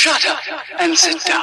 Shut 0.00 0.24
up 0.24 0.40
and 0.80 0.96
sit 0.96 1.22
down. 1.26 1.42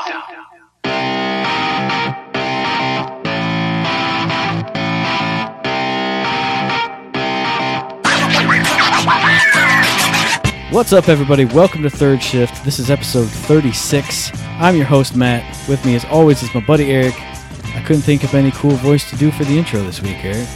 What's 10.71 10.91
up, 10.91 11.07
everybody? 11.07 11.45
Welcome 11.45 11.83
to 11.83 11.91
Third 11.91 12.23
Shift. 12.23 12.65
This 12.65 12.79
is 12.79 12.89
episode 12.89 13.29
36. 13.29 14.31
I'm 14.59 14.75
your 14.75 14.85
host, 14.85 15.15
Matt. 15.15 15.45
With 15.69 15.85
me, 15.85 15.93
as 15.93 16.03
always, 16.05 16.41
is 16.41 16.51
my 16.55 16.61
buddy 16.61 16.91
Eric. 16.91 17.13
I 17.75 17.83
couldn't 17.85 18.01
think 18.01 18.23
of 18.23 18.33
any 18.33 18.49
cool 18.49 18.71
voice 18.71 19.07
to 19.11 19.17
do 19.17 19.29
for 19.29 19.43
the 19.43 19.55
intro 19.55 19.83
this 19.83 20.01
week, 20.01 20.25
Eric. 20.25 20.47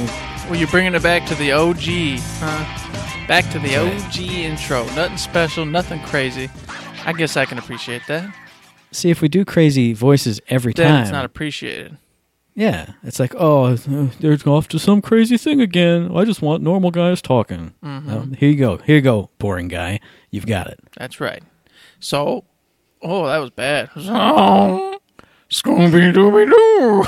Well, 0.50 0.56
you're 0.56 0.68
bringing 0.70 0.96
it 0.96 1.04
back 1.04 1.28
to 1.28 1.36
the 1.36 1.52
OG, 1.52 2.20
huh? 2.40 3.28
Back 3.28 3.48
to 3.52 3.60
the 3.60 3.78
OG 3.78 4.18
intro. 4.18 4.86
Nothing 4.96 5.18
special, 5.18 5.66
nothing 5.68 6.02
crazy. 6.02 6.50
I 7.06 7.14
guess 7.14 7.38
I 7.38 7.46
can 7.46 7.58
appreciate 7.58 8.04
that. 8.08 8.34
See, 8.92 9.10
if 9.10 9.22
we 9.22 9.28
do 9.30 9.46
crazy 9.46 9.94
voices 9.94 10.40
every 10.50 10.74
Then 10.74 10.88
time, 10.92 11.02
it's 11.04 11.12
not 11.12 11.24
appreciated. 11.26 11.98
yeah, 12.56 12.94
it's 13.04 13.20
like, 13.20 13.34
oh, 13.38 13.66
uh, 13.74 14.08
they're 14.20 14.38
off 14.46 14.68
to 14.70 14.80
some 14.80 15.02
crazy 15.02 15.38
thing 15.38 15.62
again. 15.62 16.12
I 16.16 16.26
just 16.26 16.42
want 16.42 16.62
normal 16.62 16.92
guys 16.92 17.22
talking. 17.22 17.74
Mm-hmm. 17.84 18.08
Well, 18.08 18.28
here 18.38 18.50
you 18.50 18.58
go. 18.58 18.78
Here 18.78 18.96
you 18.98 19.02
go, 19.02 19.30
boring 19.40 19.70
guy. 19.70 20.00
You've 20.30 20.46
got 20.46 20.68
it. 20.68 20.80
That's 20.98 21.20
right. 21.22 21.42
So, 22.00 22.44
oh, 23.02 23.28
that 23.28 23.38
was 23.38 23.50
bad. 23.52 23.90
So, 24.02 25.00
Scooby 25.50 26.14
Dooby 26.14 26.50
Doo. 26.50 27.04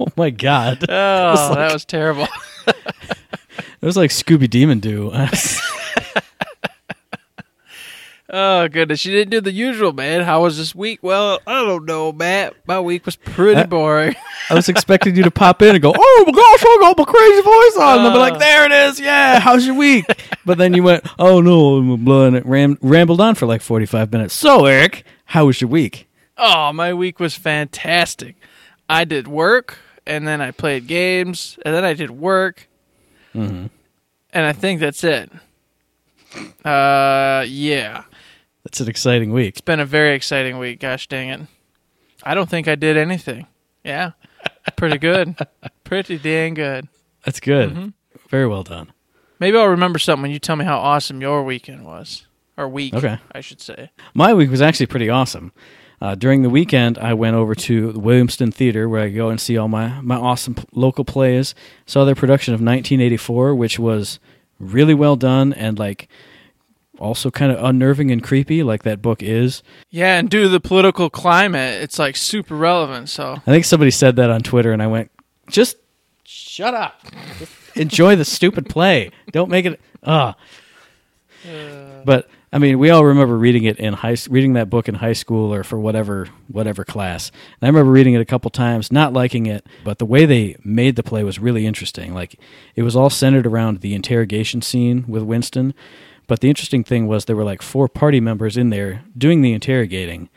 Oh 0.00 0.06
my 0.16 0.30
god, 0.30 0.84
Oh, 0.88 1.46
like- 1.50 1.58
that 1.58 1.72
was 1.72 1.84
terrible. 1.84 2.28
It 3.80 3.86
was 3.86 3.96
like 3.96 4.10
Scooby 4.10 4.48
Demon 4.48 4.78
Doo. 4.78 5.10
Oh 8.34 8.66
goodness, 8.68 9.04
you 9.04 9.12
didn't 9.12 9.30
do 9.30 9.42
the 9.42 9.52
usual, 9.52 9.92
man. 9.92 10.22
How 10.22 10.42
was 10.42 10.56
this 10.56 10.74
week? 10.74 11.00
Well, 11.02 11.38
I 11.46 11.62
don't 11.64 11.84
know, 11.84 12.12
Matt. 12.12 12.54
My 12.66 12.80
week 12.80 13.04
was 13.04 13.14
pretty 13.14 13.60
Uh, 13.60 13.66
boring. 13.66 14.14
I 14.48 14.54
was 14.54 14.70
expecting 14.70 15.14
you 15.16 15.22
to 15.24 15.30
pop 15.30 15.60
in 15.60 15.74
and 15.74 15.82
go, 15.82 15.92
"Oh 15.94 16.24
my 16.26 16.32
gosh, 16.32 16.62
I 16.64 16.78
got 16.80 16.96
my 16.96 17.04
crazy 17.04 17.42
voice 17.42 17.76
on," 17.76 17.98
and 17.98 18.08
I'd 18.08 18.12
be 18.12 18.16
Uh. 18.16 18.20
like, 18.20 18.38
"There 18.38 18.64
it 18.64 18.72
is, 18.72 18.98
yeah. 18.98 19.38
How's 19.38 19.66
your 19.66 19.74
week?" 19.74 20.06
But 20.46 20.56
then 20.56 20.72
you 20.72 20.82
went, 20.82 21.04
"Oh 21.18 21.42
no," 21.42 21.76
and 22.24 22.36
it 22.36 22.46
ram- 22.46 22.78
rambled 22.80 23.20
on 23.20 23.34
for 23.34 23.44
like 23.44 23.60
forty-five 23.60 24.10
minutes. 24.10 24.32
So, 24.34 24.64
Eric, 24.64 25.04
how 25.26 25.44
was 25.46 25.60
your 25.60 25.68
week? 25.68 26.08
Oh, 26.38 26.72
my 26.72 26.94
week 26.94 27.20
was 27.20 27.34
fantastic. 27.34 28.36
I 28.88 29.04
did 29.04 29.28
work, 29.28 29.76
and 30.06 30.26
then 30.26 30.40
I 30.40 30.52
played 30.52 30.86
games, 30.86 31.58
and 31.66 31.74
then 31.74 31.84
I 31.84 31.92
did 31.92 32.10
work, 32.10 32.66
Mm-hmm. 33.36 33.66
and 34.32 34.46
I 34.46 34.52
think 34.54 34.80
that's 34.80 35.04
it. 35.04 35.30
Uh, 36.64 37.44
yeah, 37.46 38.04
That's 38.72 38.80
an 38.80 38.88
exciting 38.88 39.34
week. 39.34 39.50
it's 39.50 39.60
been 39.60 39.80
a 39.80 39.84
very 39.84 40.14
exciting 40.14 40.56
week. 40.56 40.80
Gosh 40.80 41.06
dang 41.06 41.28
it! 41.28 41.40
I 42.22 42.34
don't 42.34 42.48
think 42.48 42.68
I 42.68 42.74
did 42.74 42.96
anything. 42.96 43.46
Yeah, 43.84 44.12
pretty 44.76 44.96
good, 44.96 45.36
pretty 45.84 46.16
dang 46.16 46.54
good. 46.54 46.88
That's 47.22 47.38
good. 47.38 47.68
Mm-hmm. 47.68 47.88
Very 48.30 48.46
well 48.46 48.62
done. 48.62 48.90
Maybe 49.38 49.58
I'll 49.58 49.66
remember 49.66 49.98
something 49.98 50.22
when 50.22 50.30
you 50.30 50.38
tell 50.38 50.56
me 50.56 50.64
how 50.64 50.78
awesome 50.78 51.20
your 51.20 51.42
weekend 51.42 51.84
was, 51.84 52.26
or 52.56 52.66
week. 52.66 52.94
Okay. 52.94 53.18
I 53.32 53.42
should 53.42 53.60
say. 53.60 53.90
My 54.14 54.32
week 54.32 54.50
was 54.50 54.62
actually 54.62 54.86
pretty 54.86 55.10
awesome. 55.10 55.52
Uh, 56.00 56.14
during 56.14 56.40
the 56.40 56.48
weekend, 56.48 56.96
I 56.96 57.12
went 57.12 57.36
over 57.36 57.54
to 57.54 57.92
the 57.92 58.00
Williamston 58.00 58.54
Theater 58.54 58.88
where 58.88 59.02
I 59.02 59.10
go 59.10 59.28
and 59.28 59.38
see 59.38 59.58
all 59.58 59.68
my, 59.68 60.00
my 60.00 60.16
awesome 60.16 60.54
p- 60.54 60.64
local 60.72 61.04
plays. 61.04 61.54
Saw 61.84 62.06
their 62.06 62.14
production 62.14 62.54
of 62.54 62.60
1984, 62.60 63.54
which 63.54 63.78
was 63.78 64.18
really 64.58 64.94
well 64.94 65.16
done 65.16 65.52
and 65.52 65.78
like 65.78 66.08
also 67.02 67.30
kind 67.30 67.52
of 67.52 67.62
unnerving 67.62 68.10
and 68.10 68.22
creepy, 68.22 68.62
like 68.62 68.84
that 68.84 69.02
book 69.02 69.22
is. 69.22 69.62
Yeah, 69.90 70.18
and 70.18 70.30
due 70.30 70.44
to 70.44 70.48
the 70.48 70.60
political 70.60 71.10
climate, 71.10 71.82
it's 71.82 71.98
like 71.98 72.16
super 72.16 72.54
relevant. 72.54 73.08
So 73.08 73.32
I 73.34 73.50
think 73.50 73.64
somebody 73.64 73.90
said 73.90 74.16
that 74.16 74.30
on 74.30 74.40
Twitter, 74.42 74.72
and 74.72 74.82
I 74.82 74.86
went, 74.86 75.10
just 75.50 75.76
shut 76.24 76.74
up. 76.74 77.02
Enjoy 77.74 78.16
the 78.16 78.24
stupid 78.24 78.68
play. 78.68 79.10
Don't 79.32 79.50
make 79.50 79.66
it. 79.66 79.80
Ah. 80.04 80.36
But 82.04 82.28
I 82.52 82.58
mean, 82.58 82.78
we 82.78 82.90
all 82.90 83.04
remember 83.04 83.36
reading 83.36 83.64
it 83.64 83.78
in 83.78 83.94
high, 83.94 84.16
reading 84.28 84.52
that 84.52 84.68
book 84.68 84.88
in 84.88 84.94
high 84.94 85.14
school 85.14 85.52
or 85.52 85.64
for 85.64 85.78
whatever 85.78 86.28
whatever 86.48 86.84
class. 86.84 87.30
And 87.30 87.66
I 87.66 87.66
remember 87.66 87.90
reading 87.90 88.14
it 88.14 88.20
a 88.20 88.26
couple 88.26 88.50
times, 88.50 88.92
not 88.92 89.12
liking 89.12 89.46
it, 89.46 89.66
but 89.84 89.98
the 89.98 90.04
way 90.04 90.26
they 90.26 90.56
made 90.62 90.96
the 90.96 91.02
play 91.02 91.24
was 91.24 91.38
really 91.38 91.66
interesting. 91.66 92.12
Like 92.12 92.38
it 92.76 92.82
was 92.82 92.94
all 92.94 93.10
centered 93.10 93.46
around 93.46 93.80
the 93.80 93.94
interrogation 93.94 94.60
scene 94.60 95.04
with 95.08 95.22
Winston. 95.22 95.74
But 96.26 96.40
the 96.40 96.48
interesting 96.48 96.84
thing 96.84 97.06
was 97.06 97.24
there 97.24 97.36
were 97.36 97.44
like 97.44 97.62
four 97.62 97.88
party 97.88 98.20
members 98.20 98.56
in 98.56 98.70
there 98.70 99.04
doing 99.16 99.42
the 99.42 99.52
interrogating, 99.52 100.28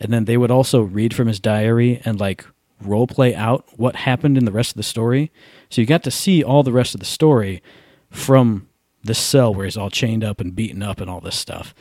and 0.00 0.12
then 0.12 0.24
they 0.24 0.36
would 0.36 0.50
also 0.50 0.82
read 0.82 1.14
from 1.14 1.28
his 1.28 1.40
diary 1.40 2.00
and 2.04 2.18
like 2.20 2.46
role 2.80 3.06
play 3.06 3.34
out 3.34 3.66
what 3.76 3.96
happened 3.96 4.36
in 4.36 4.44
the 4.44 4.52
rest 4.52 4.72
of 4.72 4.76
the 4.76 4.82
story. 4.82 5.30
So 5.70 5.80
you 5.80 5.86
got 5.86 6.02
to 6.04 6.10
see 6.10 6.42
all 6.42 6.62
the 6.62 6.72
rest 6.72 6.94
of 6.94 7.00
the 7.00 7.06
story 7.06 7.62
from 8.10 8.68
the 9.02 9.14
cell 9.14 9.54
where 9.54 9.64
he's 9.64 9.76
all 9.76 9.90
chained 9.90 10.24
up 10.24 10.40
and 10.40 10.54
beaten 10.54 10.82
up 10.82 11.00
and 11.00 11.10
all 11.10 11.20
this 11.20 11.38
stuff. 11.38 11.74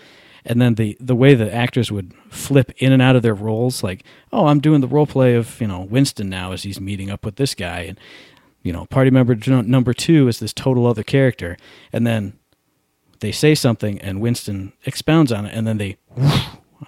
And 0.43 0.59
then 0.59 0.75
the 0.75 0.97
the 0.99 1.15
way 1.15 1.35
the 1.35 1.53
actors 1.53 1.91
would 1.91 2.13
flip 2.29 2.71
in 2.77 2.91
and 2.91 3.01
out 3.01 3.15
of 3.15 3.21
their 3.21 3.35
roles, 3.35 3.83
like, 3.83 4.03
oh, 4.33 4.47
I'm 4.47 4.59
doing 4.59 4.81
the 4.81 4.87
role 4.87 5.05
play 5.05 5.35
of 5.35 5.61
you 5.61 5.67
know 5.67 5.81
Winston 5.81 6.29
now 6.29 6.51
as 6.51 6.63
he's 6.63 6.81
meeting 6.81 7.11
up 7.11 7.23
with 7.23 7.35
this 7.35 7.53
guy, 7.53 7.81
and 7.81 7.99
you 8.63 8.73
know 8.73 8.85
party 8.85 9.11
member 9.11 9.35
number 9.61 9.93
two 9.93 10.27
is 10.27 10.39
this 10.39 10.51
total 10.51 10.87
other 10.87 11.03
character, 11.03 11.57
and 11.93 12.07
then 12.07 12.33
they 13.21 13.31
say 13.31 13.55
something 13.55 13.99
and 14.01 14.19
Winston 14.19 14.73
expounds 14.85 15.31
on 15.31 15.45
it, 15.45 15.53
and 15.55 15.65
then 15.65 15.77
they 15.77 15.97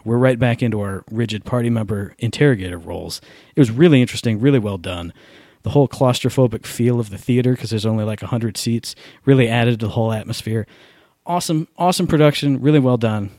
we're 0.04 0.18
right 0.18 0.40
back 0.40 0.62
into 0.62 0.82
our 0.82 1.04
rigid 1.10 1.46
party 1.46 1.70
member 1.70 2.16
interrogator 2.20 2.78
roles. 2.78 3.22
It 3.56 3.60
was 3.60 3.72
really 3.72 4.02
interesting, 4.02 4.40
really 4.40 4.60
well 4.60 4.78
done. 4.78 5.14
The 5.62 5.70
whole 5.70 5.88
claustrophobic 5.88 6.66
feel 6.66 7.00
of 7.00 7.10
the 7.10 7.18
theater, 7.18 7.54
because 7.54 7.70
there's 7.70 7.86
only 7.86 8.04
like 8.04 8.22
100 8.22 8.58
seats, 8.58 8.96
really 9.24 9.48
added 9.48 9.80
to 9.80 9.86
the 9.86 9.94
whole 9.94 10.12
atmosphere. 10.12 10.68
Awesome, 11.26 11.70
awesome 11.78 12.08
production, 12.08 12.60
really 12.60 12.80
well 12.80 12.98
done. 12.98 13.32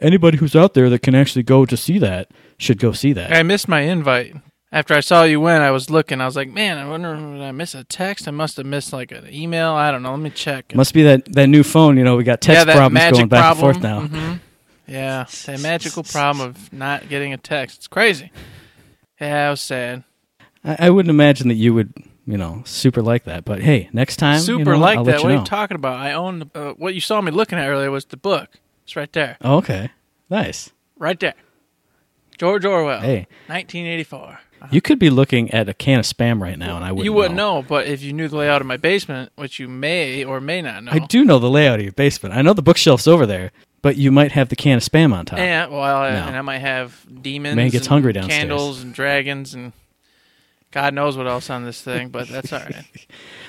Anybody 0.00 0.38
who's 0.38 0.56
out 0.56 0.74
there 0.74 0.90
that 0.90 1.02
can 1.02 1.14
actually 1.14 1.42
go 1.42 1.64
to 1.66 1.76
see 1.76 1.98
that 1.98 2.30
should 2.58 2.78
go 2.78 2.92
see 2.92 3.12
that. 3.12 3.32
I 3.32 3.42
missed 3.42 3.68
my 3.68 3.82
invite. 3.82 4.34
After 4.72 4.94
I 4.94 5.00
saw 5.00 5.24
you 5.24 5.40
win, 5.40 5.62
I 5.62 5.72
was 5.72 5.90
looking. 5.90 6.20
I 6.20 6.26
was 6.26 6.36
like, 6.36 6.48
man, 6.48 6.78
I 6.78 6.88
wonder 6.88 7.16
did 7.16 7.42
I 7.42 7.50
miss 7.50 7.74
a 7.74 7.82
text? 7.82 8.28
I 8.28 8.30
must 8.30 8.56
have 8.56 8.66
missed 8.66 8.92
like 8.92 9.10
an 9.10 9.26
email. 9.32 9.72
I 9.72 9.90
don't 9.90 10.02
know. 10.02 10.12
Let 10.12 10.20
me 10.20 10.30
check. 10.30 10.74
Must 10.74 10.94
be 10.94 11.02
that, 11.02 11.24
that 11.32 11.48
new 11.48 11.64
phone, 11.64 11.96
you 11.96 12.04
know, 12.04 12.16
we 12.16 12.22
got 12.22 12.40
text 12.40 12.68
yeah, 12.68 12.74
problems 12.74 13.10
going 13.10 13.28
back 13.28 13.56
problem. 13.56 13.74
and 13.74 13.82
forth 13.82 13.82
now. 13.82 14.06
Mhm. 14.06 14.40
Yeah, 14.86 15.26
that 15.46 15.60
magical 15.62 16.04
problem 16.04 16.48
of 16.48 16.72
not 16.72 17.08
getting 17.08 17.32
a 17.32 17.36
text. 17.36 17.78
It's 17.78 17.88
crazy. 17.88 18.30
Yeah, 19.20 19.48
it 19.48 19.50
was 19.50 19.60
sad. 19.60 20.04
I, 20.64 20.76
I 20.86 20.90
wouldn't 20.90 21.10
imagine 21.10 21.48
that 21.48 21.54
you 21.54 21.74
would, 21.74 21.92
you 22.26 22.38
know, 22.38 22.62
super 22.64 23.02
like 23.02 23.24
that. 23.24 23.44
But 23.44 23.62
hey, 23.62 23.88
next 23.92 24.16
time, 24.16 24.38
Super 24.38 24.58
you 24.58 24.64
know, 24.64 24.78
like 24.78 24.98
I'll 24.98 25.04
that. 25.04 25.22
What 25.22 25.32
are 25.32 25.36
you 25.36 25.44
talking 25.44 25.74
about? 25.74 25.96
I 25.98 26.12
own 26.12 26.38
the, 26.40 26.48
uh, 26.54 26.72
what 26.74 26.94
you 26.94 27.00
saw 27.00 27.20
me 27.20 27.32
looking 27.32 27.58
at 27.58 27.68
earlier 27.68 27.90
was 27.90 28.04
the 28.04 28.16
book. 28.16 28.50
It's 28.84 28.94
right 28.94 29.12
there, 29.12 29.36
oh, 29.42 29.56
okay, 29.58 29.90
nice. 30.28 30.70
right 30.96 31.18
there. 31.18 31.34
George 32.38 32.64
Orwell, 32.64 33.00
Hey, 33.00 33.26
1984. 33.48 34.40
You 34.70 34.80
could 34.80 34.98
be 34.98 35.10
looking 35.10 35.50
at 35.52 35.68
a 35.68 35.74
can 35.74 35.98
of 36.00 36.04
spam 36.04 36.40
right 36.40 36.58
now, 36.58 36.76
and 36.76 36.84
I 36.84 36.92
wouldn't. 36.92 37.04
you 37.04 37.12
wouldn't 37.12 37.34
know. 37.34 37.56
know, 37.56 37.66
but 37.68 37.86
if 37.86 38.02
you 38.02 38.12
knew 38.12 38.28
the 38.28 38.36
layout 38.36 38.60
of 38.60 38.66
my 38.66 38.76
basement, 38.76 39.32
which 39.36 39.58
you 39.58 39.68
may 39.68 40.24
or 40.24 40.40
may 40.40 40.62
not 40.62 40.84
know, 40.84 40.92
I 40.92 40.98
do 41.00 41.24
know 41.24 41.38
the 41.38 41.50
layout 41.50 41.78
of 41.78 41.84
your 41.84 41.92
basement. 41.92 42.34
I 42.34 42.42
know 42.42 42.52
the 42.52 42.62
bookshelf's 42.62 43.06
over 43.08 43.26
there, 43.26 43.52
but 43.82 43.96
you 43.96 44.10
might 44.12 44.32
have 44.32 44.48
the 44.48 44.56
can 44.56 44.76
of 44.76 44.82
spam 44.82 45.12
on 45.14 45.26
top. 45.26 45.38
Yeah, 45.38 45.66
well, 45.66 45.80
I- 45.82 46.10
No. 46.10 46.26
and 46.26 46.36
I 46.36 46.42
might 46.42 46.58
have 46.58 47.04
demons, 47.22 47.56
Man 47.56 47.70
gets 47.70 47.86
hungry 47.86 48.12
downstairs. 48.12 48.38
candles 48.38 48.82
and 48.82 48.92
dragons 48.94 49.54
and 49.54 49.72
God 50.72 50.94
knows 50.94 51.16
what 51.16 51.26
else 51.26 51.50
on 51.50 51.64
this 51.64 51.82
thing, 51.82 52.10
but 52.10 52.28
that's 52.28 52.52
all 52.52 52.60
right. 52.60 52.84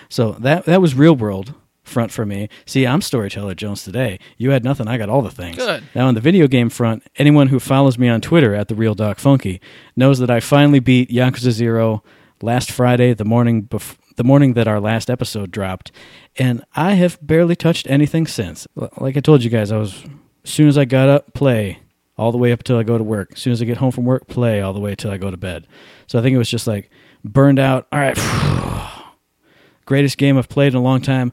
So 0.09 0.31
that 0.39 0.65
that 0.65 0.81
was 0.81 0.93
real 0.93 1.15
world 1.15 1.53
front 1.91 2.11
for 2.11 2.25
me. 2.25 2.49
See, 2.65 2.87
I'm 2.87 3.01
storyteller 3.01 3.53
Jones 3.55 3.83
today. 3.83 4.19
You 4.37 4.51
had 4.51 4.63
nothing. 4.63 4.87
I 4.87 4.97
got 4.97 5.09
all 5.09 5.21
the 5.21 5.31
things. 5.31 5.57
Good. 5.57 5.83
Now 5.93 6.07
on 6.07 6.15
the 6.15 6.21
video 6.21 6.47
game 6.47 6.69
front, 6.69 7.03
anyone 7.17 7.47
who 7.47 7.59
follows 7.59 7.97
me 7.97 8.07
on 8.09 8.21
Twitter 8.21 8.55
at 8.55 8.67
the 8.67 8.75
real 8.75 8.95
Doc 8.95 9.19
Funky 9.19 9.61
knows 9.95 10.19
that 10.19 10.31
I 10.31 10.39
finally 10.39 10.79
beat 10.79 11.09
Yakuza 11.09 11.51
Zero 11.51 12.03
last 12.41 12.71
Friday, 12.71 13.13
the 13.13 13.25
morning 13.25 13.63
bef- 13.63 13.97
the 14.17 14.23
morning 14.23 14.53
that 14.53 14.67
our 14.67 14.79
last 14.79 15.09
episode 15.09 15.51
dropped, 15.51 15.91
and 16.37 16.63
I 16.75 16.93
have 16.93 17.17
barely 17.21 17.55
touched 17.55 17.87
anything 17.89 18.27
since. 18.27 18.67
Like 18.97 19.17
I 19.17 19.19
told 19.19 19.43
you 19.43 19.49
guys, 19.49 19.71
I 19.71 19.77
was 19.77 20.03
as 20.43 20.49
soon 20.51 20.67
as 20.67 20.77
I 20.77 20.85
got 20.85 21.09
up, 21.09 21.33
play 21.33 21.79
all 22.17 22.31
the 22.31 22.37
way 22.37 22.51
up 22.51 22.63
till 22.63 22.77
I 22.77 22.83
go 22.83 22.97
to 22.97 23.03
work. 23.03 23.31
As 23.33 23.41
soon 23.41 23.53
as 23.53 23.61
I 23.61 23.65
get 23.65 23.77
home 23.77 23.91
from 23.91 24.05
work, 24.05 24.27
play 24.27 24.61
all 24.61 24.73
the 24.73 24.79
way 24.79 24.95
till 24.95 25.11
I 25.11 25.17
go 25.17 25.31
to 25.31 25.37
bed. 25.37 25.67
So 26.07 26.19
I 26.19 26.21
think 26.21 26.35
it 26.35 26.37
was 26.37 26.49
just 26.49 26.67
like 26.67 26.89
burned 27.23 27.59
out. 27.59 27.87
All 27.91 27.99
right, 27.99 28.17
greatest 29.85 30.17
game 30.17 30.37
I've 30.37 30.49
played 30.49 30.73
in 30.73 30.77
a 30.77 30.83
long 30.83 31.01
time. 31.01 31.31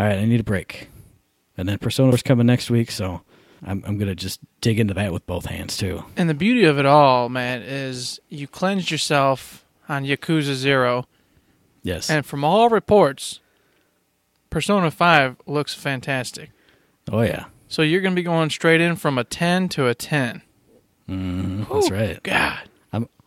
All 0.00 0.06
right, 0.06 0.18
I 0.18 0.24
need 0.24 0.40
a 0.40 0.44
break. 0.44 0.88
And 1.58 1.68
then 1.68 1.76
Persona 1.76 2.14
is 2.14 2.22
coming 2.22 2.46
next 2.46 2.70
week, 2.70 2.90
so 2.90 3.20
I'm 3.62 3.84
I'm 3.86 3.98
gonna 3.98 4.14
just 4.14 4.40
dig 4.62 4.80
into 4.80 4.94
that 4.94 5.12
with 5.12 5.26
both 5.26 5.44
hands 5.44 5.76
too. 5.76 6.04
And 6.16 6.26
the 6.26 6.32
beauty 6.34 6.64
of 6.64 6.78
it 6.78 6.86
all, 6.86 7.28
man, 7.28 7.60
is 7.60 8.18
you 8.30 8.48
cleansed 8.48 8.90
yourself 8.90 9.62
on 9.90 10.04
Yakuza 10.06 10.54
Zero, 10.54 11.06
Yes. 11.82 12.08
and 12.08 12.24
from 12.24 12.44
all 12.44 12.70
reports, 12.70 13.40
Persona 14.48 14.90
Five 14.90 15.36
looks 15.46 15.74
fantastic. 15.74 16.50
oh 17.12 17.20
yeah. 17.20 17.44
So 17.68 17.82
you're 17.82 18.00
going 18.00 18.14
to 18.14 18.16
be 18.18 18.22
going 18.24 18.48
straight 18.48 18.80
in 18.80 18.96
from 18.96 19.18
a 19.18 19.22
10 19.22 19.68
to 19.70 19.86
a 19.86 19.94
10. 19.94 20.40
Mm-hmm. 21.08 21.72
That's 21.72 21.90
right. 21.90 22.20
God. 22.22 22.69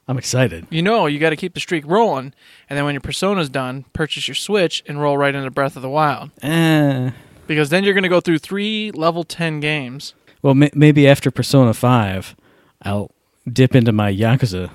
I'm 0.08 0.18
excited. 0.18 0.68
You 0.70 0.82
know, 0.82 1.06
you 1.06 1.18
got 1.20 1.30
to 1.30 1.36
keep 1.38 1.54
the 1.54 1.60
streak 1.60 1.86
rolling. 1.88 2.34
And 2.70 2.78
then 2.78 2.84
when 2.86 2.94
your 2.94 3.02
Persona's 3.02 3.50
done, 3.50 3.86
purchase 3.94 4.28
your 4.28 4.36
Switch 4.36 4.84
and 4.86 5.00
roll 5.02 5.18
right 5.18 5.34
into 5.34 5.50
Breath 5.50 5.76
of 5.76 5.82
the 5.82 5.90
Wild. 5.90 6.32
Eh. 6.42 7.12
Because 7.48 7.70
then 7.70 7.84
you're 7.84 7.94
going 7.94 8.04
to 8.04 8.10
go 8.10 8.20
through 8.20 8.40
three 8.40 8.92
level 8.92 9.24
10 9.24 9.60
games. 9.60 10.14
Well, 10.42 10.56
may- 10.56 10.72
maybe 10.74 11.08
after 11.08 11.32
Persona 11.32 11.74
Five, 11.74 12.36
I'll 12.82 13.12
dip 13.52 13.76
into 13.76 13.92
my 13.94 14.12
Yakuza 14.12 14.70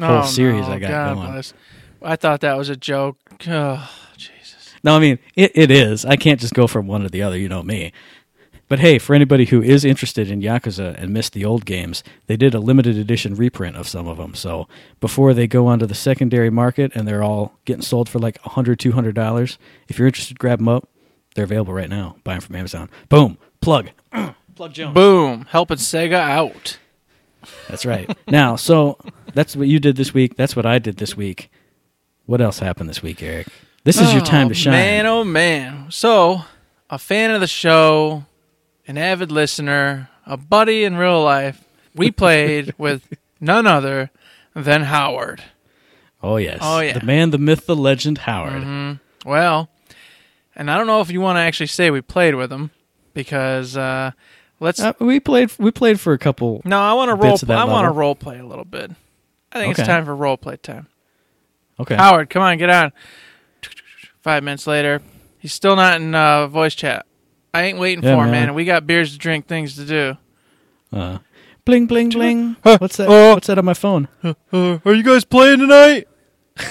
whole 0.00 0.18
Oh, 0.18 0.26
series 0.26 0.66
no, 0.66 0.74
I 0.74 0.78
got 0.78 0.90
God 0.90 1.14
going. 1.16 1.32
bless. 1.32 1.54
I 2.00 2.14
thought 2.16 2.40
that 2.42 2.56
was 2.56 2.68
a 2.68 2.76
joke. 2.76 3.18
Oh, 3.48 3.90
Jesus. 4.16 4.74
No, 4.84 4.94
I 4.94 5.00
mean 5.00 5.18
it, 5.34 5.50
it 5.56 5.70
is. 5.72 6.04
I 6.04 6.14
can't 6.14 6.38
just 6.40 6.54
go 6.54 6.68
from 6.68 6.86
one 6.86 7.00
to 7.02 7.08
the 7.08 7.22
other. 7.22 7.36
You 7.36 7.48
know 7.48 7.64
me. 7.64 7.92
But 8.68 8.80
hey, 8.80 8.98
for 8.98 9.14
anybody 9.14 9.46
who 9.46 9.62
is 9.62 9.84
interested 9.84 10.30
in 10.30 10.42
Yakuza 10.42 10.94
and 10.98 11.12
missed 11.12 11.32
the 11.32 11.44
old 11.44 11.64
games, 11.64 12.04
they 12.26 12.36
did 12.36 12.54
a 12.54 12.60
limited 12.60 12.98
edition 12.98 13.34
reprint 13.34 13.76
of 13.76 13.88
some 13.88 14.06
of 14.06 14.18
them. 14.18 14.34
So 14.34 14.68
before 15.00 15.32
they 15.32 15.46
go 15.46 15.66
onto 15.66 15.86
the 15.86 15.94
secondary 15.94 16.50
market 16.50 16.92
and 16.94 17.08
they're 17.08 17.22
all 17.22 17.58
getting 17.64 17.82
sold 17.82 18.08
for 18.08 18.18
like 18.18 18.40
$100, 18.42 18.76
$200, 18.76 19.56
if 19.88 19.98
you're 19.98 20.06
interested, 20.06 20.38
grab 20.38 20.58
them 20.58 20.68
up. 20.68 20.88
They're 21.34 21.44
available 21.44 21.72
right 21.72 21.88
now. 21.88 22.16
Buy 22.24 22.34
them 22.34 22.42
from 22.42 22.56
Amazon. 22.56 22.90
Boom. 23.08 23.38
Plug. 23.60 23.90
Plug 24.54 24.72
Jones. 24.72 24.94
Boom. 24.94 25.46
Helping 25.48 25.78
Sega 25.78 26.14
out. 26.14 26.78
That's 27.68 27.86
right. 27.86 28.14
now, 28.26 28.56
so 28.56 28.98
that's 29.34 29.56
what 29.56 29.68
you 29.68 29.78
did 29.78 29.96
this 29.96 30.12
week. 30.12 30.36
That's 30.36 30.56
what 30.56 30.66
I 30.66 30.78
did 30.78 30.96
this 30.96 31.16
week. 31.16 31.50
What 32.26 32.40
else 32.40 32.58
happened 32.58 32.90
this 32.90 33.02
week, 33.02 33.22
Eric? 33.22 33.48
This 33.84 34.00
is 34.00 34.12
your 34.12 34.22
time 34.22 34.48
to 34.48 34.52
oh, 34.52 34.54
shine. 34.54 34.72
Man, 34.72 35.06
oh 35.06 35.24
man. 35.24 35.86
So, 35.90 36.42
a 36.90 36.98
fan 36.98 37.30
of 37.30 37.40
the 37.40 37.46
show, 37.46 38.24
an 38.88 38.98
avid 38.98 39.30
listener, 39.30 40.08
a 40.26 40.36
buddy 40.36 40.82
in 40.82 40.96
real 40.96 41.22
life, 41.22 41.62
we 41.94 42.10
played 42.22 42.74
with 42.78 43.12
none 43.40 43.66
other 43.66 44.10
than 44.54 44.82
Howard. 44.82 45.42
Oh 46.22 46.36
yes. 46.36 46.58
Oh, 46.60 46.80
yeah. 46.80 46.98
The 46.98 47.04
man, 47.06 47.30
the 47.30 47.38
myth, 47.38 47.66
the 47.66 47.76
legend, 47.76 48.18
Howard. 48.18 48.98
Well, 49.24 49.68
and 50.56 50.68
I 50.70 50.76
don't 50.76 50.88
know 50.88 51.00
if 51.00 51.10
you 51.12 51.20
want 51.20 51.36
to 51.36 51.40
actually 51.40 51.68
say 51.68 51.90
we 51.92 52.00
played 52.00 52.34
with 52.34 52.50
him 52.52 52.72
because 53.14 53.76
uh, 53.76 54.10
let's. 54.58 54.80
Uh, 54.80 54.94
we 54.98 55.20
played. 55.20 55.52
We 55.58 55.70
played 55.70 56.00
for 56.00 56.12
a 56.12 56.18
couple. 56.18 56.62
no, 56.64 56.80
I 56.80 56.94
want 56.94 57.10
to 57.10 57.14
role. 57.14 57.32
bits 57.36 57.48
I 57.48 57.64
want 57.64 57.84
to 57.84 57.92
role 57.92 58.16
play 58.16 58.38
a 58.40 58.44
little 58.46 58.64
bit. 58.64 58.90
I 59.52 59.60
think 59.60 59.74
Okay. 59.74 59.82
it's 59.82 59.86
time 59.88 60.04
for 60.04 60.14
role 60.16 60.36
play 60.36 60.56
time. 60.56 60.88
Okay. 61.78 61.94
Howard, 61.94 62.28
come 62.30 62.42
on, 62.42 62.58
get 62.58 62.68
on. 62.70 62.92
Five 64.22 64.42
minutes 64.42 64.66
later, 64.66 65.00
he's 65.38 65.54
still 65.54 65.76
not 65.76 66.00
in 66.00 66.14
uh, 66.14 66.48
voice 66.48 66.74
chat. 66.74 67.06
I 67.54 67.62
ain't 67.62 67.78
waiting 67.78 68.04
Yeah, 68.04 68.14
for 68.16 68.22
man. 68.24 68.30
man. 68.30 68.54
We 68.54 68.64
got 68.64 68.86
beers 68.86 69.12
to 69.12 69.18
drink, 69.18 69.46
things 69.46 69.74
to 69.76 69.84
do. 69.84 70.16
Uh, 70.92 71.18
bling 71.64 71.86
bling 71.86 72.10
bling. 72.10 72.56
Huh, 72.64 72.78
What's 72.80 72.96
that? 72.98 73.08
uh, 73.08 73.34
What's 73.34 73.46
that 73.48 73.58
on 73.58 73.64
my 73.64 73.74
phone? 73.74 74.08
Uh, 74.22 74.34
are 74.84 74.94
you 74.94 75.02
guys 75.02 75.24
playing 75.24 75.58
tonight? 75.60 76.08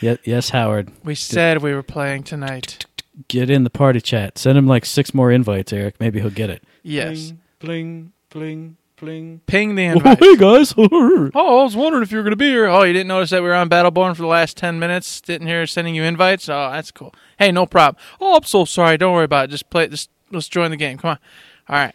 Yeah, 0.00 0.16
yes, 0.24 0.50
Howard. 0.50 0.90
We 1.04 1.14
said 1.14 1.62
we 1.62 1.72
were 1.74 1.82
playing 1.84 2.24
tonight. 2.24 2.86
Get 3.28 3.48
in 3.48 3.62
the 3.62 3.70
party 3.70 4.00
chat. 4.00 4.36
Send 4.36 4.58
him 4.58 4.66
like 4.66 4.84
six 4.84 5.14
more 5.14 5.30
invites, 5.30 5.72
Eric. 5.72 6.00
Maybe 6.00 6.20
he'll 6.20 6.28
get 6.30 6.50
it. 6.50 6.64
Yes. 6.82 7.32
Bling 7.60 8.12
bling 8.30 8.76
bling. 8.76 8.76
Ping 9.02 9.74
the 9.74 9.88
Oh, 9.88 9.92
invite. 9.94 10.18
hey 10.20 10.36
guys. 10.36 10.74
Oh, 10.78 11.30
I 11.34 11.64
was 11.64 11.74
wondering 11.76 12.04
if 12.04 12.12
you 12.12 12.18
were 12.18 12.22
going 12.22 12.30
to 12.32 12.36
be 12.36 12.50
here. 12.50 12.66
Oh, 12.66 12.84
you 12.84 12.92
didn't 12.92 13.08
notice 13.08 13.30
that 13.30 13.42
we 13.42 13.48
were 13.48 13.54
on 13.54 13.68
Battleborn 13.68 14.14
for 14.14 14.22
the 14.22 14.28
last 14.28 14.56
10 14.56 14.78
minutes? 14.78 15.20
Didn't 15.20 15.48
hear 15.48 15.66
sending 15.66 15.96
you 15.96 16.04
invites? 16.04 16.48
Oh, 16.48 16.70
that's 16.70 16.92
cool. 16.92 17.12
Hey, 17.38 17.50
no 17.50 17.66
problem. 17.66 18.00
Oh, 18.20 18.36
I'm 18.36 18.44
so 18.44 18.64
sorry. 18.64 18.96
Don't 18.96 19.12
worry 19.12 19.24
about 19.24 19.46
it. 19.46 19.50
Just 19.50 19.68
play 19.70 19.88
Just 19.88 20.08
let's 20.30 20.48
join 20.48 20.70
the 20.70 20.76
game. 20.76 20.98
Come 20.98 21.10
on. 21.12 21.18
All 21.68 21.76
right. 21.76 21.94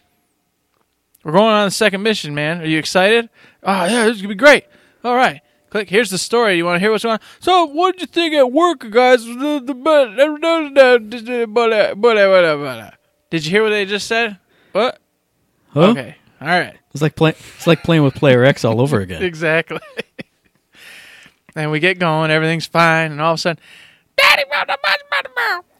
We're 1.24 1.32
going 1.32 1.46
on 1.54 1.66
the 1.66 1.70
second 1.70 2.02
mission, 2.02 2.34
man. 2.34 2.60
Are 2.60 2.66
you 2.66 2.78
excited? 2.78 3.30
Oh, 3.62 3.84
yeah, 3.86 4.04
this 4.04 4.16
is 4.16 4.22
going 4.22 4.28
to 4.30 4.34
be 4.34 4.38
great. 4.38 4.64
All 5.02 5.16
right. 5.16 5.40
Click. 5.70 5.88
Here's 5.88 6.10
the 6.10 6.18
story. 6.18 6.56
You 6.58 6.66
want 6.66 6.76
to 6.76 6.80
hear 6.80 6.90
what's 6.90 7.04
going 7.04 7.14
on? 7.14 7.20
So, 7.40 7.64
what 7.66 7.92
did 7.96 8.02
you 8.02 8.06
think 8.06 8.34
at 8.34 8.52
work, 8.52 8.88
guys? 8.90 9.24
Did 9.24 9.34
you 13.44 13.50
hear 13.50 13.62
what 13.62 13.70
they 13.70 13.84
just 13.86 14.06
said? 14.06 14.38
What? 14.72 14.98
Huh? 15.70 15.80
Okay. 15.90 16.16
All 16.40 16.46
right. 16.48 16.76
It's 16.92 17.02
like 17.02 17.16
play, 17.16 17.30
It's 17.30 17.66
like 17.66 17.82
playing 17.82 18.02
with 18.04 18.14
Player 18.14 18.44
X 18.44 18.64
all 18.64 18.80
over 18.80 19.00
again. 19.00 19.22
Exactly. 19.22 19.78
and 21.56 21.70
we 21.70 21.80
get 21.80 21.98
going, 21.98 22.30
everything's 22.30 22.66
fine, 22.66 23.12
and 23.12 23.20
all 23.20 23.32
of 23.32 23.38
a 23.38 23.40
sudden, 23.40 23.62
Daddy, 24.16 24.44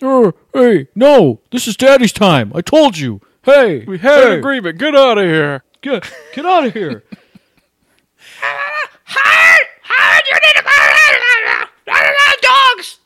Uh, 0.01 0.31
hey, 0.55 0.87
no, 0.95 1.41
this 1.51 1.67
is 1.67 1.77
Daddy's 1.77 2.13
time. 2.13 2.53
I 2.55 2.61
told 2.61 2.97
you. 2.99 3.21
Hey, 3.43 3.85
we 3.85 3.99
had 3.99 4.25
an 4.25 4.39
agreement. 4.39 4.79
Get 4.79 4.95
out 4.95 5.19
of 5.19 5.25
here. 5.25 5.65
Get, 5.81 6.11
get 6.35 6.45
out 6.47 6.67
of 6.67 6.73
here. 6.73 7.03
Hard, 8.41 9.67
hard, 9.83 10.23
you 10.29 10.35
need 10.35 10.55
to 10.55 10.63
dogs. 12.43 12.99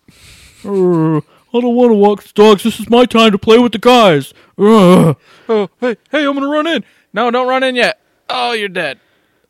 Uh, 0.65 1.19
I 1.57 1.61
don't 1.61 1.75
want 1.77 1.91
to 1.91 1.95
walk 1.95 2.23
the 2.23 2.33
dogs. 2.35 2.63
This 2.63 2.81
is 2.81 2.89
my 2.91 3.05
time 3.05 3.33
to 3.33 3.39
play 3.39 3.59
with 3.59 3.73
the 3.73 3.79
guys. 3.79 4.33
Uh, 4.59 5.15
Oh, 5.49 5.69
hey, 5.81 5.97
hey, 6.11 6.25
I'm 6.25 6.35
gonna 6.35 6.49
run 6.49 6.67
in. 6.67 6.85
No, 7.13 7.31
don't 7.31 7.49
run 7.49 7.63
in 7.63 7.75
yet. 7.75 8.01
Oh, 8.29 8.53
you're 8.53 8.69
dead. 8.69 8.99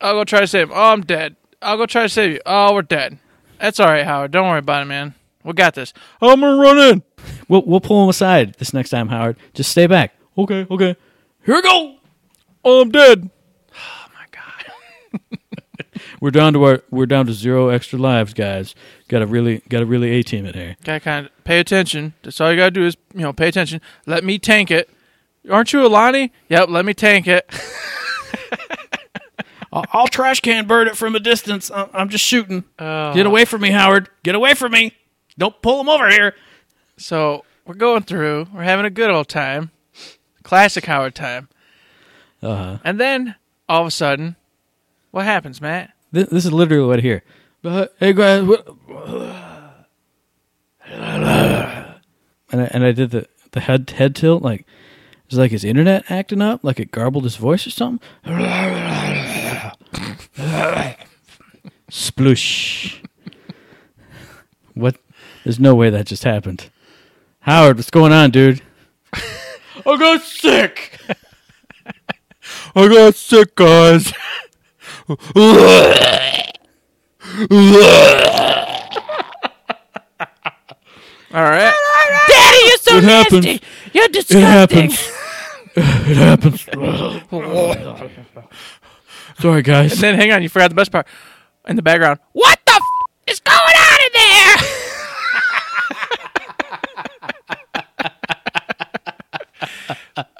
I'll 0.01 0.15
go 0.15 0.25
try 0.25 0.41
to 0.41 0.47
save 0.47 0.69
him. 0.69 0.75
Oh, 0.77 0.93
I'm 0.93 1.03
dead. 1.03 1.37
I'll 1.61 1.77
go 1.77 1.87
try 1.87 2.03
to 2.03 2.09
save 2.09 2.33
you. 2.33 2.41
Oh, 2.45 2.75
we're 2.75 2.83
dead. 2.83 3.19
That's 3.61 3.79
all 3.79 3.87
right, 3.87 4.05
Howard. 4.05 4.33
Don't 4.33 4.49
worry 4.49 4.59
about 4.59 4.83
it, 4.83 4.87
man. 4.87 5.15
We 5.45 5.53
got 5.53 5.75
this. 5.75 5.93
I'm 6.21 6.41
gonna 6.41 6.57
run 6.57 6.79
in. 6.79 7.03
we'll 7.49 7.65
we'll 7.65 7.81
pull 7.81 8.03
him 8.03 8.09
aside 8.09 8.55
this 8.55 8.73
next 8.75 8.91
time, 8.91 9.09
Howard. 9.09 9.37
Just 9.55 9.71
stay 9.71 9.87
back. 9.87 10.15
Okay, 10.37 10.67
okay. 10.71 10.97
Here 11.45 11.55
we 11.55 11.63
go. 11.63 11.97
Oh, 12.65 12.81
I'm 12.83 12.91
dead. 12.91 13.31
Oh 13.73 14.07
my 14.15 14.27
god. 14.31 15.39
We're 16.21 16.31
down 16.31 16.53
to 16.53 16.65
our 16.65 16.83
we're 16.91 17.07
down 17.07 17.27
to 17.27 17.33
zero 17.33 17.69
extra 17.69 17.99
lives, 17.99 18.35
guys. 18.35 18.75
Got 19.09 19.21
to 19.21 19.27
really 19.27 19.63
got 19.69 19.81
to 19.81 19.87
really 19.87 20.11
a 20.13 20.23
team 20.23 20.47
it 20.47 20.55
here. 20.55 20.77
Gotta 20.85 21.01
kind 21.01 21.27
of 21.27 21.45
pay 21.45 21.59
attention. 21.59 22.15
That's 22.23 22.41
all 22.41 22.51
you 22.51 22.57
gotta 22.57 22.71
do 22.71 22.87
is, 22.87 22.97
you 23.15 23.23
know, 23.23 23.33
pay 23.33 23.49
attention. 23.49 23.81
Let 24.07 24.23
me 24.23 24.39
tank 24.39 24.71
it. 24.71 24.89
Aren't 25.51 25.73
you 25.73 25.85
Alani? 25.85 26.33
Yep, 26.49 26.69
let 26.69 26.85
me 26.85 26.95
tank 26.95 27.27
it. 27.27 27.51
I'll, 29.73 29.85
I'll 29.93 30.07
trash 30.07 30.41
can 30.41 30.67
bird 30.67 30.87
it 30.87 30.97
from 30.97 31.17
a 31.17 31.21
distance. 31.21 31.71
I- 31.71 31.89
I'm 31.95 32.11
just 32.11 32.25
shooting. 32.25 32.65
Oh. 32.79 33.15
Get 33.15 33.27
away 33.27 33.45
from 33.45 33.63
me, 33.63 33.71
Howard. 33.71 34.09
Get 34.23 34.35
away 34.35 34.55
from 34.55 34.73
me. 34.73 34.95
Don't 35.39 35.61
pull 35.63 35.81
him 35.81 35.89
over 35.89 36.11
here. 36.11 36.35
So 36.99 37.45
we're 37.67 37.75
going 37.75 38.03
through. 38.03 38.49
We're 38.55 38.63
having 38.65 38.85
a 38.85 38.91
good 38.91 39.11
old 39.11 39.29
time. 39.29 39.71
Classic 40.43 40.85
Howard 40.85 41.15
time. 41.15 41.49
Uh 42.43 42.57
huh. 42.57 42.79
And 42.85 43.01
then 43.01 43.37
all 43.69 43.81
of 43.83 43.87
a 43.87 43.91
sudden, 43.91 44.37
what 45.11 45.25
happens, 45.25 45.61
Matt? 45.61 45.93
This, 46.11 46.29
this 46.29 46.45
is 46.45 46.53
literally 46.53 46.87
what 46.87 46.99
I 46.99 47.03
hear. 47.03 47.23
But, 47.63 47.95
hey 47.99 48.13
guys, 48.13 48.43
what? 48.45 48.69
And 52.53 52.61
I, 52.61 52.65
and 52.65 52.85
I 52.85 52.93
did 52.93 53.13
the 53.13 53.27
the 53.53 53.61
head 53.61 53.89
head 53.97 54.15
tilt 54.15 54.43
like 54.43 54.67
it's 55.33 55.39
like 55.39 55.51
his 55.51 55.65
internet 55.65 56.11
acting 56.11 56.43
up, 56.43 56.63
like 56.63 56.79
it 56.79 56.91
garbled 56.91 57.25
his 57.25 57.37
voice 57.37 57.67
or 57.67 57.71
something. 57.71 58.07
Sploosh. 61.91 63.03
What? 64.75 64.97
There's 65.45 65.59
no 65.61 65.75
way 65.75 65.91
that 65.91 66.07
just 66.07 66.25
happened. 66.25 66.71
Howard, 67.41 67.77
what's 67.77 67.91
going 67.91 68.13
on, 68.13 68.31
dude? 68.31 68.63
I 69.15 69.97
got 69.99 70.23
sick. 70.23 70.99
I 72.75 72.89
got 72.89 73.15
sick, 73.15 73.55
guys. 73.55 74.13
All 81.35 81.43
right. 81.43 81.75
Daddy, 82.29 82.59
you're 82.67 82.77
so 82.79 82.97
It 82.99 83.05
nasty. 83.05 83.37
happens. 83.37 83.61
You're 83.95 84.05
It 84.05 84.13
disgusting. 84.13 84.41
happens. 84.89 85.13
It 85.77 86.17
happens. 86.17 86.63
Sorry, 89.41 89.63
guys. 89.63 89.93
And 89.93 90.01
then 90.01 90.15
hang 90.17 90.33
on, 90.33 90.43
you 90.43 90.49
forgot 90.49 90.69
the 90.69 90.75
best 90.75 90.93
part. 90.93 91.07
In 91.69 91.77
the 91.77 91.83
background, 91.83 92.19
what 92.33 92.59
the 92.67 92.73
f- 92.73 92.81
is 93.29 93.39
going 93.41 93.57
on 93.57 94.01
in 94.07 94.13
there? 94.15 94.57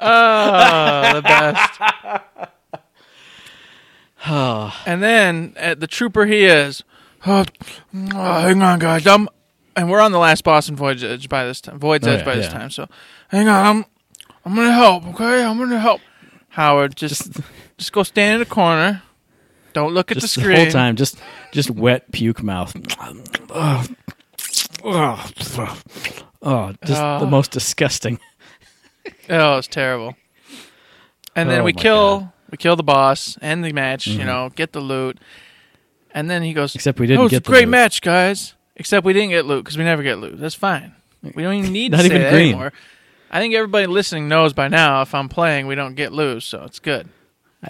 oh, 0.01 1.13
the 1.15 1.23
best. 1.23 1.81
and 4.87 5.03
then 5.03 5.55
uh, 5.59 5.75
the 5.75 5.87
trooper 5.87 6.27
he 6.27 6.45
is. 6.45 6.83
Oh, 7.27 7.45
oh, 8.15 8.41
hang 8.41 8.63
on, 8.63 8.79
guys. 8.79 9.07
I'm, 9.07 9.29
and 9.77 9.91
we're 9.91 10.01
on 10.01 10.13
the 10.13 10.19
last 10.19 10.43
boss 10.45 10.69
in 10.69 10.77
Void's 10.77 11.05
Edge 11.05 11.29
by 11.29 11.45
this 11.45 11.61
time. 11.61 11.79
Void's 11.79 12.07
Oh, 12.07 12.11
Edge 12.11 12.21
yeah, 12.21 12.25
by 12.25 12.35
this 12.35 12.47
yeah. 12.47 12.53
time. 12.59 12.71
So, 12.71 12.89
hang 13.29 13.49
on. 13.49 13.65
I'm, 13.67 13.85
I'm 14.45 14.55
gonna 14.55 14.73
help. 14.73 15.07
Okay, 15.09 15.45
I'm 15.45 15.59
gonna 15.59 15.79
help. 15.79 16.01
Howard, 16.51 16.97
just, 16.97 17.31
just 17.79 17.93
go 17.93 18.03
stand 18.03 18.35
in 18.35 18.41
the 18.41 18.47
corner. 18.55 19.03
Don't 19.73 19.95
look 19.95 20.11
at 20.11 20.19
just 20.19 20.35
the 20.35 20.41
the, 20.41 20.45
screen. 20.45 20.57
whole 20.59 20.71
time, 20.71 20.97
just 20.97 21.19
just 21.53 21.71
wet 21.71 22.13
puke 22.13 22.43
mouth. 22.43 22.75
Oh, 23.51 23.87
oh, 24.85 25.31
oh, 26.43 26.75
just 26.85 27.01
the 27.01 27.19
Oh. 27.23 27.27
most 27.27 27.51
disgusting. 27.53 28.19
Oh, 29.31 29.59
it's 29.59 29.69
terrible. 29.69 30.15
And 31.35 31.49
then 31.49 31.61
Oh 31.61 31.65
we 31.65 31.73
my 31.73 31.81
kill 31.81 32.21
God. 32.21 32.33
we 32.51 32.59
kill 32.59 32.77
the 32.77 32.83
boss, 32.83 33.39
end 33.41 33.65
the 33.65 33.73
match. 33.73 34.05
Mm-hmm. 34.07 34.21
You 34.21 34.27
know, 34.27 34.51
get 34.55 34.73
the 34.73 34.81
loot. 34.81 35.19
And 36.15 36.29
then 36.29 36.43
he 36.43 36.53
goes, 36.53 36.75
Except 36.75 36.99
we 37.01 37.07
didn't 37.07 37.23
was 37.23 37.31
get 37.31 37.37
a 37.39 37.41
the 37.41 37.49
great 37.51 37.61
loot." 37.65 37.71
match, 37.71 38.03
guys." 38.03 38.55
Except 38.77 39.05
we 39.07 39.13
didn't 39.13 39.31
get 39.31 39.45
loot 39.47 39.65
because 39.65 39.79
we 39.79 39.85
never 39.85 40.03
get 40.03 40.19
loot. 40.19 40.39
That's 40.39 40.55
fine. 40.55 40.95
We 41.23 41.43
don't 41.43 41.55
even 41.55 41.73
need 41.73 41.93
to 41.93 41.97
Not 41.99 42.01
say 42.01 42.07
even 42.07 42.23
that 42.23 42.33
green. 42.33 42.49
anymore. 42.51 42.73
I 43.33 43.41
think 43.41 43.55
everybody 43.55 43.87
listening 43.87 44.29
knows 44.29 44.53
by 44.53 44.69
now 44.69 45.03
if 45.03 45.15
I'm 45.15 45.29
playing, 45.29 45.67
we 45.67 45.75
don't 45.75 45.95
get 45.95 46.13
loot, 46.13 46.43
so 46.43 46.65
it's 46.65 46.79
good. 46.79 47.09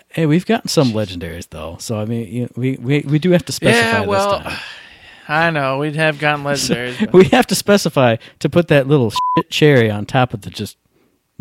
Hey, 0.09 0.27
we've 0.27 0.47
gotten 0.47 0.69
some 0.69 0.89
legendaries 0.93 1.49
though, 1.51 1.77
so 1.79 1.99
I 1.99 2.05
mean, 2.07 2.29
you 2.33 2.49
we 2.57 2.77
we, 2.81 3.01
we 3.01 3.19
do 3.19 3.31
have 3.31 3.45
to 3.45 3.53
specify 3.53 4.01
yeah, 4.01 4.07
well, 4.07 4.39
this 4.39 4.49
time. 4.49 4.59
I 5.29 5.51
know 5.51 5.79
we'd 5.79 5.95
have 5.97 6.19
gotten 6.19 6.45
legendaries. 6.47 6.99
but- 6.99 7.13
we 7.13 7.25
have 7.27 7.47
to 7.49 7.55
specify 7.55 8.17
to 8.41 8.49
put 8.49 8.69
that 8.69 8.87
little 8.89 9.11
shit 9.37 9.51
cherry 9.51 9.91
on 9.91 10.05
top 10.07 10.35
of 10.35 10.41
the 10.43 10.51
just 10.51 10.77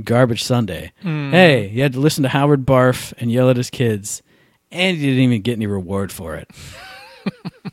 garbage 0.04 0.44
Sunday. 0.44 0.92
Hmm. 1.02 1.32
Hey, 1.32 1.70
you 1.70 1.82
had 1.82 1.94
to 1.94 2.00
listen 2.00 2.24
to 2.24 2.30
Howard 2.30 2.66
barf 2.66 3.14
and 3.18 3.32
yell 3.32 3.50
at 3.50 3.58
his 3.58 3.70
kids, 3.70 4.22
and 4.72 4.98
you 4.98 5.08
didn't 5.12 5.24
even 5.24 5.42
get 5.42 5.54
any 5.54 5.68
reward 5.68 6.12
for 6.12 6.36
it. 6.36 6.50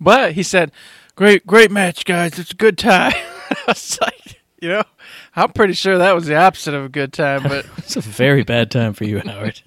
But 0.00 0.32
he 0.32 0.42
said, 0.42 0.72
"Great, 1.16 1.46
great 1.46 1.70
match, 1.70 2.04
guys. 2.04 2.38
It's 2.38 2.50
a 2.52 2.56
good 2.56 2.76
tie." 2.76 3.12
I 3.50 3.56
was 3.66 3.98
like, 4.00 4.40
you 4.60 4.68
know, 4.68 4.82
I'm 5.34 5.50
pretty 5.52 5.72
sure 5.72 5.98
that 5.98 6.14
was 6.14 6.26
the 6.26 6.36
opposite 6.36 6.74
of 6.74 6.84
a 6.84 6.88
good 6.88 7.12
time. 7.12 7.42
But 7.48 7.66
It's 7.78 7.96
a 7.96 8.00
very 8.00 8.42
bad 8.44 8.70
time 8.70 8.92
for 8.92 9.04
you, 9.04 9.20
Howard. 9.20 9.60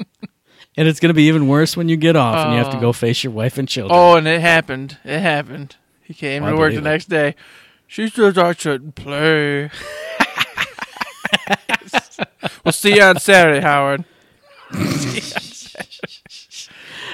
And 0.78 0.88
it's 0.88 1.00
going 1.00 1.10
to 1.10 1.14
be 1.16 1.28
even 1.28 1.48
worse 1.48 1.76
when 1.78 1.90
you 1.90 1.96
get 1.98 2.16
off 2.16 2.46
and 2.46 2.54
you 2.54 2.58
have 2.60 2.72
to 2.72 2.78
Oh. 2.78 2.82
go 2.82 2.94
face 2.94 3.24
your 3.24 3.34
wife 3.34 3.58
and 3.58 3.68
children. 3.68 3.98
oh, 3.98 4.16
and 4.18 4.28
it 4.28 4.42
happened. 4.42 4.98
It 5.06 5.20
happened. 5.20 5.76
He 6.04 6.14
came 6.14 6.44
I 6.44 6.52
to 6.52 6.58
work 6.58 6.74
the 6.74 6.82
believe 6.82 6.86
it. 6.86 6.90
next 6.90 7.06
day. 7.10 7.36
She 7.88 8.10
says 8.10 8.38
I 8.38 8.54
shouldn't 8.54 8.96
play. 8.96 9.70
we'll 12.64 12.72
see 12.72 12.96
you 12.96 13.02
on 13.02 13.20
Saturday, 13.20 13.62
Howard. 13.62 14.04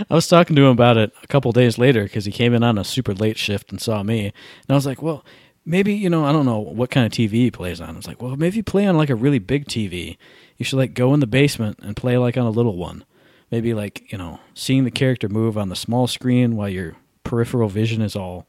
I 0.10 0.16
was 0.16 0.28
talking 0.28 0.56
to 0.56 0.64
him 0.64 0.70
about 0.70 0.98
it 0.98 1.14
a 1.24 1.28
couple 1.28 1.52
days 1.52 1.78
later 1.78 2.04
because 2.04 2.26
he 2.26 2.32
came 2.32 2.54
in 2.54 2.64
on 2.64 2.78
a 2.78 2.84
super 2.84 3.14
late 3.14 3.38
shift 3.38 3.72
and 3.72 3.80
saw 3.80 4.04
me. 4.04 4.26
And 4.26 4.34
I 4.70 4.74
was 4.74 4.86
like, 4.86 5.02
well, 5.02 5.24
maybe, 5.66 5.94
you 5.94 6.10
know, 6.10 6.26
I 6.26 6.32
don't 6.32 6.46
know 6.46 6.60
what 6.60 6.92
kind 6.92 7.06
of 7.06 7.12
TV 7.12 7.32
he 7.32 7.52
plays 7.52 7.82
on. 7.82 7.90
I 7.90 7.94
was 7.94 8.08
like, 8.08 8.22
well, 8.22 8.36
maybe 8.36 8.58
you 8.58 8.64
play 8.64 8.86
on 8.86 8.98
like 8.98 9.10
a 9.10 9.16
really 9.16 9.40
big 9.40 9.66
TV. 9.66 10.18
You 10.58 10.66
should 10.66 10.78
like 10.78 10.94
go 10.94 11.14
in 11.14 11.20
the 11.20 11.28
basement 11.28 11.80
and 11.82 11.96
play 11.96 12.18
like 12.18 12.38
on 12.38 12.46
a 12.46 12.50
little 12.52 12.78
one. 12.78 13.04
Maybe 13.52 13.74
like, 13.74 14.12
you 14.12 14.18
know, 14.18 14.40
seeing 14.54 14.86
the 14.86 14.92
character 14.92 15.28
move 15.28 15.58
on 15.58 15.70
the 15.70 15.76
small 15.76 16.08
screen 16.08 16.56
while 16.56 16.70
your 16.70 16.96
peripheral 17.24 17.70
vision 17.70 18.02
is 18.02 18.16
all 18.16 18.48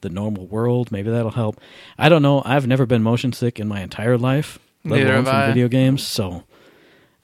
the 0.00 0.08
normal 0.08 0.46
world. 0.46 0.90
Maybe 0.90 1.10
that'll 1.10 1.32
help. 1.32 1.60
I 1.98 2.08
don't 2.08 2.22
know. 2.22 2.42
I've 2.44 2.66
never 2.66 2.86
been 2.86 3.02
motion 3.02 3.32
sick 3.32 3.60
in 3.60 3.68
my 3.68 3.80
entire 3.80 4.16
life, 4.16 4.58
let 4.84 4.98
Neither 4.98 5.12
alone 5.12 5.24
from 5.24 5.34
I. 5.34 5.46
video 5.48 5.68
games. 5.68 6.06
So 6.06 6.44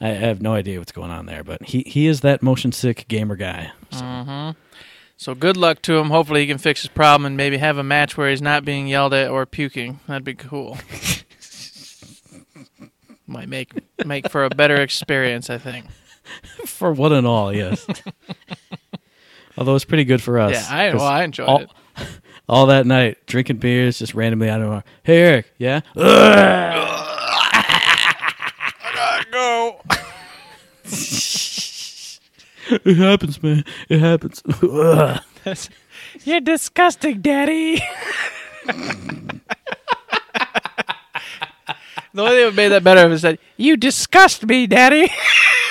I 0.01 0.09
I 0.11 0.15
have 0.15 0.43
no 0.43 0.53
idea 0.55 0.79
what's 0.79 0.93
going 0.93 1.11
on 1.11 1.27
there. 1.27 1.45
But 1.45 1.63
he, 1.63 1.83
he 1.87 2.07
is 2.07 2.21
that 2.21 2.43
motion 2.43 2.73
sick 2.73 3.07
gamer 3.09 3.37
guy. 3.37 3.73
So. 3.91 4.01
Mm-hmm. 4.01 4.59
So 5.17 5.35
good 5.35 5.57
luck 5.57 5.81
to 5.83 5.97
him. 5.97 6.11
Hopefully 6.11 6.41
he 6.43 6.47
can 6.47 6.59
fix 6.59 6.83
his 6.83 6.91
problem 6.91 7.25
and 7.25 7.37
maybe 7.37 7.57
have 7.59 7.79
a 7.79 7.85
match 7.85 8.17
where 8.17 8.31
he's 8.31 8.43
not 8.43 8.65
being 8.65 8.87
yelled 8.89 9.15
at 9.15 9.31
or 9.31 9.47
puking. 9.47 10.01
That'd 10.07 10.25
be 10.25 10.35
cool. 10.35 10.79
Might 13.27 13.49
make 13.49 13.73
make 14.05 14.29
for 14.31 14.45
a 14.45 14.51
better 14.51 14.77
experience, 14.77 15.49
I 15.49 15.57
think. 15.59 15.87
for 16.67 16.93
one 16.93 17.13
and 17.13 17.27
all, 17.27 17.55
yes. 17.55 17.87
Although 19.57 19.77
it's 19.77 19.85
pretty 19.85 20.05
good 20.05 20.21
for 20.23 20.39
us. 20.39 20.53
Yeah, 20.53 20.67
I 20.77 20.95
well, 20.95 21.07
I 21.07 21.23
enjoyed 21.23 21.49
all, 21.49 21.61
it. 21.61 21.71
all 22.49 22.67
that 22.67 22.87
night 22.87 23.25
drinking 23.27 23.59
beers, 23.59 23.99
just 23.99 24.15
randomly 24.15 24.51
out 24.51 24.61
of 24.61 24.71
our. 24.71 24.85
Hey 25.05 25.23
Eric, 25.23 25.53
yeah. 25.59 25.81
Go. 29.33 29.81
It 32.71 32.97
happens, 32.97 33.43
man. 33.43 33.65
It 33.89 34.01
happens. 34.01 34.43
You're 36.25 36.41
disgusting, 36.41 37.21
Daddy. 37.21 37.83
the 38.67 39.41
only 42.17 42.31
thing 42.31 42.47
that 42.47 42.55
made 42.55 42.69
that 42.69 42.85
better 42.85 43.09
was 43.09 43.23
that 43.23 43.39
you 43.57 43.77
disgust 43.77 44.47
me, 44.47 44.67
Daddy. 44.67 45.11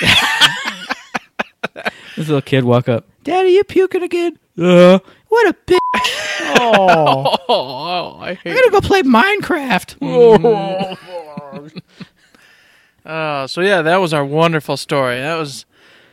this 2.16 2.28
little 2.28 2.42
kid 2.42 2.64
walk 2.64 2.88
up. 2.88 3.06
Daddy, 3.24 3.50
you 3.50 3.64
puking 3.64 4.02
again? 4.02 4.38
Uh, 4.58 4.98
what 5.28 5.48
a 5.48 5.54
bitch. 5.66 5.78
Oh, 6.56 7.36
Oh, 7.36 7.36
oh 7.48 8.18
I 8.20 8.34
hate 8.34 8.50
I'm 8.50 8.70
gonna 8.70 8.70
go 8.70 8.80
play 8.80 9.02
Minecraft. 9.02 9.96
Oh, 13.06 13.46
so 13.46 13.60
yeah, 13.60 13.82
that 13.82 13.96
was 13.96 14.14
our 14.14 14.24
wonderful 14.24 14.76
story. 14.76 15.16
That 15.20 15.36
was 15.36 15.66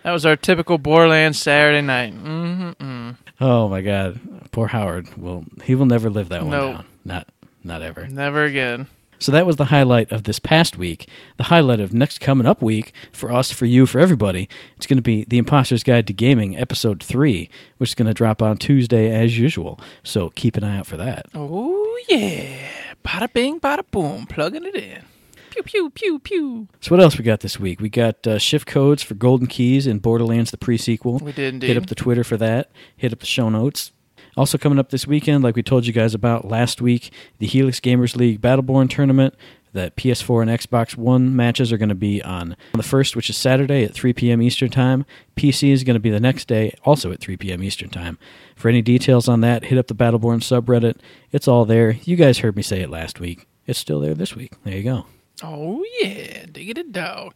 that 0.03 0.12
was 0.12 0.25
our 0.25 0.36
typical 0.36 0.77
Borderlands 0.77 1.39
Saturday 1.39 1.81
night. 1.81 2.13
Mm-hmm. 2.13 3.12
Oh 3.39 3.67
my 3.70 3.81
god, 3.81 4.20
poor 4.51 4.67
Howard. 4.67 5.08
Well, 5.17 5.46
he 5.63 5.75
will 5.75 5.86
never 5.86 6.10
live 6.10 6.29
that 6.29 6.41
one 6.43 6.51
Nope. 6.51 6.75
down. 6.75 6.86
Not, 7.05 7.27
not 7.63 7.81
ever. 7.81 8.08
Never 8.08 8.43
again. 8.43 8.88
So 9.20 9.31
that 9.34 9.46
was 9.46 9.58
the 9.58 9.65
highlight 9.65 10.12
of 10.12 10.24
this 10.24 10.39
past 10.39 10.77
week. 10.79 11.08
The 11.38 11.43
highlight 11.43 11.79
of 11.79 11.93
next 11.93 12.20
coming 12.20 12.48
up 12.48 12.60
week 12.63 12.91
for 13.12 13.31
us, 13.31 13.51
for 13.51 13.67
you, 13.67 13.86
for 13.86 14.00
everybody. 14.00 14.50
It's 14.77 14.88
going 14.88 14.98
to 14.98 15.03
be 15.03 15.25
The 15.25 15.38
Imposter's 15.38 15.84
Guide 15.84 16.08
to 16.08 16.13
Gaming, 16.13 16.58
Episode 16.58 17.03
3, 17.03 17.48
which 17.77 17.91
is 17.91 17.96
going 17.96 18.08
to 18.08 18.15
drop 18.15 18.41
on 18.41 18.58
Tuesday 18.58 19.12
as 19.13 19.38
usual. 19.38 19.79
So 20.03 20.31
keep 20.31 20.58
an 20.58 20.63
eye 20.63 20.77
out 20.79 20.88
for 20.88 20.98
that. 20.98 21.27
Oh 21.36 22.00
yeah, 22.10 22.67
bada 23.05 23.31
bing, 23.31 23.60
bada 23.60 23.84
boom, 23.91 24.25
plugging 24.25 24.65
it 24.65 24.74
in. 24.75 25.03
Pew 25.51 25.63
pew 25.63 25.89
pew 25.89 26.17
pew. 26.20 26.67
So 26.79 26.96
what 26.96 27.01
else 27.01 27.17
we 27.17 27.24
got 27.24 27.41
this 27.41 27.60
week? 27.60 27.81
We 27.81 27.89
got 27.89 28.25
uh, 28.25 28.39
shift 28.39 28.65
codes 28.65 29.03
for 29.03 29.15
Golden 29.15 29.48
Keys 29.48 29.86
in 29.86 30.00
Borderlands, 30.00 30.50
the 30.50 30.58
pre-sequel. 30.58 31.20
We 31.20 31.34
did 31.34 31.62
Hit 31.62 31.77
up 31.77 31.88
the 31.88 31.96
Twitter 31.96 32.24
for 32.24 32.38
that. 32.38 32.72
Hit 32.96 33.12
up 33.12 33.20
the 33.20 33.25
show 33.25 33.50
notes. 33.50 33.91
Also 34.38 34.58
coming 34.58 34.79
up 34.79 34.89
this 34.89 35.05
weekend, 35.05 35.43
like 35.43 35.58
we 35.58 35.62
told 35.63 35.86
you 35.86 35.91
guys 35.91 36.13
about 36.13 36.48
last 36.48 36.81
week, 36.81 37.12
the 37.39 37.48
Helix 37.48 37.81
Gamers 37.81 38.15
League 38.15 38.39
Battleborn 38.41 38.89
tournament. 38.89 39.36
The 39.74 39.91
PS4 39.96 40.41
and 40.41 40.51
Xbox 40.51 40.98
One 40.98 41.34
matches 41.34 41.72
are 41.72 41.77
going 41.77 41.89
to 41.89 41.96
be 41.96 42.22
on 42.22 42.58
the 42.74 42.84
first, 42.84 43.15
which 43.15 43.29
is 43.29 43.38
Saturday 43.38 43.84
at 43.86 43.93
3 43.93 44.12
p.m. 44.13 44.41
Eastern 44.41 44.70
Time. 44.70 45.05
PC 45.38 45.72
is 45.72 45.84
going 45.86 45.93
to 45.93 46.00
be 46.00 46.10
the 46.10 46.20
next 46.20 46.48
day, 46.50 46.74
also 46.84 47.12
at 47.12 47.22
3 47.22 47.38
p.m. 47.38 47.63
Eastern 47.63 47.89
Time. 47.89 48.17
For 48.55 48.67
any 48.67 48.81
details 48.81 49.29
on 49.29 49.39
that, 49.41 49.65
hit 49.65 49.77
up 49.77 49.88
the 49.88 49.96
Battleborn 49.96 50.39
subreddit. 50.41 50.98
It's 51.31 51.48
all 51.48 51.63
there. 51.65 51.91
You 52.03 52.17
guys 52.17 52.39
heard 52.39 52.58
me 52.58 52.63
say 52.63 52.81
it 52.81 52.89
last 52.89 53.20
week. 53.22 53.48
It's 53.65 53.79
still 53.79 54.01
there 54.01 54.13
this 54.13 54.36
week. 54.36 54.53
There 54.63 54.75
you 54.75 54.84
go. 54.84 55.05
Oh 55.43 55.83
yeah, 56.00 56.45
diggity 56.51 56.83
dog. 56.83 57.33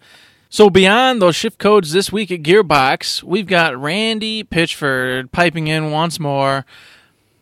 So 0.50 0.70
beyond 0.70 1.22
those 1.22 1.36
shift 1.36 1.58
codes 1.58 1.92
this 1.92 2.12
week 2.12 2.32
at 2.32 2.44
Gearbox, 2.44 3.24
we've 3.24 3.48
got 3.48 3.80
Randy 3.80 4.44
Pitchford 4.44 5.32
piping 5.32 5.68
in 5.68 5.92
once 5.92 6.20
more, 6.20 6.66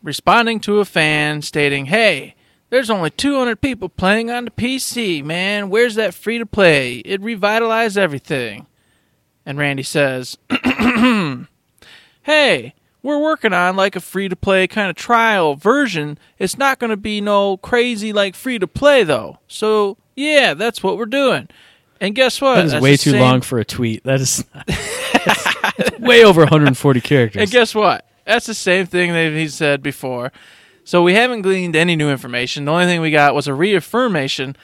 responding 0.02 0.60
to 0.62 0.80
a 0.80 0.86
fan 0.86 1.42
stating, 1.42 1.88
"Hey, 1.88 2.36
there's 2.70 2.90
only 2.90 3.10
200 3.10 3.62
people 3.62 3.90
playing 3.90 4.32
on 4.32 4.46
the 4.46 4.52
PC, 4.52 5.22
man. 5.22 5.70
Where's 5.70 5.96
that 5.96 6.14
free 6.14 6.38
to 6.38 6.46
play? 6.46 6.98
It 7.00 7.22
revitalized 7.22 7.98
everything." 7.98 8.68
And 9.46 9.58
Randy 9.58 9.84
says, 9.84 10.38
"Hey, 12.24 12.74
we're 13.04 13.20
working 13.22 13.54
on 13.54 13.76
like 13.76 13.96
a 13.96 14.00
free 14.00 14.28
to 14.30 14.36
play 14.36 14.66
kind 14.66 14.90
of 14.90 14.96
trial 14.96 15.56
version. 15.56 16.18
It's 16.40 16.58
not 16.58 16.80
going 16.80 16.90
to 16.90 16.98
be 16.98 17.22
no 17.22 17.58
crazy 17.58 18.12
like 18.14 18.34
free 18.34 18.58
to 18.58 18.66
play 18.68 19.04
though. 19.04 19.38
So, 19.48 19.98
yeah, 20.16 20.54
that's 20.56 20.82
what 20.82 20.98
we're 20.98 21.06
doing." 21.06 21.48
And 22.02 22.16
guess 22.16 22.42
what? 22.42 22.56
That 22.56 22.66
is 22.66 22.72
That's 22.72 22.84
way 22.84 22.98
too 22.98 23.12
same- 23.12 23.22
long 23.22 23.42
for 23.42 23.60
a 23.60 23.66
tweet. 23.66 24.04
That 24.04 24.20
is 24.20 24.44
way 26.00 26.24
over 26.24 26.42
140 26.42 27.02
characters. 27.02 27.42
And 27.42 27.52
guess 27.52 27.74
what? 27.76 28.06
That's 28.26 28.46
the 28.46 28.54
same 28.54 28.86
thing 28.88 29.12
that 29.14 29.32
he 29.34 29.48
said 29.48 29.82
before. 29.84 30.32
So 30.84 31.02
we 31.02 31.14
haven't 31.14 31.44
gleaned 31.44 31.76
any 31.76 31.96
new 31.96 32.10
information. 32.10 32.66
The 32.66 32.72
only 32.72 32.86
thing 32.86 33.00
we 33.02 33.12
got 33.12 33.34
was 33.36 33.48
a 33.48 33.54
reaffirmation 33.54 34.56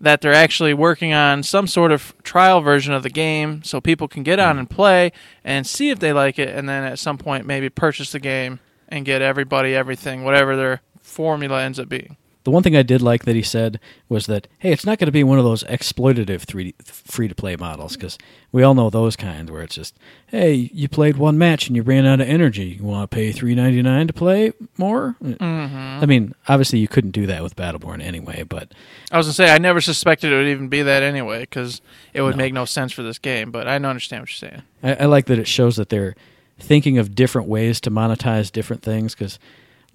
that 0.00 0.20
they're 0.20 0.32
actually 0.32 0.74
working 0.74 1.12
on 1.12 1.42
some 1.42 1.66
sort 1.66 1.90
of 1.90 2.14
trial 2.22 2.60
version 2.60 2.92
of 2.92 3.02
the 3.02 3.10
game 3.10 3.62
so 3.64 3.80
people 3.80 4.08
can 4.08 4.22
get 4.22 4.38
on 4.38 4.56
hmm. 4.56 4.60
and 4.60 4.70
play 4.70 5.12
and 5.44 5.66
see 5.66 5.90
if 5.90 5.98
they 5.98 6.12
like 6.12 6.38
it 6.38 6.54
and 6.54 6.68
then 6.68 6.84
at 6.84 6.98
some 6.98 7.18
point 7.18 7.46
maybe 7.46 7.68
purchase 7.68 8.12
the 8.12 8.20
game 8.20 8.60
and 8.88 9.04
get 9.04 9.22
everybody 9.22 9.74
everything 9.74 10.24
whatever 10.24 10.56
their 10.56 10.80
formula 11.00 11.62
ends 11.62 11.78
up 11.78 11.88
being. 11.88 12.16
The 12.48 12.52
one 12.52 12.62
thing 12.62 12.76
I 12.76 12.82
did 12.82 13.02
like 13.02 13.26
that 13.26 13.36
he 13.36 13.42
said 13.42 13.78
was 14.08 14.24
that, 14.24 14.48
hey, 14.60 14.72
it's 14.72 14.86
not 14.86 14.98
going 14.98 15.04
to 15.04 15.12
be 15.12 15.22
one 15.22 15.36
of 15.36 15.44
those 15.44 15.64
exploitative 15.64 16.40
three 16.40 16.74
free 16.82 17.28
to 17.28 17.34
play 17.34 17.56
models 17.56 17.94
because 17.94 18.16
we 18.52 18.62
all 18.62 18.72
know 18.72 18.88
those 18.88 19.16
kinds 19.16 19.50
where 19.50 19.60
it's 19.60 19.74
just, 19.74 19.94
hey, 20.28 20.70
you 20.72 20.88
played 20.88 21.18
one 21.18 21.36
match 21.36 21.66
and 21.66 21.76
you 21.76 21.82
ran 21.82 22.06
out 22.06 22.22
of 22.22 22.26
energy. 22.26 22.78
You 22.80 22.84
want 22.84 23.10
to 23.10 23.14
pay 23.14 23.32
three 23.32 23.54
ninety 23.54 23.82
nine 23.82 24.06
to 24.06 24.14
play 24.14 24.54
more? 24.78 25.14
Mm-hmm. 25.22 26.02
I 26.02 26.06
mean, 26.06 26.34
obviously 26.48 26.78
you 26.78 26.88
couldn't 26.88 27.10
do 27.10 27.26
that 27.26 27.42
with 27.42 27.54
Battleborn 27.54 28.02
anyway, 28.02 28.44
but 28.44 28.72
I 29.12 29.18
was 29.18 29.26
going 29.26 29.32
to 29.32 29.36
say 29.36 29.54
I 29.54 29.58
never 29.58 29.82
suspected 29.82 30.32
it 30.32 30.36
would 30.36 30.46
even 30.46 30.68
be 30.68 30.80
that 30.80 31.02
anyway 31.02 31.44
cuz 31.44 31.82
it 32.14 32.22
would 32.22 32.38
make 32.38 32.54
no 32.54 32.64
sense 32.64 32.92
for 32.92 33.02
this 33.02 33.18
game, 33.18 33.50
but 33.50 33.68
I 33.68 33.72
don't 33.72 33.90
understand 33.90 34.22
what 34.22 34.30
you're 34.30 34.50
saying. 34.50 34.62
I, 34.82 35.02
I 35.02 35.04
like 35.04 35.26
that 35.26 35.38
it 35.38 35.48
shows 35.48 35.76
that 35.76 35.90
they're 35.90 36.16
thinking 36.58 36.96
of 36.96 37.14
different 37.14 37.46
ways 37.46 37.78
to 37.82 37.90
monetize 37.90 38.50
different 38.50 38.80
things 38.80 39.14
because 39.14 39.38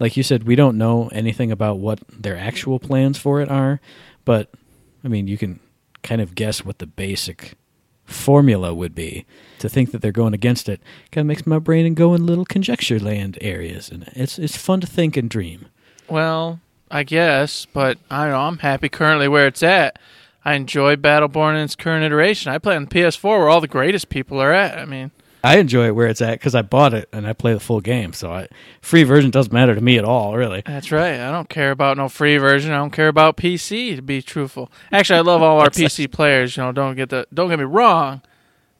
like 0.04 0.16
you 0.16 0.22
said 0.22 0.44
we 0.44 0.54
don't 0.54 0.76
know 0.76 1.08
anything 1.12 1.50
about 1.50 1.78
what 1.78 2.00
their 2.08 2.36
actual 2.36 2.78
plans 2.78 3.16
for 3.18 3.40
it 3.40 3.48
are 3.48 3.80
but 4.24 4.50
i 5.02 5.08
mean 5.08 5.26
you 5.26 5.38
can 5.38 5.58
kind 6.02 6.20
of 6.20 6.34
guess 6.34 6.64
what 6.64 6.78
the 6.78 6.86
basic 6.86 7.56
formula 8.04 8.74
would 8.74 8.94
be. 8.94 9.24
To 9.58 9.68
think 9.68 9.90
that 9.90 10.02
they're 10.02 10.12
going 10.12 10.34
against 10.34 10.68
it 10.68 10.80
kind 11.10 11.22
of 11.24 11.26
makes 11.28 11.46
my 11.46 11.58
brain 11.58 11.94
go 11.94 12.14
in 12.14 12.26
little 12.26 12.44
conjecture 12.44 13.00
land 13.00 13.38
areas, 13.40 13.88
and 13.88 14.10
it's 14.14 14.38
it's 14.38 14.56
fun 14.56 14.80
to 14.80 14.86
think 14.86 15.16
and 15.16 15.28
dream. 15.28 15.66
Well, 16.08 16.60
I 16.90 17.02
guess, 17.02 17.66
but 17.66 17.98
I. 18.10 18.30
I'm 18.30 18.58
happy 18.58 18.88
currently 18.88 19.28
where 19.28 19.46
it's 19.46 19.62
at. 19.62 19.98
I 20.44 20.54
enjoy 20.54 20.96
Battleborn 20.96 21.54
in 21.54 21.62
its 21.62 21.74
current 21.74 22.04
iteration. 22.04 22.52
I 22.52 22.58
play 22.58 22.76
on 22.76 22.84
the 22.84 22.90
PS4 22.94 23.24
where 23.24 23.48
all 23.48 23.62
the 23.62 23.68
greatest 23.68 24.10
people 24.10 24.38
are 24.38 24.52
at. 24.52 24.78
I 24.78 24.84
mean, 24.84 25.10
I 25.44 25.58
enjoy 25.58 25.88
it 25.88 25.94
where 25.94 26.06
it's 26.06 26.22
at 26.22 26.38
because 26.38 26.54
I 26.54 26.62
bought 26.62 26.94
it 26.94 27.08
and 27.12 27.26
I 27.26 27.34
play 27.34 27.52
the 27.52 27.60
full 27.60 27.80
game. 27.82 28.14
So 28.14 28.32
I, 28.32 28.48
free 28.80 29.02
version 29.04 29.30
doesn't 29.30 29.52
matter 29.52 29.74
to 29.74 29.80
me 29.80 29.98
at 29.98 30.04
all, 30.04 30.36
really. 30.36 30.62
that's 30.64 30.90
right. 30.90 31.20
I 31.20 31.30
don't 31.30 31.50
care 31.50 31.70
about 31.70 31.98
no 31.98 32.08
free 32.08 32.38
version. 32.38 32.72
I 32.72 32.78
don't 32.78 32.90
care 32.92 33.08
about 33.08 33.36
PC 33.36 33.94
to 33.96 34.02
be 34.02 34.22
truthful. 34.22 34.72
Actually, 34.90 35.18
I 35.18 35.22
love 35.22 35.42
all 35.42 35.60
our 35.60 35.68
PC 35.70 36.10
players. 36.10 36.56
You 36.56 36.62
know, 36.62 36.72
don't 36.72 36.96
get 36.96 37.10
the 37.10 37.26
don't 37.32 37.50
get 37.50 37.58
me 37.58 37.66
wrong, 37.66 38.22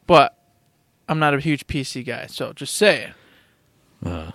but 0.07 0.37
I'm 1.09 1.19
not 1.19 1.35
a 1.35 1.41
huge 1.41 1.67
PC 1.67 2.05
guy. 2.05 2.27
So 2.27 2.53
just 2.55 2.75
say 2.75 3.05
it. 4.03 4.09
Uh, 4.09 4.31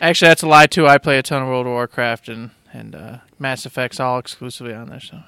Actually, 0.00 0.28
that's 0.28 0.42
a 0.42 0.48
lie 0.48 0.66
too. 0.66 0.86
I 0.86 0.98
play 0.98 1.16
a 1.18 1.22
ton 1.22 1.42
of 1.42 1.48
World 1.48 1.66
of 1.66 1.72
Warcraft 1.72 2.28
and 2.28 2.50
and 2.72 2.94
uh, 2.94 3.18
Mass 3.38 3.64
Effect's 3.64 4.00
all 4.00 4.18
exclusively 4.18 4.74
on 4.74 4.88
there. 4.88 5.00
So 5.00 5.20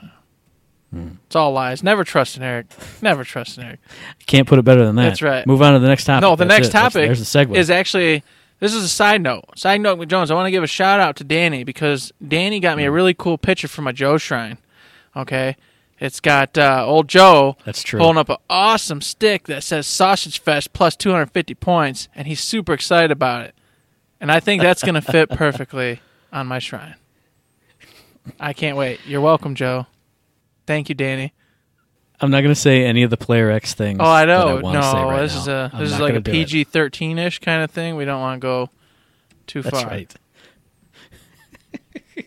it's 1.26 1.36
all 1.36 1.52
lies. 1.52 1.82
Never 1.82 2.04
trust 2.04 2.36
an 2.36 2.42
Eric. 2.42 2.66
Never 3.02 3.24
trust 3.24 3.58
an 3.58 3.64
Eric. 3.64 3.80
can't 4.26 4.46
put 4.46 4.58
it 4.58 4.62
better 4.64 4.84
than 4.84 4.96
that. 4.96 5.04
That's 5.10 5.22
right. 5.22 5.46
Move 5.46 5.62
on 5.62 5.72
to 5.74 5.78
the 5.80 5.88
next 5.88 6.04
topic. 6.04 6.22
No, 6.22 6.36
the 6.36 6.44
That's 6.44 6.48
next 6.58 6.68
it. 6.68 6.72
That's- 6.72 6.92
topic 6.92 7.06
there's 7.08 7.32
the 7.32 7.38
segue. 7.38 7.56
is 7.56 7.70
actually 7.70 8.22
this 8.60 8.72
is 8.72 8.84
a 8.84 8.88
side 8.88 9.20
note. 9.20 9.44
Side 9.58 9.80
note 9.80 9.98
with 9.98 10.08
Jones. 10.08 10.30
I 10.30 10.34
want 10.34 10.46
to 10.46 10.50
give 10.50 10.62
a 10.62 10.66
shout 10.68 11.00
out 11.00 11.16
to 11.16 11.24
Danny 11.24 11.64
because 11.64 12.12
Danny 12.26 12.60
got 12.60 12.76
me 12.76 12.84
a 12.84 12.90
really 12.90 13.12
cool 13.14 13.36
picture 13.36 13.68
for 13.68 13.82
my 13.82 13.92
Joe 13.92 14.16
shrine. 14.16 14.58
Okay, 15.16 15.56
it's 15.98 16.18
got 16.20 16.56
uh, 16.58 16.84
old 16.86 17.08
Joe 17.08 17.56
That's 17.64 17.82
true. 17.82 18.00
holding 18.00 18.18
up 18.18 18.28
an 18.28 18.36
awesome 18.48 19.00
stick 19.00 19.44
that 19.48 19.62
says 19.62 19.86
Sausage 19.86 20.40
Fest 20.40 20.72
plus 20.72 20.96
250 20.96 21.54
points, 21.54 22.08
and 22.14 22.26
he's 22.26 22.40
super 22.40 22.72
excited 22.72 23.10
about 23.10 23.44
it. 23.46 23.54
And 24.20 24.32
I 24.32 24.40
think 24.40 24.62
that's 24.62 24.82
going 24.82 24.94
to 24.94 25.02
fit 25.02 25.28
perfectly 25.30 26.00
on 26.32 26.46
my 26.46 26.58
shrine. 26.58 26.94
I 28.40 28.52
can't 28.54 28.76
wait. 28.76 29.00
You're 29.06 29.20
welcome, 29.20 29.54
Joe. 29.54 29.86
Thank 30.66 30.88
you, 30.88 30.94
Danny. 30.94 31.33
I'm 32.21 32.30
not 32.30 32.40
going 32.42 32.54
to 32.54 32.61
say 32.61 32.85
any 32.85 33.02
of 33.02 33.11
the 33.11 33.16
Player 33.16 33.50
X 33.50 33.75
things. 33.75 33.99
Oh, 34.00 34.11
I 34.11 34.25
know. 34.25 34.56
say 34.62 34.73
no, 34.73 35.09
right 35.09 35.21
this 35.23 35.35
now. 35.35 35.40
is 35.40 35.49
a 35.49 35.71
this 35.78 35.92
is 35.92 36.00
like 36.00 36.14
a. 36.14 36.21
PG 36.23 36.64
thirteen 36.64 37.18
ish 37.18 37.40
kind 37.40 37.62
of 37.62 37.71
thing. 37.71 37.97
We 37.97 38.04
don't 38.04 38.21
want 38.21 38.40
to 38.40 38.44
go 38.44 38.71
too 39.47 39.62
That's 39.62 39.80
far. 39.83 39.90
right. 39.90 40.14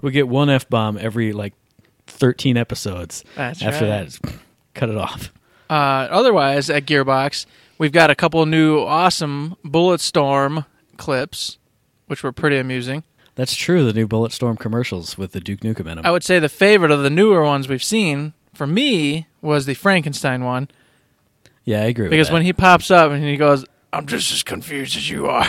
we 0.00 0.10
get 0.10 0.28
one 0.28 0.50
f 0.50 0.68
bomb 0.68 0.98
every 0.98 1.32
like 1.32 1.54
13 2.06 2.56
episodes. 2.56 3.24
That's 3.36 3.62
After 3.62 3.88
right. 3.88 4.08
that, 4.10 4.32
cut 4.74 4.90
it 4.90 4.96
off. 4.96 5.32
Uh, 5.70 6.08
otherwise, 6.10 6.68
at 6.70 6.84
Gearbox, 6.86 7.46
we've 7.78 7.92
got 7.92 8.10
a 8.10 8.14
couple 8.14 8.44
new 8.46 8.80
awesome 8.80 9.56
Bulletstorm 9.64 10.66
clips, 10.96 11.58
which 12.06 12.22
were 12.22 12.32
pretty 12.32 12.56
amusing. 12.58 13.04
That's 13.38 13.54
true. 13.54 13.84
The 13.84 13.92
new 13.92 14.08
Bulletstorm 14.08 14.58
commercials 14.58 15.16
with 15.16 15.30
the 15.30 15.38
Duke 15.38 15.60
Nukem 15.60 15.86
in 15.86 15.96
them. 15.96 16.00
I 16.04 16.10
would 16.10 16.24
say 16.24 16.40
the 16.40 16.48
favorite 16.48 16.90
of 16.90 17.04
the 17.04 17.08
newer 17.08 17.44
ones 17.44 17.68
we've 17.68 17.84
seen 17.84 18.32
for 18.52 18.66
me 18.66 19.28
was 19.40 19.64
the 19.64 19.74
Frankenstein 19.74 20.42
one 20.42 20.68
yeah, 21.64 21.82
I 21.82 21.84
agree. 21.84 22.08
because 22.08 22.32
when 22.32 22.42
he 22.42 22.52
pops 22.52 22.90
up 22.90 23.12
and 23.12 23.22
he 23.22 23.36
goes, 23.36 23.64
"I'm 23.92 24.06
just 24.06 24.32
as 24.32 24.42
confused 24.42 24.96
as 24.96 25.08
you 25.08 25.26
are," 25.26 25.46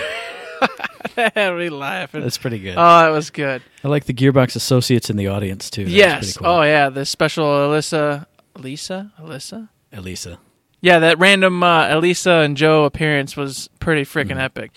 that 1.15 1.34
had 1.34 1.55
me 1.55 1.69
laughing. 1.69 2.22
that's 2.22 2.38
pretty 2.38 2.60
good. 2.60 2.75
Oh, 2.77 3.00
that 3.00 3.10
was 3.10 3.31
good. 3.31 3.63
I 3.84 3.88
like 3.88 4.05
the 4.05 4.13
Gearbox 4.13 4.55
associates 4.55 5.10
in 5.10 5.17
the 5.17 5.27
audience 5.27 5.72
too. 5.72 5.86
That 5.86 5.91
yes. 5.91 6.38
cool. 6.38 6.46
Oh, 6.46 6.62
yeah. 6.62 6.89
The 6.89 7.05
special 7.05 7.46
Alyssa, 7.46 8.27
Lisa, 8.55 9.12
Alyssa. 9.19 9.69
Elisa. 9.91 10.38
Yeah, 10.81 11.00
that 11.00 11.17
random 11.17 11.63
uh, 11.63 11.88
Elisa 11.89 12.31
and 12.31 12.55
Joe 12.55 12.86
appearance 12.86 13.36
was 13.36 13.67
pretty 13.79 14.04
freaking 14.04 14.39
epic. 14.39 14.71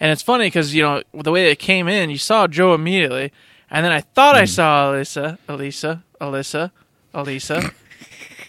And 0.00 0.12
it's 0.12 0.22
funny 0.22 0.46
because, 0.46 0.74
you 0.74 0.82
know, 0.82 1.02
the 1.12 1.32
way 1.32 1.50
it 1.50 1.58
came 1.58 1.88
in, 1.88 2.10
you 2.10 2.18
saw 2.18 2.46
Joe 2.46 2.74
immediately. 2.74 3.32
And 3.70 3.84
then 3.84 3.92
I 3.92 4.00
thought 4.00 4.36
I 4.36 4.42
hmm. 4.42 4.46
saw 4.46 4.92
Elisa, 4.92 5.38
Elisa, 5.48 6.04
Alyssa, 6.20 6.70
Elisa. 7.12 7.72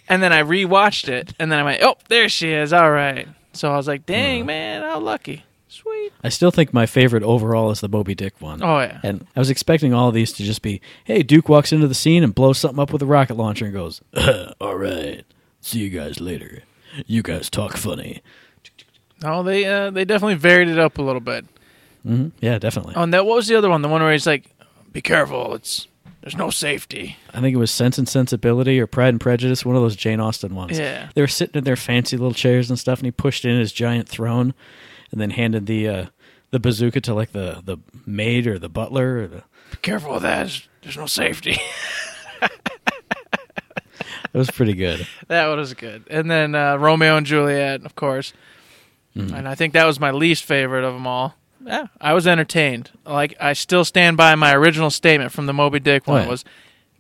and 0.10 0.24
then 0.24 0.32
I 0.32 0.44
rewatched 0.44 1.10
it. 1.10 1.34
And 1.40 1.52
then 1.52 1.60
I 1.60 1.64
went, 1.64 1.82
oh, 1.84 1.96
there 2.08 2.30
she 2.30 2.52
is. 2.52 2.72
All 2.72 2.92
right. 2.92 3.28
So 3.54 3.72
I 3.72 3.78
was 3.78 3.88
like, 3.88 4.06
dang, 4.06 4.46
man, 4.46 4.84
how 4.84 5.00
lucky. 5.00 5.44
Sweet. 5.68 6.12
I 6.24 6.30
still 6.30 6.50
think 6.50 6.74
my 6.74 6.86
favorite 6.86 7.24
overall 7.24 7.70
is 7.70 7.82
the 7.82 7.88
Moby 7.88 8.16
Dick 8.16 8.40
one. 8.40 8.64
Oh, 8.64 8.80
yeah. 8.80 9.00
And 9.04 9.28
I 9.36 9.40
was 9.40 9.50
expecting 9.50 9.94
all 9.94 10.08
of 10.08 10.16
these 10.16 10.34
to 10.34 10.44
just 10.44 10.62
be, 10.62 10.82
hey, 11.04 11.22
Duke 11.22 11.48
walks 11.48 11.72
into 11.72 11.88
the 11.88 11.94
scene 11.94 12.24
and 12.24 12.34
blows 12.34 12.58
something 12.58 12.80
up 12.80 12.92
with 12.92 13.04
a 13.04 13.06
rocket 13.06 13.36
launcher 13.36 13.66
and 13.66 13.74
goes, 13.74 14.02
all 14.62 14.76
right, 14.76 15.26
see 15.62 15.80
you 15.80 15.90
guys 15.90 16.20
later. 16.20 16.64
You 17.06 17.22
guys 17.22 17.50
talk 17.50 17.78
funny. 17.78 18.22
No, 19.24 19.44
they 19.44 19.66
uh, 19.66 19.90
they 19.92 20.06
definitely 20.06 20.36
varied 20.36 20.70
it 20.70 20.80
up 20.80 20.98
a 20.98 21.02
little 21.02 21.22
bit. 21.22 21.46
hmm 22.04 22.30
Yeah, 22.40 22.58
definitely. 22.60 22.94
Oh, 22.96 23.04
and 23.04 23.14
that 23.14 23.26
what 23.26 23.36
was 23.36 23.48
the 23.48 23.56
other 23.56 23.70
one? 23.70 23.82
The 23.82 23.90
one 23.90 24.02
where 24.02 24.12
he's 24.12 24.28
like, 24.28 24.46
"Be 24.92 25.02
careful, 25.02 25.54
it's 25.56 25.88
there's 26.22 26.36
no 26.38 26.50
safety." 26.50 27.18
I 27.34 27.42
think 27.42 27.54
it 27.54 27.60
was 27.60 27.72
Sense 27.72 27.98
and 27.98 28.08
Sensibility 28.08 28.80
or 28.80 28.88
Pride 28.88 29.10
and 29.10 29.22
Prejudice, 29.22 29.66
one 29.66 29.76
of 29.76 29.82
those 29.82 29.96
Jane 29.96 30.20
Austen 30.20 30.56
ones. 30.56 30.78
Yeah. 30.80 31.10
They 31.16 31.22
were 31.22 31.28
sitting 31.28 31.58
in 31.58 31.64
their 31.66 31.76
fancy 31.76 32.18
little 32.18 32.34
chairs 32.34 32.70
and 32.70 32.80
stuff, 32.80 33.00
and 33.00 33.06
he 33.06 33.12
pushed 33.12 33.46
in 33.46 33.60
his 33.60 33.72
giant 33.74 34.08
throne 34.08 34.54
and 35.12 35.20
then 35.20 35.32
handed 35.32 35.66
the 35.66 35.88
uh, 35.88 36.06
the 36.52 36.60
bazooka 36.60 37.02
to 37.02 37.14
like 37.14 37.32
the, 37.32 37.62
the 37.64 37.78
maid 38.06 38.48
or 38.48 38.58
the 38.58 38.70
butler 38.70 39.20
or 39.20 39.28
the 39.28 39.44
Be 39.72 39.78
careful 39.82 40.14
with 40.14 40.24
that. 40.24 40.38
There's, 40.46 40.68
there's 40.82 40.98
no 40.98 41.06
safety. 41.06 41.58
it 44.34 44.38
was 44.38 44.50
pretty 44.52 44.74
good. 44.74 45.08
that 45.28 45.46
was 45.48 45.74
good. 45.74 46.04
And 46.10 46.30
then 46.30 46.56
uh, 46.56 46.78
Romeo 46.78 47.18
and 47.18 47.26
Juliet, 47.26 47.86
of 47.86 47.96
course. 47.96 48.34
Mm-hmm. 49.16 49.34
And 49.36 49.48
I 49.48 49.56
think 49.56 49.74
that 49.74 49.86
was 49.86 50.00
my 50.00 50.12
least 50.12 50.44
favorite 50.44 50.84
of 50.84 50.94
them 50.94 51.08
all. 51.08 51.36
Yeah, 51.66 51.88
I 52.00 52.14
was 52.14 52.26
entertained. 52.26 52.92
Like 53.06 53.36
I 53.40 53.54
still 53.54 53.84
stand 53.84 54.18
by 54.18 54.36
my 54.36 54.54
original 54.56 54.90
statement 54.90 55.32
from 55.32 55.46
the 55.46 55.54
Moby 55.54 55.80
Dick 55.80 56.08
one 56.08 56.28
was 56.28 56.46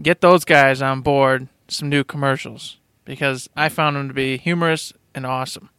get 0.02 0.22
those 0.22 0.44
guys 0.44 0.82
on 0.82 1.02
board 1.02 1.48
some 1.70 1.90
new 1.90 2.04
commercials 2.04 2.78
because 3.06 3.50
I 3.56 3.70
found 3.70 3.96
them 3.96 4.08
to 4.10 4.14
be 4.14 4.38
humorous 4.38 4.92
and 5.16 5.26
awesome. 5.26 5.70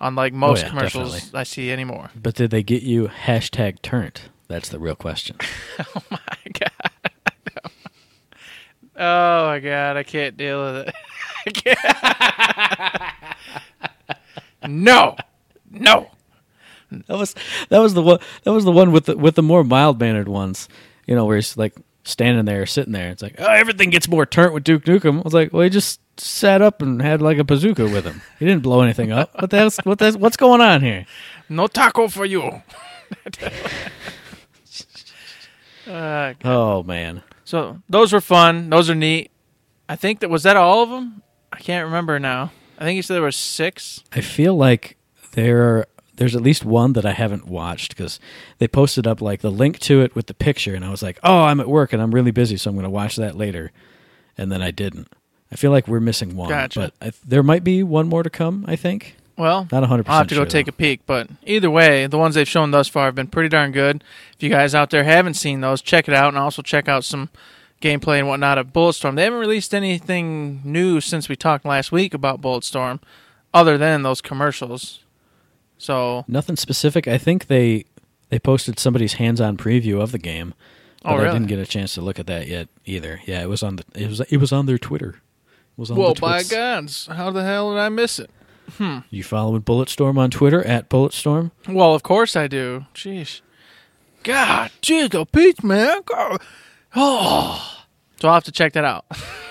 Unlike 0.00 0.32
oh, 0.32 0.36
most 0.36 0.60
Oh, 0.60 0.62
yeah, 0.62 0.68
commercials 0.70 1.12
definitely. 1.12 1.40
I 1.40 1.42
see 1.42 1.70
anymore. 1.70 2.10
But 2.20 2.34
did 2.34 2.50
they 2.50 2.62
get 2.62 2.82
you 2.82 3.08
hashtag 3.08 3.82
turnt? 3.82 4.30
That's 4.48 4.70
the 4.70 4.78
real 4.78 4.96
question. 4.96 5.36
Oh 5.94 6.02
my 6.10 6.18
god. 6.58 6.90
oh 8.96 9.46
my 9.46 9.58
god, 9.60 9.96
I 9.96 10.02
can't 10.02 10.36
deal 10.36 10.62
with 10.62 10.88
it. 10.88 11.78
No. 14.68 15.16
No. 15.70 16.10
That 17.06 17.16
was 17.16 17.34
that 17.68 17.78
was 17.78 17.94
the 17.94 18.02
one 18.02 18.18
that 18.42 18.52
was 18.52 18.64
the 18.64 18.72
one 18.72 18.90
with 18.90 19.04
the 19.06 19.16
with 19.16 19.36
the 19.36 19.42
more 19.42 19.62
mild 19.62 20.00
mannered 20.00 20.26
ones. 20.28 20.68
You 21.06 21.14
know, 21.14 21.24
where 21.24 21.36
he's 21.36 21.56
like 21.56 21.74
standing 22.02 22.44
there, 22.46 22.66
sitting 22.66 22.92
there. 22.92 23.10
It's 23.10 23.22
like, 23.22 23.36
oh, 23.38 23.44
everything 23.46 23.90
gets 23.90 24.08
more 24.08 24.26
turnt 24.26 24.52
with 24.52 24.64
Duke 24.64 24.84
Nukem. 24.84 25.18
I 25.18 25.22
was 25.22 25.32
like, 25.34 25.52
well, 25.52 25.62
he 25.62 25.70
just 25.70 26.00
sat 26.18 26.60
up 26.62 26.82
and 26.82 27.00
had 27.00 27.22
like 27.22 27.38
a 27.38 27.44
bazooka 27.44 27.84
with 27.84 28.04
him. 28.04 28.20
He 28.38 28.44
didn't 28.46 28.62
blow 28.62 28.80
anything 28.80 29.12
up. 29.12 29.30
What 29.40 29.50
that's 29.50 29.78
what 29.84 29.98
that's 30.00 30.16
what's 30.16 30.36
going 30.36 30.60
on 30.60 30.80
here? 30.82 31.06
No 31.48 31.66
taco 31.68 32.08
for 32.08 32.24
you. 32.24 32.62
Uh, 35.86 36.34
Oh 36.44 36.82
man, 36.84 37.22
so 37.44 37.80
those 37.88 38.12
were 38.12 38.20
fun. 38.20 38.70
Those 38.70 38.88
are 38.90 38.94
neat. 38.94 39.30
I 39.88 39.96
think 39.96 40.20
that 40.20 40.30
was 40.30 40.44
that 40.44 40.56
all 40.56 40.82
of 40.84 40.90
them. 40.90 41.22
I 41.52 41.58
can't 41.58 41.84
remember 41.86 42.20
now. 42.20 42.52
I 42.78 42.84
think 42.84 42.94
you 42.96 43.02
said 43.02 43.14
there 43.14 43.22
were 43.22 43.32
six. 43.32 44.04
I 44.12 44.20
feel 44.20 44.54
like 44.54 44.96
there 45.32 45.62
are 45.62 45.86
there's 46.16 46.36
at 46.36 46.42
least 46.42 46.66
one 46.66 46.92
that 46.92 47.06
I 47.06 47.12
haven't 47.12 47.46
watched 47.46 47.96
because 47.96 48.20
they 48.58 48.68
posted 48.68 49.06
up 49.06 49.22
like 49.22 49.40
the 49.40 49.50
link 49.50 49.78
to 49.80 50.02
it 50.02 50.14
with 50.14 50.26
the 50.26 50.34
picture, 50.34 50.74
and 50.74 50.84
I 50.84 50.90
was 50.90 51.02
like, 51.02 51.18
oh, 51.22 51.44
I'm 51.44 51.60
at 51.60 51.68
work 51.68 51.94
and 51.94 52.02
I'm 52.02 52.14
really 52.14 52.30
busy, 52.30 52.58
so 52.58 52.68
I'm 52.68 52.76
going 52.76 52.84
to 52.84 52.90
watch 52.90 53.16
that 53.16 53.36
later, 53.36 53.72
and 54.36 54.52
then 54.52 54.60
I 54.60 54.70
didn't. 54.70 55.08
I 55.50 55.56
feel 55.56 55.70
like 55.70 55.88
we're 55.88 55.98
missing 55.98 56.36
one, 56.36 56.50
Gotcha. 56.50 56.78
but 56.78 57.06
I, 57.06 57.12
there 57.26 57.42
might 57.42 57.64
be 57.64 57.82
one 57.82 58.06
more 58.06 58.22
to 58.22 58.30
come. 58.30 58.64
I 58.68 58.76
think 58.76 59.16
Well, 59.38 59.66
not 59.72 59.80
100. 59.80 60.08
I'll 60.08 60.18
have 60.18 60.26
to 60.28 60.34
go 60.34 60.44
take 60.44 60.68
a 60.68 60.72
peek. 60.72 61.00
But 61.06 61.28
either 61.44 61.70
way, 61.70 62.06
the 62.06 62.18
ones 62.18 62.34
they've 62.34 62.46
shown 62.46 62.70
thus 62.70 62.86
far 62.86 63.06
have 63.06 63.14
been 63.14 63.26
pretty 63.26 63.48
darn 63.48 63.72
good. 63.72 64.04
If 64.36 64.42
you 64.42 64.50
guys 64.50 64.74
out 64.74 64.90
there 64.90 65.04
haven't 65.04 65.34
seen 65.34 65.62
those, 65.62 65.80
check 65.80 66.06
it 66.06 66.14
out, 66.14 66.28
and 66.28 66.38
also 66.38 66.60
check 66.60 66.86
out 66.86 67.02
some 67.02 67.30
gameplay 67.80 68.18
and 68.18 68.28
whatnot 68.28 68.58
of 68.58 68.74
Bulletstorm. 68.74 69.16
They 69.16 69.24
haven't 69.24 69.40
released 69.40 69.74
anything 69.74 70.60
new 70.64 71.00
since 71.00 71.30
we 71.30 71.34
talked 71.34 71.64
last 71.64 71.90
week 71.90 72.12
about 72.12 72.42
Bulletstorm, 72.42 73.00
other 73.54 73.78
than 73.78 74.02
those 74.02 74.20
commercials. 74.20 75.00
So, 75.80 76.26
Nothing 76.28 76.56
specific. 76.56 77.08
I 77.08 77.16
think 77.16 77.46
they 77.46 77.86
they 78.28 78.38
posted 78.38 78.78
somebody's 78.78 79.14
hands-on 79.14 79.56
preview 79.56 80.00
of 80.00 80.12
the 80.12 80.18
game, 80.18 80.52
but 81.02 81.12
Oh, 81.12 81.16
I 81.16 81.32
didn't 81.32 81.46
get 81.46 81.58
a 81.58 81.64
chance 81.64 81.94
to 81.94 82.02
look 82.02 82.18
at 82.18 82.26
that 82.26 82.46
yet 82.48 82.68
either. 82.84 83.20
Yeah, 83.24 83.42
it 83.42 83.48
was 83.48 83.62
on 83.62 83.76
the 83.76 83.84
it 83.94 84.06
was 84.08 84.20
it 84.20 84.36
was 84.36 84.52
on 84.52 84.66
their 84.66 84.76
Twitter. 84.76 85.16
It 85.72 85.78
was 85.78 85.90
on 85.90 85.96
well, 85.96 86.14
by 86.14 86.42
gods, 86.42 87.06
how 87.06 87.30
the 87.30 87.42
hell 87.42 87.72
did 87.72 87.80
I 87.80 87.88
miss 87.88 88.18
it? 88.18 88.30
Hmm. 88.76 88.98
You 89.08 89.24
following 89.24 89.62
Bulletstorm 89.62 90.18
on 90.18 90.30
Twitter 90.30 90.62
at 90.64 90.90
Bulletstorm? 90.90 91.50
Well, 91.66 91.94
of 91.94 92.02
course 92.02 92.36
I 92.36 92.46
do. 92.46 92.84
Jeez. 92.94 93.40
God, 94.22 94.70
Chico 94.82 95.24
Peach, 95.24 95.62
man. 95.62 96.02
God. 96.04 96.42
Oh. 96.94 97.84
So 98.20 98.28
I'll 98.28 98.34
have 98.34 98.44
to 98.44 98.52
check 98.52 98.74
that 98.74 98.84
out. 98.84 99.06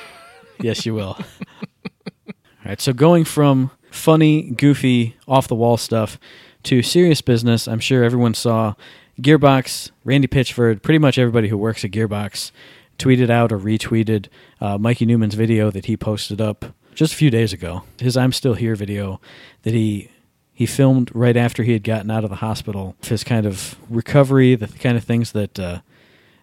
yes, 0.61 0.85
you 0.85 0.93
will. 0.93 1.17
All 2.27 2.35
right, 2.65 2.79
so 2.79 2.93
going 2.93 3.25
from 3.25 3.71
funny, 3.99 4.49
goofy, 4.51 5.15
off 5.27 5.47
the 5.47 5.55
wall 5.55 5.77
stuff 5.77 6.17
to 6.63 6.81
serious 6.81 7.21
business, 7.21 7.67
I'm 7.67 7.79
sure 7.79 8.03
everyone 8.03 8.33
saw 8.33 8.73
Gearbox, 9.21 9.91
Randy 10.03 10.27
Pitchford, 10.27 10.81
pretty 10.81 10.97
much 10.97 11.17
everybody 11.17 11.49
who 11.49 11.57
works 11.57 11.83
at 11.85 11.91
Gearbox 11.91 12.51
tweeted 12.97 13.29
out 13.29 13.51
or 13.51 13.57
retweeted 13.57 14.27
uh, 14.61 14.77
Mikey 14.77 15.05
Neumann's 15.05 15.35
video 15.35 15.71
that 15.71 15.85
he 15.85 15.95
posted 15.97 16.41
up 16.41 16.65
just 16.93 17.13
a 17.13 17.15
few 17.15 17.29
days 17.29 17.53
ago. 17.53 17.83
His 17.99 18.17
"I'm 18.17 18.33
Still 18.33 18.55
Here" 18.55 18.75
video 18.75 19.21
that 19.63 19.73
he 19.73 20.11
he 20.53 20.65
filmed 20.65 21.09
right 21.13 21.37
after 21.37 21.63
he 21.63 21.71
had 21.71 21.83
gotten 21.83 22.11
out 22.11 22.23
of 22.23 22.29
the 22.29 22.37
hospital. 22.37 22.95
His 23.03 23.23
kind 23.23 23.45
of 23.45 23.77
recovery, 23.89 24.55
the 24.55 24.67
kind 24.67 24.97
of 24.97 25.03
things 25.03 25.31
that 25.31 25.57
uh, 25.57 25.79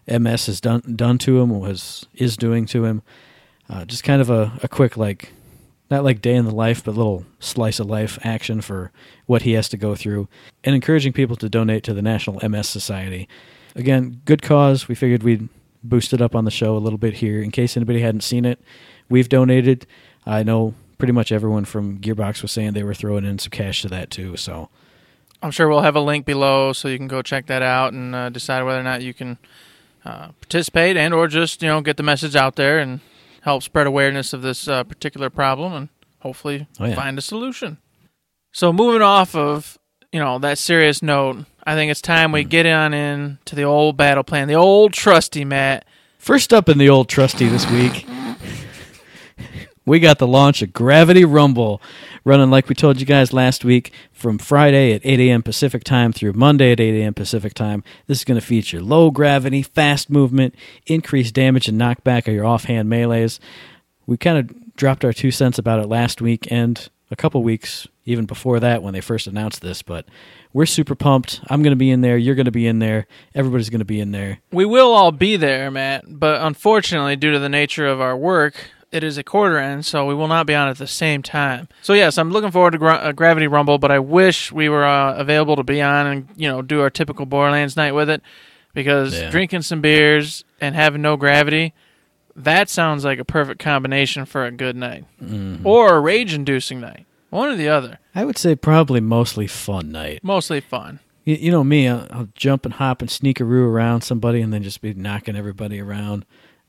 MS 0.09 0.47
has 0.47 0.61
done 0.61 0.95
done 0.97 1.19
to 1.19 1.40
him, 1.40 1.61
was 1.61 2.07
is 2.14 2.37
doing 2.37 2.66
to 2.66 2.85
him. 2.85 3.03
Uh, 3.69 3.85
just 3.85 4.05
kind 4.05 4.23
of 4.23 4.31
a, 4.31 4.59
a 4.62 4.69
quick 4.69 4.97
like 4.97 5.33
not 5.90 6.05
like 6.05 6.20
day 6.20 6.35
in 6.35 6.44
the 6.44 6.55
life, 6.55 6.85
but 6.85 6.96
little 6.96 7.25
slice 7.38 7.79
of 7.79 7.87
life 7.87 8.18
action 8.22 8.61
for 8.61 8.90
what 9.27 9.42
he 9.42 9.53
has 9.53 9.68
to 9.70 9.77
go 9.77 9.94
through, 9.94 10.29
and 10.64 10.75
encouraging 10.75 11.12
people 11.12 11.37
to 11.37 11.49
donate 11.49 11.85
to 11.85 11.94
the 11.94 12.03
National 12.03 12.46
MS 12.49 12.68
Society. 12.68 13.29
Again, 13.75 14.20
good 14.25 14.42
cause. 14.42 14.88
We 14.88 14.94
figured 14.94 15.22
we'd 15.22 15.49
boost 15.85 16.12
it 16.12 16.20
up 16.20 16.35
on 16.35 16.44
the 16.44 16.51
show 16.51 16.77
a 16.77 16.79
little 16.79 16.99
bit 16.99 17.14
here 17.14 17.42
in 17.42 17.51
case 17.51 17.77
anybody 17.77 18.01
hadn't 18.01 18.22
seen 18.22 18.44
it. 18.44 18.61
We've 19.09 19.29
donated. 19.29 19.87
I 20.25 20.42
know 20.42 20.75
pretty 20.99 21.12
much 21.12 21.31
everyone 21.31 21.64
from 21.64 21.99
Gearbox 21.99 22.42
was 22.42 22.53
saying 22.53 22.72
they 22.72 22.83
were 22.83 22.94
throwing 22.94 23.25
in 23.25 23.38
some 23.38 23.51
cash 23.51 23.83
to 23.83 23.88
that 23.88 24.11
too. 24.11 24.37
So 24.37 24.68
I'm 25.42 25.51
sure 25.51 25.68
we'll 25.68 25.83
have 25.83 25.96
a 25.96 26.01
link 26.01 26.27
below 26.27 26.72
so 26.72 26.88
you 26.88 26.99
can 26.99 27.09
go 27.09 27.22
check 27.22 27.46
that 27.46 27.62
out 27.62 27.92
and 27.92 28.14
uh, 28.14 28.31
decide 28.31 28.62
whether 28.62 28.81
or 28.81 28.85
not 28.85 29.03
you 29.03 29.14
can 29.14 29.38
uh, 30.05 30.29
participate 30.40 30.96
and 30.96 31.12
or 31.12 31.29
just 31.29 31.62
you 31.62 31.68
know 31.68 31.81
get 31.81 31.96
the 31.96 32.03
message 32.03 32.35
out 32.35 32.57
there 32.57 32.79
and 32.79 33.01
help 33.47 33.63
spread 33.63 33.87
awareness 33.87 34.33
of 34.35 34.43
this 34.43 34.69
uh, 34.69 34.85
particular 34.85 35.31
problem 35.31 35.73
and 35.73 35.89
hopefully 36.19 36.67
Oh, 36.79 36.85
yeah. 36.85 36.95
find 36.95 37.17
a 37.17 37.23
solution. 37.23 37.79
So 38.53 38.73
moving 38.73 39.01
off 39.03 39.35
of 39.35 39.79
you 40.13 40.21
know 40.21 40.39
that 40.41 40.59
serious 40.59 41.03
note, 41.03 41.45
I 41.67 41.75
think 41.75 41.91
it's 41.91 42.01
time 42.03 42.33
we 42.33 42.45
get 42.45 42.67
on 42.67 42.93
in 42.93 43.39
to 43.47 43.55
the 43.55 43.63
old 43.65 43.97
battle 43.97 44.25
plan, 44.25 44.49
the 44.49 44.55
old 44.55 44.93
trusty 44.93 45.45
Matt. 45.45 45.87
First 46.19 46.53
up 46.53 46.69
in 46.69 46.77
the 46.79 46.89
old 46.91 47.09
trusty 47.09 47.49
this 47.49 47.71
week, 47.71 48.05
we 49.87 50.01
got 50.01 50.18
the 50.18 50.27
launch 50.27 50.61
of 50.62 50.72
Gravity 50.72 51.25
Rumble, 51.25 51.81
running 52.25 52.51
like 52.51 52.68
we 52.68 52.75
told 52.75 52.99
you 52.99 53.07
guys 53.07 53.33
last 53.33 53.64
week 53.64 53.92
from 54.12 54.37
Friday 54.37 54.92
at 54.92 55.01
8 55.05 55.20
a.m. 55.20 55.42
Pacific 55.42 55.85
time 55.85 56.12
through 56.12 56.33
Monday 56.33 56.72
at 56.72 56.81
8 56.81 57.01
a.m. 57.01 57.14
Pacific 57.14 57.55
time. 57.55 57.85
This 58.09 58.18
is 58.18 58.25
going 58.25 58.38
to 58.38 58.44
feature 58.44 58.83
low 58.83 59.12
gravity, 59.12 59.62
fast 59.62 60.11
movement, 60.11 60.57
increased 60.87 61.35
damage 61.35 61.68
and 61.68 61.81
knockback 61.81 62.27
of 62.27 62.35
your 62.35 62.44
offhand 62.44 62.90
melees. 62.90 63.38
We 64.07 64.16
kind 64.16 64.38
of 64.38 64.75
dropped 64.77 65.05
our 65.05 65.12
two 65.12 65.31
cents 65.31 65.59
about 65.59 65.81
it 65.81 65.87
last 65.87 66.20
week 66.20 66.49
and 66.51 66.88
a 67.11 67.16
couple 67.16 67.42
weeks 67.42 67.87
even 68.05 68.27
before 68.27 68.61
that 68.61 68.83
when 68.83 68.92
they 68.92 69.01
first 69.01 69.27
announced 69.27 69.61
this, 69.61 69.83
but 69.83 70.07
we're 70.53 70.66
super 70.66 70.94
pumped. 70.94 71.40
I'm 71.49 71.62
going 71.62 71.72
to 71.72 71.77
be 71.77 71.90
in 71.90 72.01
there. 72.01 72.16
You're 72.16 72.35
going 72.35 72.46
to 72.46 72.53
be 72.53 72.66
in 72.66 72.79
there. 72.79 73.07
Everybody's 73.35 73.70
going 73.70 73.81
to 73.81 73.85
be 73.85 74.01
in 74.01 74.12
there. 74.12 74.38
We 74.53 74.64
will 74.64 74.92
all 74.92 75.12
be 75.12 75.37
there, 75.37 75.70
Matt, 75.70 76.05
but 76.09 76.40
unfortunately, 76.42 77.16
due 77.16 77.33
to 77.33 77.38
the 77.38 77.49
nature 77.49 77.87
of 77.87 78.01
our 78.01 78.16
work, 78.16 78.70
it 78.97 79.05
is 79.05 79.19
a 79.19 79.23
quarter 79.23 79.59
end, 79.59 79.85
so 79.85 80.07
we 80.07 80.15
will 80.15 80.29
not 80.29 80.47
be 80.47 80.55
on 80.55 80.69
at 80.69 80.79
the 80.79 80.87
same 80.87 81.23
time. 81.23 81.69
So 81.83 81.93
yes, 81.93 82.17
I'm 82.19 82.31
looking 82.31 82.51
forward 82.51 82.73
to 82.73 82.79
gra- 82.79 82.95
uh, 82.97 83.13
Gravity 83.13 83.47
Rumble, 83.47 83.79
but 83.79 83.91
I 83.91 83.99
wish 83.99 84.51
we 84.51 84.69
were 84.69 84.85
uh, 84.85 85.15
available 85.17 85.57
to 85.57 85.63
be 85.63 85.81
on 85.83 86.07
and 86.07 86.29
you 86.37 86.49
know 86.49 86.63
do 86.63 86.81
our 86.81 86.91
typical 86.91 87.27
Borderlands 87.27 87.77
night 87.77 87.93
with 87.93 88.09
it, 88.11 88.23
because 88.75 89.15
Yeah. 89.21 89.31
drinking 89.31 89.63
some 89.63 89.81
beers 89.81 90.45
and 90.61 90.75
having 90.75 91.03
no 91.03 91.17
gravity, 91.17 91.75
that 92.35 92.69
sounds 92.69 93.05
like 93.05 93.19
a 93.19 93.25
perfect 93.25 93.61
combination 93.61 94.25
for 94.25 94.45
a 94.45 94.51
good 94.51 94.77
night, 94.77 95.05
or 95.65 95.97
a 95.97 96.01
rage-inducing 96.01 96.81
night, 96.81 97.07
one 97.31 97.49
or 97.49 97.57
the 97.57 97.69
other. 97.69 97.99
I 98.15 98.25
would 98.25 98.39
say 98.39 98.55
probably 98.57 99.01
mostly 99.01 99.47
fun 99.47 99.91
night. 99.93 100.21
Mostly 100.23 100.61
fun. 100.61 101.01
You, 101.25 101.35
you 101.37 101.51
know 101.51 101.65
me, 101.65 101.89
I'll, 101.89 102.07
I'll 102.11 102.29
jump 102.35 102.65
and 102.65 102.75
hop 102.75 103.01
and 103.03 103.11
sneakaroo 103.11 103.67
around 103.69 104.03
somebody 104.03 104.41
and 104.41 104.53
then 104.53 104.63
just 104.63 104.81
be 104.81 104.95
knocking 104.95 105.35
everybody 105.37 105.81
around, 105.81 106.25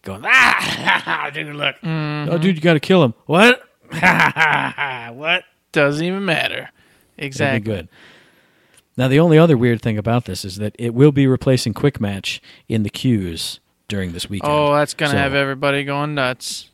going, 0.08 0.24
ah, 0.26 1.30
dude, 1.34 1.56
look. 1.56 1.76
Oh, 1.84 2.38
dude, 2.38 2.56
you 2.56 2.62
got 2.62 2.74
to 2.74 2.80
kill 2.80 3.04
him. 3.04 3.14
What? 3.26 3.62
what? 3.92 5.44
Doesn't 5.72 6.06
even 6.06 6.26
matter. 6.26 6.70
Exactly. 7.18 7.60
good. 7.60 7.88
Now, 8.96 9.08
the 9.08 9.20
only 9.20 9.38
other 9.38 9.58
weird 9.58 9.82
thing 9.82 9.98
about 9.98 10.26
this 10.26 10.44
is 10.44 10.58
that 10.58 10.76
it 10.80 10.94
will 10.94 11.12
be 11.12 11.28
replacing 11.28 11.74
Quick 11.74 12.02
Match 12.02 12.42
in 12.68 12.82
the 12.84 12.90
queues 12.90 13.60
during 13.88 14.12
this 14.14 14.28
weekend. 14.30 14.52
Oh, 14.52 14.74
that's 14.74 14.94
gonna 14.96 15.12
So- 15.12 15.18
have 15.18 15.34
everybody 15.36 15.84
going 15.84 16.16
nuts 16.16 16.70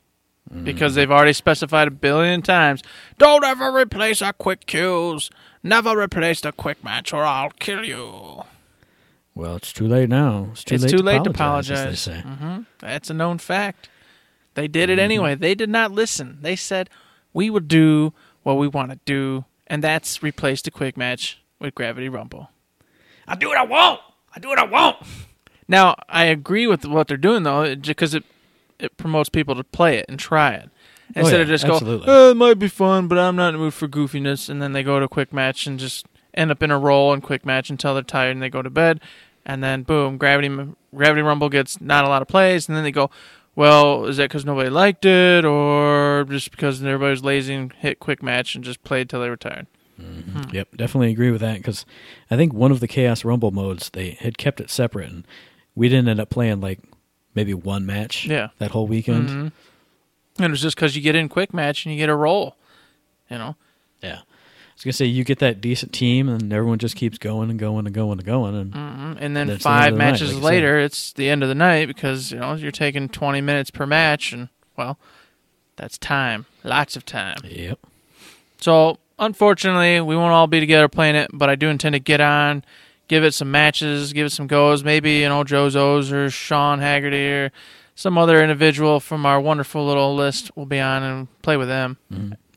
because 0.63 0.95
they've 0.95 1.11
already 1.11 1.33
specified 1.33 1.87
a 1.87 1.91
billion 1.91 2.41
times. 2.41 2.81
Don't 3.17 3.43
ever 3.43 3.71
replace 3.75 4.21
our 4.21 4.33
quick 4.33 4.65
queues. 4.65 5.29
Never 5.63 5.97
replace 5.99 6.41
the 6.41 6.51
quick 6.51 6.83
match, 6.83 7.13
or 7.13 7.23
I'll 7.23 7.49
kill 7.51 7.83
you. 7.83 8.43
Well, 9.35 9.55
it's 9.55 9.73
too 9.73 9.87
late 9.87 10.09
now. 10.09 10.49
It's 10.51 10.63
too 10.63 10.75
it's 10.75 10.83
late, 10.83 10.91
too 10.91 10.97
to, 10.97 11.03
late 11.03 11.23
to 11.23 11.29
apologize, 11.31 11.79
apologize. 11.79 12.07
as 12.07 12.13
they 12.13 12.21
say. 12.21 12.27
hmm 12.27 12.61
That's 12.79 13.09
a 13.09 13.13
known 13.13 13.37
fact. 13.39 13.89
They 14.55 14.67
did 14.67 14.89
it 14.91 14.99
anyway. 14.99 15.33
They 15.35 15.55
did 15.55 15.69
not 15.69 15.91
listen. 15.91 16.37
They 16.41 16.55
said 16.55 16.89
we 17.33 17.49
will 17.49 17.59
do 17.59 18.13
what 18.43 18.57
we 18.57 18.67
want 18.67 18.91
to 18.91 18.99
do, 19.05 19.45
and 19.65 19.83
that's 19.83 20.21
replace 20.21 20.61
the 20.61 20.69
quick 20.69 20.95
match 20.97 21.41
with 21.59 21.73
Gravity 21.73 22.09
Rumble. 22.09 22.51
I 23.27 23.35
do 23.35 23.47
what 23.47 23.57
I 23.57 23.63
want. 23.63 24.01
I 24.35 24.39
do 24.39 24.49
what 24.49 24.59
I 24.59 24.65
want. 24.65 24.97
Now 25.67 25.95
I 26.07 26.25
agree 26.25 26.67
with 26.67 26.85
what 26.85 27.07
they're 27.07 27.17
doing 27.17 27.43
though, 27.43 27.75
because 27.75 28.13
it 28.13 28.23
it 28.77 28.97
promotes 28.97 29.29
people 29.29 29.55
to 29.55 29.63
play 29.63 29.97
it 29.97 30.05
and 30.09 30.19
try 30.19 30.51
it 30.53 30.69
instead 31.15 31.33
Oh, 31.33 31.37
yeah, 31.37 31.41
of 31.43 31.47
just 31.47 31.63
absolutely. 31.65 32.05
go, 32.05 32.27
oh, 32.27 32.31
it 32.31 32.37
might 32.37 32.59
be 32.59 32.67
fun, 32.67 33.07
but 33.07 33.17
I'm 33.17 33.35
not 33.35 33.49
in 33.49 33.53
the 33.53 33.59
mood 33.59 33.73
for 33.73 33.87
goofiness, 33.87 34.49
and 34.49 34.61
then 34.61 34.73
they 34.73 34.83
go 34.83 34.99
to 34.99 35.05
a 35.05 35.09
quick 35.09 35.31
match 35.33 35.65
and 35.65 35.79
just 35.79 36.05
end 36.33 36.51
up 36.51 36.63
in 36.63 36.71
a 36.71 36.77
roll 36.79 37.13
and 37.13 37.21
quick 37.23 37.45
match 37.45 37.69
until 37.69 37.93
they're 37.93 38.03
tired 38.03 38.31
and 38.31 38.41
they 38.41 38.49
go 38.49 38.61
to 38.61 38.69
bed, 38.69 38.99
and 39.45 39.63
then 39.63 39.83
boom, 39.83 40.17
gravity 40.17 40.49
gravity 40.95 41.21
rumble 41.21 41.49
gets 41.49 41.79
not 41.81 42.05
a 42.05 42.07
lot 42.07 42.21
of 42.21 42.27
plays, 42.27 42.67
and 42.67 42.75
then 42.77 42.83
they 42.83 42.91
go, 42.91 43.09
well, 43.55 44.05
is 44.05 44.17
that 44.17 44.29
because 44.29 44.45
nobody 44.45 44.69
liked 44.69 45.05
it, 45.05 45.45
or 45.45 46.25
just 46.29 46.51
because 46.51 46.83
everybody's 46.83 47.23
lazy 47.23 47.53
and 47.53 47.71
hit 47.73 47.99
quick 47.99 48.23
match 48.23 48.55
and 48.55 48.63
just 48.63 48.83
played 48.83 49.09
till 49.09 49.21
they 49.21 49.29
were 49.29 49.37
tired? 49.37 49.67
Yep, 50.51 50.75
definitely 50.75 51.11
agree 51.11 51.31
with 51.31 51.41
that 51.41 51.57
because 51.57 51.85
I 52.31 52.35
think 52.35 52.51
one 52.53 52.71
of 52.71 52.79
the 52.79 52.87
Chaos 52.87 53.23
Rumble 53.23 53.51
modes 53.51 53.89
they 53.91 54.11
had 54.11 54.37
kept 54.37 54.59
it 54.59 54.69
separate, 54.69 55.09
and 55.09 55.25
we 55.75 55.87
didn't 55.87 56.09
end 56.09 56.19
up 56.19 56.29
playing 56.29 56.61
like 56.61 56.79
maybe 57.35 57.53
one 57.53 57.85
match. 57.85 58.25
Yeah. 58.25 58.49
that 58.59 58.71
whole 58.71 58.87
weekend. 58.87 59.29
Mhm. 59.29 59.51
And 60.39 60.51
was 60.51 60.61
just 60.61 60.75
because 60.75 60.95
you 60.95 61.01
get 61.01 61.15
in 61.15 61.29
quick 61.29 61.53
match 61.53 61.85
and 61.85 61.93
you 61.93 61.99
get 61.99 62.09
a 62.09 62.15
roll, 62.15 62.57
you 63.29 63.37
know. 63.37 63.55
Yeah, 64.01 64.19
was 64.75 64.83
gonna 64.83 64.93
say 64.93 65.05
you 65.05 65.23
get 65.23 65.39
that 65.39 65.61
decent 65.61 65.93
team, 65.93 66.27
and 66.29 66.51
everyone 66.51 66.79
just 66.79 66.95
keeps 66.95 67.17
going 67.17 67.49
and 67.49 67.59
going 67.59 67.85
and 67.85 67.93
going 67.93 68.13
and 68.19 68.25
going, 68.25 68.55
and 68.55 68.73
Mhm. 68.73 69.17
And 69.19 69.35
then 69.37 69.47
That's 69.47 69.63
the 69.63 69.69
end 69.69 69.77
five 69.79 69.91
the 69.93 69.97
night, 69.99 70.11
matches 70.11 70.33
like 70.35 70.43
later, 70.43 70.79
it's 70.79 71.13
the 71.13 71.29
end 71.29 71.43
of 71.43 71.49
the 71.49 71.55
night 71.55 71.87
because 71.87 72.31
you 72.31 72.39
know 72.39 72.53
you're 72.55 72.71
taking 72.71 73.07
20 73.09 73.41
minutes 73.41 73.69
per 73.71 73.85
match, 73.85 74.33
and 74.33 74.49
well, 74.75 74.97
that's 75.75 75.97
time, 75.97 76.45
lots 76.63 76.95
of 76.95 77.05
time. 77.05 77.37
yep. 77.43 77.79
So 78.59 78.97
unfortunately, 79.19 79.99
we 80.01 80.15
won't 80.15 80.33
all 80.33 80.47
be 80.47 80.59
together 80.59 80.87
playing 80.87 81.15
it, 81.15 81.29
but 81.33 81.49
I 81.49 81.55
do 81.55 81.69
intend 81.69 81.93
to 81.93 81.99
get 81.99 82.21
on, 82.21 82.63
give 83.07 83.23
it 83.23 83.33
some 83.33 83.51
matches, 83.51 84.13
give 84.13 84.25
it 84.27 84.31
some 84.31 84.47
goes. 84.47 84.83
Maybe 84.83 85.19
you 85.19 85.29
know 85.29 85.43
Joe 85.43 85.67
Zos 85.67 86.11
or 86.11 86.29
Sean 86.29 86.79
Haggerty 86.79 87.27
or 87.27 87.51
some 87.95 88.17
other 88.17 88.41
individual 88.41 88.99
from 88.99 89.25
our 89.25 89.39
wonderful 89.39 89.85
little 89.85 90.15
list 90.15 90.55
will 90.57 90.65
be 90.65 90.79
on 90.79 91.03
and 91.03 91.41
play 91.43 91.57
with 91.57 91.67
them. 91.67 91.97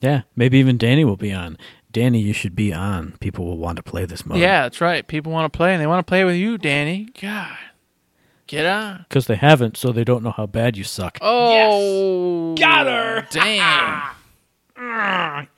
Yeah, 0.01 0.23
maybe 0.35 0.59
even 0.59 0.79
Danny 0.79 1.05
will 1.05 1.17
be 1.17 1.33
on. 1.33 1.59
Danny, 1.97 2.21
you 2.21 2.35
should 2.35 2.55
be 2.55 2.75
on. 2.75 3.13
People 3.21 3.47
will 3.47 3.57
want 3.57 3.77
to 3.77 3.83
play 3.83 4.05
this 4.05 4.27
mode. 4.27 4.37
Yeah, 4.37 4.65
that's 4.65 4.83
right. 4.83 5.07
People 5.07 5.33
want 5.33 5.51
to 5.51 5.57
play, 5.57 5.73
and 5.73 5.81
they 5.81 5.87
want 5.87 6.07
to 6.07 6.11
play 6.11 6.25
with 6.25 6.37
you, 6.37 6.59
Danny. 6.59 7.09
God, 7.19 7.57
get 8.47 8.67
on. 8.67 9.07
because 9.09 9.29
they 9.29 9.37
haven't, 9.37 9.79
so 9.79 9.93
they 9.93 10.05
don't 10.05 10.23
know 10.23 10.33
how 10.33 10.45
bad 10.45 10.77
you 10.77 10.85
suck. 10.85 11.17
Oh, 11.23 12.55
got 12.55 12.87
her. 12.87 13.27
Damn. 13.31 14.03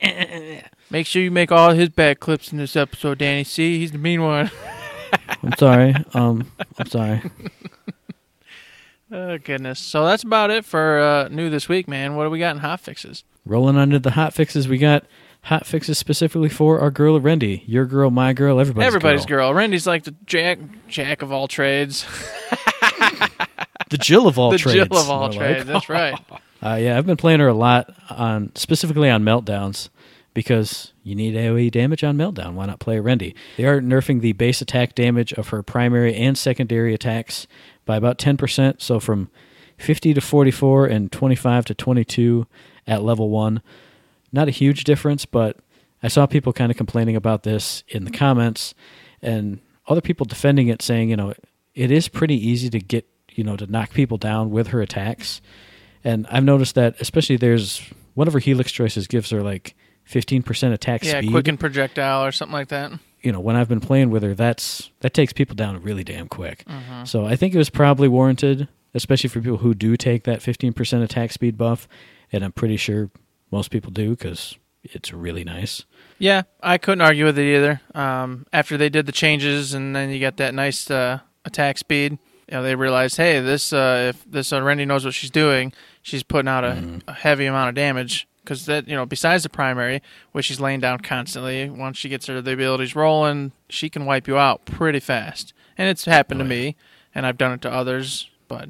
Make 0.89 1.07
sure 1.07 1.21
you 1.21 1.29
make 1.29 1.51
all 1.51 1.71
his 1.71 1.89
bad 1.89 2.21
clips 2.21 2.53
in 2.53 2.57
this 2.57 2.77
episode, 2.77 3.17
Danny. 3.17 3.43
See, 3.43 3.77
he's 3.79 3.91
the 3.91 3.97
mean 3.97 4.21
one. 4.21 4.49
I'm 5.43 5.57
sorry. 5.57 5.93
Um, 6.13 6.49
I'm 6.77 6.87
sorry. 6.87 7.21
Oh 9.11 9.37
goodness. 9.39 9.79
So 9.79 10.05
that's 10.05 10.23
about 10.23 10.51
it 10.51 10.63
for 10.63 10.99
uh, 10.99 11.27
new 11.27 11.49
this 11.49 11.67
week, 11.67 11.89
man. 11.89 12.15
What 12.15 12.23
do 12.23 12.29
we 12.29 12.39
got 12.39 12.55
in 12.55 12.61
hot 12.61 12.79
fixes? 12.79 13.25
Rolling 13.45 13.75
under 13.75 13.99
the 13.99 14.11
hot 14.11 14.33
fixes, 14.33 14.69
we 14.69 14.77
got 14.77 15.03
hot 15.49 15.65
fixes 15.65 15.97
specifically 15.97 16.49
for 16.49 16.79
our 16.79 16.91
girl 16.91 17.19
Rendy. 17.19 17.63
Your 17.65 17.85
girl, 17.85 18.11
my 18.11 18.33
girl, 18.33 18.59
everybody's, 18.59 18.87
Everybody's 18.87 19.25
girl. 19.25 19.51
Randy's 19.51 19.87
like 19.87 20.03
the 20.03 20.15
jack 20.25 20.59
jack 20.87 21.21
of 21.21 21.31
all 21.31 21.47
trades. 21.47 22.05
The 23.89 23.97
Jill 23.97 24.27
of 24.27 24.37
all 24.37 24.51
the 24.51 24.59
trades. 24.59 24.87
Jill 24.87 24.97
of 24.99 25.09
all 25.09 25.31
trades. 25.31 25.65
like. 25.65 25.67
That's 25.67 25.89
right. 25.89 26.19
Uh, 26.61 26.75
yeah, 26.75 26.97
I've 26.97 27.05
been 27.05 27.15
playing 27.15 27.39
her 27.39 27.47
a 27.47 27.53
lot 27.53 27.95
on 28.09 28.53
specifically 28.53 29.09
on 29.09 29.23
meltdowns 29.23 29.87
because 30.33 30.91
you 31.03 31.15
need 31.15 31.33
AOE 31.33 31.71
damage 31.71 32.03
on 32.03 32.17
meltdown. 32.17 32.55
Why 32.55 32.65
not 32.65 32.79
play 32.81 32.97
Rendy? 32.97 33.33
They 33.55 33.63
are 33.63 33.79
nerfing 33.79 34.19
the 34.19 34.33
base 34.33 34.59
attack 34.59 34.93
damage 34.93 35.31
of 35.31 35.47
her 35.49 35.63
primary 35.63 36.13
and 36.13 36.37
secondary 36.37 36.93
attacks 36.93 37.47
by 37.85 37.95
about 37.95 38.17
ten 38.17 38.35
percent. 38.35 38.81
So 38.81 38.99
from 38.99 39.29
fifty 39.77 40.13
to 40.13 40.19
forty-four 40.19 40.85
and 40.85 41.09
twenty-five 41.09 41.63
to 41.63 41.73
twenty-two 41.73 42.45
at 42.85 43.03
level 43.03 43.29
one. 43.29 43.61
Not 44.31 44.47
a 44.47 44.51
huge 44.51 44.83
difference, 44.83 45.25
but 45.25 45.57
I 46.03 46.07
saw 46.07 46.25
people 46.25 46.53
kind 46.53 46.71
of 46.71 46.77
complaining 46.77 47.15
about 47.15 47.43
this 47.43 47.83
in 47.87 48.05
the 48.05 48.11
comments 48.11 48.73
and 49.21 49.59
other 49.87 50.01
people 50.01 50.25
defending 50.25 50.67
it 50.67 50.81
saying, 50.81 51.09
you 51.09 51.17
know, 51.17 51.33
it 51.75 51.91
is 51.91 52.07
pretty 52.07 52.35
easy 52.35 52.69
to 52.69 52.79
get, 52.79 53.07
you 53.31 53.43
know, 53.43 53.55
to 53.57 53.65
knock 53.67 53.91
people 53.91 54.17
down 54.17 54.49
with 54.49 54.67
her 54.67 54.81
attacks. 54.81 55.41
And 56.03 56.25
I've 56.29 56.43
noticed 56.43 56.75
that 56.75 56.99
especially 57.01 57.37
there's 57.37 57.81
one 58.13 58.27
of 58.27 58.33
her 58.33 58.39
helix 58.39 58.71
choices 58.71 59.07
gives 59.07 59.29
her 59.31 59.41
like 59.41 59.75
15% 60.09 60.73
attack 60.73 61.03
Yeah, 61.03 61.17
speed. 61.19 61.25
Yeah, 61.25 61.31
quicken 61.31 61.57
projectile 61.57 62.23
or 62.25 62.31
something 62.31 62.53
like 62.53 62.69
that. 62.69 62.91
you 63.21 63.31
know, 63.31 63.39
when 63.39 63.55
I've 63.55 63.67
been 63.69 63.79
playing 63.81 64.09
with 64.09 64.23
her, 64.23 64.33
that's 64.33 64.89
that 65.01 65.13
takes 65.13 65.33
people 65.33 65.55
down 65.55 65.81
really 65.81 66.03
damn 66.03 66.27
quick. 66.27 66.63
Mm-hmm. 66.65 67.03
So 67.05 67.25
I 67.25 67.35
think 67.35 67.53
it 67.53 67.57
was 67.57 67.69
probably 67.69 68.07
warranted, 68.07 68.67
especially 68.93 69.29
for 69.29 69.41
people 69.41 69.57
who 69.57 69.73
do 69.73 69.97
take 69.97 70.23
that 70.23 70.39
15% 70.39 71.03
attack 71.03 71.31
speed 71.31 71.57
buff, 71.57 71.87
and 72.31 72.43
I'm 72.43 72.51
pretty 72.53 72.77
sure 72.77 73.09
most 73.51 73.71
people 73.71 73.91
do 73.91 74.11
because 74.11 74.57
it's 74.83 75.11
really 75.13 75.43
nice. 75.43 75.85
Yeah, 76.17 76.43
I 76.61 76.77
couldn't 76.77 77.01
argue 77.01 77.25
with 77.25 77.37
it 77.37 77.55
either. 77.55 77.81
Um, 77.93 78.45
after 78.53 78.77
they 78.77 78.89
did 78.89 79.05
the 79.05 79.11
changes, 79.11 79.73
and 79.73 79.95
then 79.95 80.09
you 80.09 80.19
got 80.19 80.37
that 80.37 80.53
nice 80.53 80.89
uh, 80.89 81.19
attack 81.45 81.77
speed. 81.77 82.17
You 82.47 82.57
know, 82.57 82.63
they 82.63 82.75
realized, 82.75 83.17
hey, 83.17 83.39
this 83.41 83.71
uh, 83.73 84.13
if 84.15 84.29
this 84.29 84.51
uh, 84.51 84.59
Rendy 84.61 84.87
knows 84.87 85.05
what 85.05 85.13
she's 85.13 85.29
doing, 85.31 85.71
she's 86.01 86.23
putting 86.23 86.47
out 86.49 86.63
a, 86.63 87.01
a 87.07 87.13
heavy 87.13 87.45
amount 87.45 87.69
of 87.69 87.75
damage. 87.75 88.27
Because 88.43 88.65
that, 88.65 88.87
you 88.87 88.95
know, 88.95 89.05
besides 89.05 89.43
the 89.43 89.49
primary, 89.49 90.01
which 90.31 90.45
she's 90.45 90.59
laying 90.59 90.79
down 90.79 90.99
constantly, 91.01 91.69
once 91.69 91.97
she 91.97 92.09
gets 92.09 92.25
her 92.25 92.41
the 92.41 92.53
abilities 92.53 92.95
rolling, 92.95 93.51
she 93.69 93.89
can 93.89 94.05
wipe 94.05 94.27
you 94.27 94.37
out 94.39 94.65
pretty 94.65 94.99
fast. 94.99 95.53
And 95.77 95.87
it's 95.87 96.05
happened 96.05 96.41
Oh, 96.41 96.45
to 96.47 96.55
yeah. 96.55 96.61
me, 96.61 96.75
and 97.13 97.27
I've 97.27 97.37
done 97.37 97.51
it 97.51 97.61
to 97.61 97.71
others. 97.71 98.27
But 98.47 98.69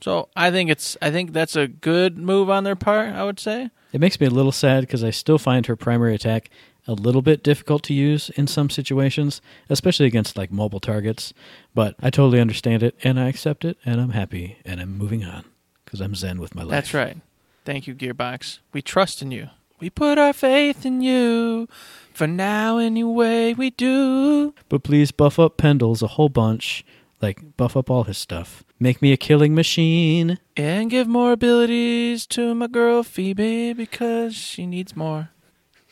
so 0.00 0.28
I 0.34 0.50
think 0.50 0.70
it's, 0.70 0.96
I 1.00 1.12
think 1.12 1.32
that's 1.32 1.54
a 1.54 1.68
good 1.68 2.18
move 2.18 2.50
on 2.50 2.64
their 2.64 2.74
part. 2.74 3.10
I 3.14 3.22
would 3.22 3.38
say. 3.38 3.70
It 3.92 4.00
makes 4.00 4.20
me 4.20 4.26
a 4.26 4.30
little 4.30 4.52
sad 4.52 4.82
because 4.82 5.02
I 5.02 5.10
still 5.10 5.38
find 5.38 5.66
her 5.66 5.76
primary 5.76 6.14
attack 6.14 6.50
a 6.86 6.94
little 6.94 7.22
bit 7.22 7.42
difficult 7.42 7.82
to 7.84 7.94
use 7.94 8.30
in 8.30 8.46
some 8.46 8.70
situations, 8.70 9.40
especially 9.68 10.06
against 10.06 10.36
like 10.36 10.50
mobile 10.50 10.80
targets. 10.80 11.32
But 11.74 11.94
I 12.00 12.10
totally 12.10 12.40
understand 12.40 12.82
it 12.82 12.96
and 13.02 13.18
I 13.18 13.28
accept 13.28 13.64
it 13.64 13.76
and 13.84 14.00
I'm 14.00 14.10
happy 14.10 14.58
and 14.64 14.80
I'm 14.80 14.96
moving 14.96 15.24
on 15.24 15.44
because 15.84 16.00
I'm 16.00 16.14
zen 16.14 16.40
with 16.40 16.54
my 16.54 16.62
life. 16.62 16.70
That's 16.70 16.94
right. 16.94 17.18
Thank 17.64 17.86
you, 17.86 17.94
Gearbox. 17.94 18.60
We 18.72 18.82
trust 18.82 19.22
in 19.22 19.30
you. 19.30 19.50
We 19.80 19.90
put 19.90 20.18
our 20.18 20.32
faith 20.32 20.84
in 20.84 21.00
you. 21.00 21.68
For 22.12 22.26
now, 22.26 22.78
anyway, 22.78 23.54
we 23.54 23.70
do. 23.70 24.54
But 24.68 24.82
please 24.82 25.10
buff 25.10 25.38
up 25.38 25.56
Pendles 25.56 26.02
a 26.02 26.08
whole 26.08 26.28
bunch. 26.28 26.84
Like, 27.20 27.56
buff 27.56 27.76
up 27.76 27.90
all 27.90 28.04
his 28.04 28.16
stuff. 28.16 28.64
Make 28.78 29.02
me 29.02 29.12
a 29.12 29.16
killing 29.16 29.54
machine. 29.54 30.38
And 30.56 30.88
give 30.90 31.06
more 31.06 31.32
abilities 31.32 32.26
to 32.28 32.54
my 32.54 32.66
girl 32.66 33.02
Phoebe 33.02 33.74
because 33.74 34.34
she 34.34 34.64
needs 34.64 34.96
more. 34.96 35.30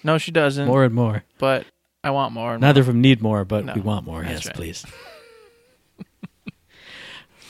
No, 0.02 0.16
she 0.16 0.30
doesn't. 0.30 0.66
More 0.66 0.84
and 0.84 0.94
more. 0.94 1.24
But 1.38 1.66
I 2.02 2.10
want 2.10 2.32
more. 2.32 2.56
Neither 2.56 2.80
of 2.80 2.86
them 2.86 3.00
need 3.00 3.20
more, 3.20 3.44
but 3.44 3.64
No, 3.66 3.74
we 3.74 3.80
want 3.80 4.06
more. 4.06 4.22
Yes, 4.22 4.46
right. 4.46 4.54
please. 4.54 4.86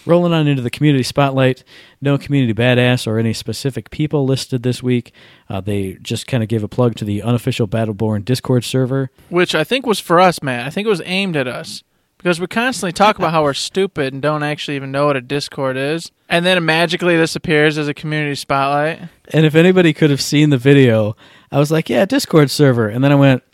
Rolling 0.07 0.33
on 0.33 0.47
into 0.49 0.63
the 0.63 0.71
community 0.71 1.03
spotlight. 1.03 1.63
No 2.01 2.17
community 2.17 2.55
badass 2.55 3.07
or 3.07 3.19
any 3.19 3.35
specific 3.35 3.91
people 3.91 4.25
listed 4.25 4.63
this 4.63 4.83
week. 4.83 5.13
Uh, 5.51 5.61
they 5.61 5.99
just 6.01 6.27
kind 6.27 6.43
of 6.43 6.49
gave 6.49 6.65
a 6.65 6.69
plug 6.69 6.95
to 6.97 7.05
the 7.05 7.21
unofficial 7.23 7.69
Battleborn 7.69 8.25
Discord 8.25 8.65
server. 8.65 9.11
Which 9.29 9.55
I 9.55 9.65
think 9.65 9.85
was 9.85 10.01
for 10.01 10.19
us, 10.19 10.43
Matt. 10.43 10.67
I 10.67 10.71
think 10.71 10.87
it 10.87 10.91
was 10.91 11.03
aimed 11.05 11.37
at 11.37 11.47
us. 11.47 11.83
Because 12.19 12.41
we 12.41 12.49
constantly 12.49 12.93
talk 12.93 13.17
about 13.17 13.31
how 13.31 13.45
we're 13.45 13.55
stupid 13.55 14.13
and 14.13 14.21
don't 14.21 14.43
actually 14.43 14.75
even 14.77 14.91
know 14.91 15.07
what 15.07 15.17
a 15.17 15.21
Discord 15.21 15.77
is. 15.77 16.11
And 16.29 16.45
then 16.45 16.65
magically 16.65 17.17
this 17.17 17.37
appears 17.37 17.79
as 17.79 17.87
a 17.89 17.95
community 17.95 18.35
spotlight. 18.35 19.09
And 19.33 19.47
if 19.47 19.55
anybody 19.55 19.93
could 19.93 20.11
have 20.11 20.21
seen 20.21 20.51
the 20.51 20.59
video, 20.59 21.17
I 21.53 21.59
was 21.61 21.71
like, 21.71 21.89
yeah, 21.89 22.05
Discord 22.05 22.51
server. 22.51 22.89
And 22.89 23.05
then 23.05 23.13
I 23.13 23.15
went, 23.15 23.45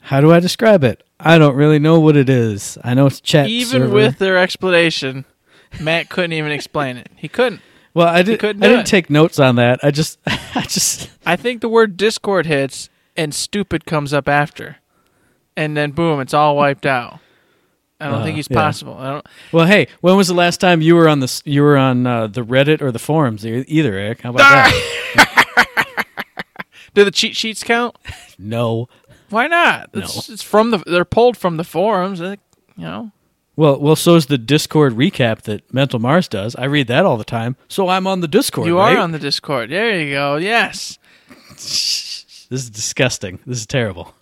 how 0.00 0.22
do 0.22 0.32
I 0.32 0.40
describe 0.40 0.82
it? 0.82 1.04
I 1.20 1.36
don't 1.36 1.54
really 1.54 1.78
know 1.78 2.00
what 2.00 2.16
it 2.16 2.30
is. 2.30 2.78
I 2.82 2.94
know 2.94 3.06
it's 3.06 3.20
chat 3.20 3.48
even 3.48 3.82
server. 3.82 3.94
with 3.94 4.18
their 4.18 4.38
explanation, 4.38 5.26
Matt 5.78 6.08
couldn't 6.08 6.32
even 6.32 6.52
explain 6.52 6.96
it. 6.96 7.10
He 7.16 7.28
couldn't. 7.28 7.60
well, 7.92 8.08
I 8.08 8.22
did, 8.22 8.40
couldn't 8.40 8.62
I 8.64 8.68
didn't 8.68 8.86
it. 8.86 8.90
take 8.90 9.10
notes 9.10 9.38
on 9.38 9.56
that. 9.56 9.78
I 9.82 9.90
just, 9.90 10.18
I 10.26 10.62
just. 10.62 11.10
I 11.26 11.36
think 11.36 11.60
the 11.60 11.68
word 11.68 11.98
Discord 11.98 12.46
hits 12.46 12.88
and 13.14 13.34
stupid 13.34 13.84
comes 13.84 14.14
up 14.14 14.26
after, 14.26 14.78
and 15.54 15.76
then 15.76 15.90
boom, 15.90 16.18
it's 16.20 16.32
all 16.32 16.56
wiped 16.56 16.86
out. 16.86 17.18
I 18.00 18.06
don't 18.06 18.20
Uh, 18.20 18.24
think 18.24 18.36
he's 18.36 18.48
yeah. 18.50 18.56
possible. 18.56 18.96
I 18.98 19.10
don't. 19.12 19.26
Well, 19.52 19.66
hey, 19.66 19.88
when 20.00 20.16
was 20.16 20.28
the 20.28 20.34
last 20.34 20.58
time 20.60 20.80
you 20.80 20.94
were 20.94 21.08
on 21.08 21.20
the 21.20 21.42
you 21.44 21.62
were 21.62 21.76
on 21.76 22.06
uh, 22.06 22.26
the 22.26 22.42
Reddit 22.42 22.80
or 22.80 22.90
the 22.90 22.98
forums 22.98 23.44
either, 23.46 23.94
Eric? 23.94 24.22
How 24.22 24.30
about 24.30 24.38
that? 24.38 25.46
Do 26.94 27.04
the 27.04 27.10
cheat 27.10 27.36
sheets 27.36 27.62
count? 27.62 27.96
no. 28.38 28.88
Why 29.28 29.46
not? 29.46 29.90
It's, 29.94 30.28
it's 30.28 30.42
from 30.42 30.72
the. 30.72 30.78
They're 30.78 31.04
pulled 31.04 31.36
from 31.36 31.56
the 31.56 31.62
forums. 31.62 32.18
You 32.20 32.36
know. 32.76 33.12
Well, 33.54 33.78
well, 33.78 33.94
so 33.94 34.16
is 34.16 34.26
the 34.26 34.38
Discord 34.38 34.94
recap 34.94 35.42
that 35.42 35.72
Mental 35.72 36.00
Mars 36.00 36.26
does. 36.26 36.56
I 36.56 36.64
read 36.64 36.86
that 36.88 37.04
all 37.04 37.16
the 37.16 37.22
time, 37.24 37.56
so 37.68 37.88
I'm 37.88 38.06
on 38.08 38.20
the 38.22 38.28
Discord. 38.28 38.66
you 38.66 38.76
right? 38.78 38.96
are 38.96 39.00
on 39.00 39.12
the 39.12 39.18
Discord. 39.20 39.70
There 39.70 40.00
you 40.00 40.12
go. 40.12 40.36
Yes. 40.36 40.98
This 42.50 42.64
is 42.64 42.70
disgusting. 42.70 43.38
This 43.46 43.58
is 43.58 43.66
terrible. 43.66 44.12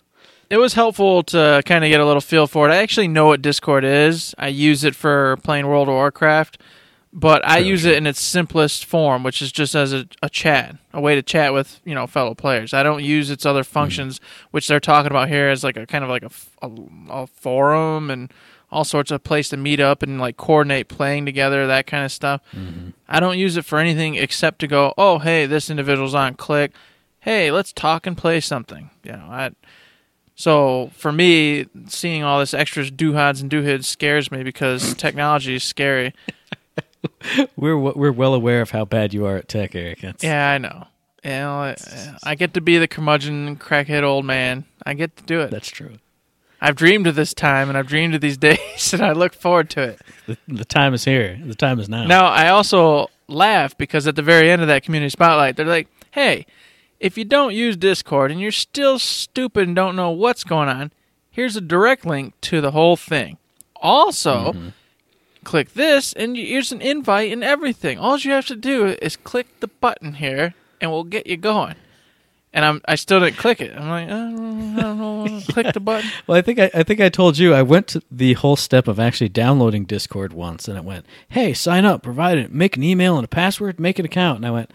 It 0.49 0.57
was 0.57 0.73
helpful 0.73 1.21
to 1.23 1.61
kind 1.65 1.83
of 1.83 1.89
get 1.89 1.99
a 1.99 2.05
little 2.05 2.21
feel 2.21 2.47
for 2.47 2.67
it. 2.67 2.71
I 2.71 2.77
actually 2.77 3.07
know 3.07 3.27
what 3.27 3.41
Discord 3.41 3.83
is. 3.83 4.33
I 4.37 4.47
use 4.47 4.83
it 4.83 4.95
for 4.95 5.37
playing 5.43 5.67
World 5.67 5.87
of 5.87 5.93
Warcraft, 5.93 6.59
but 7.13 7.47
I 7.47 7.59
Sure, 7.59 7.67
use 7.67 7.81
sure. 7.81 7.91
it 7.91 7.97
in 7.97 8.07
its 8.07 8.19
simplest 8.19 8.83
form, 8.85 9.21
which 9.21 9.43
is 9.43 9.51
just 9.51 9.75
as 9.75 9.93
a, 9.93 10.07
a 10.23 10.29
chat, 10.29 10.75
a 10.91 10.99
way 10.99 11.13
to 11.13 11.21
chat 11.21 11.53
with 11.53 11.79
you 11.85 11.93
know 11.93 12.07
fellow 12.07 12.33
players. 12.33 12.73
I 12.73 12.81
don't 12.81 13.03
use 13.03 13.29
its 13.29 13.45
other 13.45 13.61
hmm. 13.61 13.71
functions, 13.71 14.19
which 14.49 14.67
they're 14.67 14.79
talking 14.79 15.11
about 15.11 15.29
here 15.29 15.49
as 15.49 15.63
like 15.63 15.77
a 15.77 15.85
kind 15.85 16.03
of 16.03 16.09
like 16.09 16.23
a 16.23 17.27
forum 17.27 18.09
and 18.09 18.33
all 18.71 18.83
sorts 18.83 19.11
of 19.11 19.23
place 19.23 19.49
to 19.49 19.57
meet 19.57 19.79
up 19.79 20.01
and 20.01 20.19
like 20.19 20.37
coordinate 20.37 20.87
playing 20.87 21.25
together, 21.25 21.67
that 21.67 21.85
kind 21.87 22.05
of 22.05 22.11
stuff. 22.11 22.41
Mm-hmm. 22.53 22.89
I 23.07 23.19
don't 23.19 23.37
use 23.37 23.57
it 23.57 23.65
for 23.65 23.79
anything 23.79 24.15
except 24.15 24.59
to 24.59 24.67
go, 24.67 24.95
oh 24.97 25.19
hey, 25.19 25.45
this 25.45 25.69
individual's 25.69 26.15
on. 26.15 26.33
Click, 26.33 26.71
hey, 27.19 27.51
let's 27.51 27.71
talk 27.71 28.07
and 28.07 28.17
play 28.17 28.39
something. 28.39 28.89
You 29.03 29.11
know, 29.11 29.27
I. 29.29 29.51
So 30.39 30.89
for 30.93 31.11
me, 31.11 31.65
seeing 31.87 32.23
all 32.23 32.39
this 32.39 32.53
extra 32.53 32.85
doohads 32.85 33.41
and 33.41 33.51
doohids 33.51 33.83
scares 33.83 34.31
me 34.31 34.41
because 34.41 34.93
technology 34.97 35.55
is 35.55 35.65
scary. 35.65 36.13
We're 37.57 37.77
we're 37.77 38.13
well 38.13 38.33
aware 38.33 38.61
of 38.61 38.71
how 38.71 38.85
bad 38.85 39.13
you 39.13 39.25
are 39.25 39.35
at 39.35 39.49
tech, 39.49 39.75
Eric. 39.75 39.99
That's, 39.99 40.23
Yeah, 40.23 40.51
I 40.51 40.57
know. 40.57 40.87
You 41.25 41.31
know, 41.31 41.51
I, 41.51 41.75
I 42.23 42.35
get 42.35 42.53
to 42.53 42.61
be 42.61 42.77
the 42.77 42.87
curmudgeon, 42.87 43.57
crackhead 43.57 44.03
old 44.03 44.23
man. 44.23 44.63
I 44.85 44.93
get 44.93 45.17
to 45.17 45.23
do 45.23 45.41
it. 45.41 45.51
that's 45.51 45.69
true. 45.69 45.95
I've 46.61 46.77
dreamed 46.77 47.07
of 47.07 47.15
this 47.15 47.33
time, 47.33 47.67
and 47.67 47.77
I've 47.77 47.87
dreamed 47.87 48.15
of 48.15 48.21
these 48.21 48.37
days, 48.49 48.93
and 48.93 49.01
I 49.01 49.11
look 49.11 49.33
forward 49.33 49.69
to 49.71 49.81
it. 49.81 50.01
The, 50.25 50.37
the 50.47 50.65
time 50.65 50.93
is 50.93 51.03
here. 51.03 51.37
The 51.45 51.55
time 51.55 51.81
is 51.81 51.89
now. 51.89 52.05
Now, 52.05 52.27
I 52.27 52.47
also 52.47 53.09
laugh 53.27 53.77
because 53.77 54.07
at 54.07 54.15
the 54.15 54.21
very 54.21 54.49
end 54.49 54.61
of 54.61 54.69
that 54.69 54.83
community 54.83 55.09
spotlight, 55.09 55.57
they're 55.57 55.65
like, 55.65 55.89
"Hey, 56.11 56.45
if 56.99 57.17
you 57.17 57.25
don't 57.25 57.53
use 57.53 57.77
Discord 57.77 58.31
and 58.31 58.39
you're 58.41 58.51
still 58.51 58.99
stupid 58.99 59.67
and 59.67 59.75
don't 59.75 59.95
know 59.95 60.11
what's 60.11 60.43
going 60.43 60.69
on, 60.69 60.91
here's 61.31 61.55
a 61.55 61.61
direct 61.61 62.05
link 62.05 62.33
to 62.41 62.61
the 62.61 62.71
whole 62.71 62.95
thing. 62.95 63.37
Also, 63.77 64.73
click 65.43 65.73
this, 65.73 66.11
and 66.13 66.35
here's 66.35 66.71
an 66.71 66.81
invite 66.81 67.31
and 67.31 67.43
everything. 67.43 67.97
All 67.97 68.17
you 68.17 68.31
have 68.31 68.47
to 68.47 68.55
do 68.55 68.87
is 69.01 69.15
click 69.15 69.47
the 69.61 69.67
button 69.67 70.15
here, 70.15 70.53
and 70.81 70.91
we'll 70.91 71.05
get 71.05 71.27
you 71.27 71.37
going." 71.37 71.75
And 72.51 72.65
I'm 72.65 72.81
I 72.85 72.95
still 72.95 73.19
didn't 73.19 73.37
click 73.37 73.61
it. 73.61 73.77
I'm 73.77 73.89
like, 73.89 74.05
I 74.05 74.09
don't, 74.09 74.79
I 74.79 74.81
don't 74.81 74.97
know, 74.99 75.41
click 75.49 75.71
the 75.71 75.79
button. 75.79 76.09
Well, 76.27 76.37
I 76.37 76.41
think 76.41 76.59
I, 76.59 76.71
I 76.73 76.83
think 76.83 76.99
I 76.99 77.07
told 77.07 77.37
you 77.37 77.53
I 77.53 77.61
went 77.61 77.87
to 77.89 78.01
the 78.11 78.33
whole 78.33 78.55
step 78.55 78.87
of 78.87 78.99
actually 78.99 79.29
downloading 79.29 79.85
Discord 79.85 80.33
once, 80.33 80.67
and 80.67 80.75
it 80.75 80.83
went, 80.83 81.05
"Hey, 81.29 81.53
sign 81.53 81.85
up, 81.85 82.01
provide 82.01 82.39
it, 82.39 82.51
make 82.51 82.75
an 82.75 82.83
email 82.83 83.17
and 83.17 83.23
a 83.23 83.27
password, 83.27 83.79
make 83.79 83.99
an 83.99 84.05
account." 84.05 84.37
And 84.37 84.47
I 84.47 84.51
went, 84.51 84.71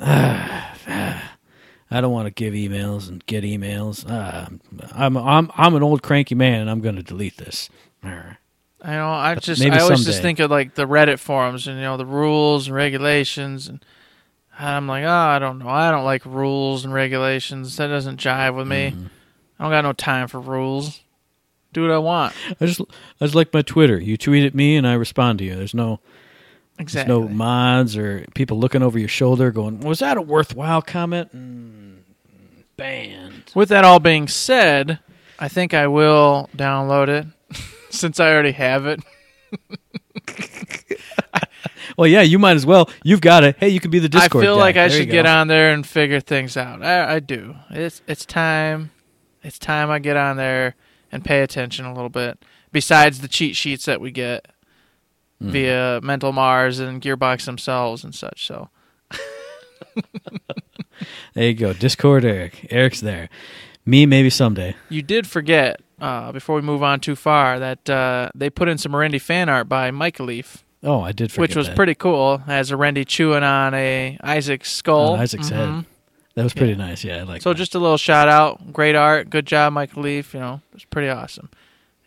ah, 0.00 0.76
ah, 0.86 1.37
"I 1.90 2.00
don't 2.00 2.12
want 2.12 2.26
to 2.26 2.30
give 2.30 2.54
emails 2.54 3.08
and 3.08 3.24
get 3.26 3.44
emails. 3.44 4.04
Ah, 4.08 4.48
I'm 4.92 5.16
I'm 5.16 5.50
I'm 5.56 5.74
an 5.74 5.82
old 5.82 6.02
cranky 6.02 6.34
man, 6.34 6.60
and 6.60 6.70
I'm 6.70 6.80
going 6.80 6.96
to 6.96 7.02
delete 7.02 7.36
this." 7.36 7.70
I 8.80 8.92
know. 8.92 9.10
I 9.10 9.34
just 9.34 9.62
I 9.62 9.80
always 9.80 10.04
just 10.04 10.22
think 10.22 10.38
of 10.38 10.50
like 10.50 10.74
the 10.74 10.86
Reddit 10.86 11.18
forums 11.18 11.66
and 11.66 11.76
you 11.76 11.82
know 11.82 11.96
the 11.96 12.06
rules 12.06 12.68
and 12.68 12.76
regulations 12.76 13.68
and 13.68 13.84
I'm 14.58 14.88
like, 14.88 15.04
oh, 15.04 15.08
I 15.08 15.38
don't 15.38 15.60
know. 15.60 15.68
I 15.68 15.90
don't 15.90 16.04
like 16.04 16.26
rules 16.26 16.84
and 16.84 16.92
regulations. 16.92 17.76
That 17.76 17.86
doesn't 17.86 18.18
jive 18.18 18.56
with 18.56 18.66
me. 18.66 18.90
Mm-hmm. 18.90 19.06
I 19.58 19.64
don't 19.64 19.72
got 19.72 19.84
no 19.84 19.92
time 19.92 20.26
for 20.26 20.40
rules. 20.40 21.00
Do 21.72 21.82
what 21.82 21.92
I 21.92 21.98
want. 21.98 22.34
I 22.60 22.66
just 22.66 22.80
I 22.80 23.24
just 23.24 23.34
like 23.34 23.54
my 23.54 23.62
Twitter. 23.62 24.00
You 24.00 24.16
tweet 24.16 24.44
at 24.44 24.54
me, 24.54 24.76
and 24.76 24.86
I 24.86 24.94
respond 24.94 25.38
to 25.38 25.44
you. 25.44 25.54
There's 25.54 25.74
no 25.74 26.00
there's 26.78 26.84
Exactly. 26.94 27.12
no 27.14 27.28
mods 27.28 27.96
or 27.96 28.24
people 28.34 28.58
looking 28.58 28.82
over 28.82 28.98
your 28.98 29.08
shoulder, 29.08 29.50
going, 29.50 29.80
"Was 29.80 29.98
that 29.98 30.16
a 30.16 30.22
worthwhile 30.22 30.80
comment?" 30.82 31.34
Mm, 31.36 31.96
banned. 32.76 33.50
With 33.54 33.68
that 33.70 33.84
all 33.84 33.98
being 34.00 34.28
said, 34.28 35.00
I 35.38 35.48
think 35.48 35.74
I 35.74 35.86
will 35.88 36.48
download 36.56 37.08
it 37.08 37.26
since 37.90 38.20
I 38.20 38.32
already 38.32 38.52
have 38.52 38.86
it. 38.86 39.00
well, 41.96 42.06
yeah, 42.06 42.22
you 42.22 42.38
might 42.38 42.56
as 42.56 42.66
well. 42.66 42.88
You've 43.02 43.20
got 43.20 43.44
it. 43.44 43.56
Hey, 43.58 43.68
you 43.70 43.80
can 43.80 43.90
be 43.90 43.98
the 43.98 44.08
Discord. 44.08 44.44
I 44.44 44.46
feel 44.46 44.54
guy. 44.56 44.60
like 44.60 44.76
I 44.76 44.88
There 44.88 44.98
should 45.00 45.10
get 45.10 45.26
on 45.26 45.48
there 45.48 45.72
and 45.72 45.86
figure 45.86 46.20
things 46.20 46.56
out. 46.56 46.82
I, 46.82 47.14
I 47.16 47.20
do. 47.20 47.54
It's 47.70 48.02
it's 48.06 48.24
time. 48.24 48.90
It's 49.42 49.58
time 49.58 49.90
I 49.90 49.98
get 49.98 50.16
on 50.16 50.36
there 50.36 50.74
and 51.10 51.24
pay 51.24 51.42
attention 51.42 51.86
a 51.86 51.92
little 51.94 52.08
bit. 52.10 52.44
Besides 52.72 53.20
the 53.20 53.28
cheat 53.28 53.56
sheets 53.56 53.86
that 53.86 54.00
we 54.00 54.10
get 54.10 54.46
Hmm. 55.40 55.50
via 55.50 56.00
Mental 56.02 56.32
Mars 56.32 56.80
and 56.80 57.00
Gearbox 57.00 57.44
themselves 57.44 58.02
and 58.04 58.14
such. 58.14 58.46
So 58.46 58.70
There 61.34 61.46
you 61.46 61.54
go. 61.54 61.72
Discord, 61.72 62.24
Eric. 62.24 62.66
Eric's 62.70 63.00
there. 63.00 63.28
Me, 63.86 64.04
maybe 64.04 64.30
someday. 64.30 64.74
you 64.88 65.00
did 65.02 65.26
forget 65.26 65.80
uh, 66.00 66.32
before 66.32 66.56
we 66.56 66.62
move 66.62 66.82
on 66.82 67.00
too 67.00 67.14
far 67.16 67.58
that 67.58 67.88
uh, 67.88 68.28
they 68.34 68.50
put 68.50 68.68
in 68.68 68.76
some 68.78 68.94
Randy 68.94 69.18
fan 69.18 69.48
art 69.48 69.68
by 69.68 69.90
Mike 69.90 70.20
Leaf, 70.20 70.64
Oh, 70.82 71.00
I 71.00 71.10
did 71.12 71.32
forget 71.32 71.40
which 71.40 71.56
was 71.56 71.66
that. 71.68 71.74
pretty 71.76 71.94
cool. 71.96 72.40
As 72.46 72.70
a 72.70 72.76
Randy 72.76 73.04
chewing 73.04 73.42
on 73.42 73.74
a 73.74 74.16
ISIC 74.22 74.64
skull. 74.64 75.14
On 75.14 75.18
ISIC's 75.20 75.48
head. 75.48 75.68
Mhm. 75.68 75.86
That 76.36 76.44
was 76.44 76.54
pretty 76.54 76.76
nice. 76.76 77.02
Yeah, 77.02 77.16
I 77.16 77.22
like. 77.22 77.42
So 77.42 77.48
that. 77.50 77.56
just 77.56 77.74
a 77.74 77.80
little 77.80 77.96
shout 77.96 78.28
out, 78.28 78.72
great 78.72 78.94
art, 78.94 79.28
good 79.28 79.44
job, 79.46 79.72
Mike 79.72 79.96
Leaf. 79.96 80.34
You 80.34 80.40
know, 80.40 80.60
it's 80.74 80.84
pretty 80.84 81.08
awesome. 81.08 81.48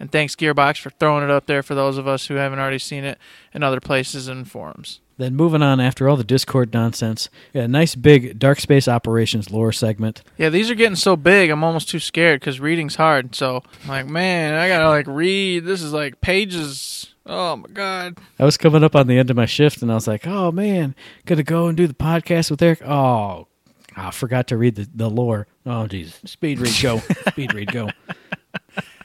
And 0.02 0.12
thanks 0.12 0.36
Gearbox 0.36 0.82
for 0.82 0.90
throwing 0.90 1.24
it 1.24 1.30
up 1.30 1.46
there 1.46 1.62
for 1.62 1.76
those 1.76 2.00
of 2.00 2.08
us 2.08 2.26
who 2.26 2.34
haven't 2.34 2.58
already 2.58 2.80
seen 2.80 3.04
it 3.04 3.20
in 3.54 3.62
other 3.62 3.80
places 3.80 4.28
and 4.28 4.50
forums. 4.50 5.00
Then 5.18 5.36
moving 5.36 5.62
on 5.62 5.80
after 5.80 6.10
all 6.10 6.18
the 6.18 6.24
Discord 6.24 6.74
nonsense, 6.74 7.30
yeah, 7.54 7.68
nice 7.68 7.94
big 7.94 8.40
Dark 8.40 8.60
Space 8.60 8.88
Operations 8.88 9.52
lore 9.52 9.72
segment. 9.72 10.24
Yeah, 10.40 10.50
these 10.50 10.72
are 10.72 10.76
getting 10.76 10.96
so 10.96 11.16
big, 11.16 11.52
I'm 11.52 11.64
almost 11.64 11.88
too 11.88 12.00
scared 12.00 12.40
because 12.40 12.60
reading's 12.60 12.96
hard. 12.96 13.36
So 13.36 13.62
I'm 13.84 13.90
like, 13.90 14.08
man, 14.08 14.56
I 14.56 14.68
gotta 14.68 14.90
like 14.90 15.06
read. 15.06 15.66
This 15.66 15.84
is 15.84 15.94
like 15.94 16.20
pages. 16.20 17.14
Oh 17.28 17.58
my 17.58 17.70
god. 17.70 18.18
I 18.40 18.44
was 18.46 18.58
coming 18.58 18.84
up 18.84 18.96
on 18.96 19.06
the 19.06 19.20
end 19.20 19.30
of 19.30 19.36
my 19.36 19.46
shift, 19.46 19.84
and 19.84 19.92
I 19.92 19.94
was 19.94 20.08
like, 20.08 20.26
"Oh 20.26 20.52
man, 20.52 20.96
gonna 21.28 21.44
go 21.44 21.68
and 21.68 21.78
do 21.78 21.86
the 21.86 21.94
podcast 21.94 22.50
with 22.50 22.64
Eric." 22.64 22.82
Oh, 22.84 23.46
I 23.96 24.10
forgot 24.10 24.48
to 24.48 24.58
read 24.58 24.74
the, 24.74 24.90
the 24.96 25.12
lore. 25.12 25.46
Oh 25.64 25.86
jeez, 25.88 26.28
speed 26.28 26.58
read 26.58 26.74
go, 26.82 26.98
speed 27.30 27.54
read 27.54 27.72
go. 27.72 27.92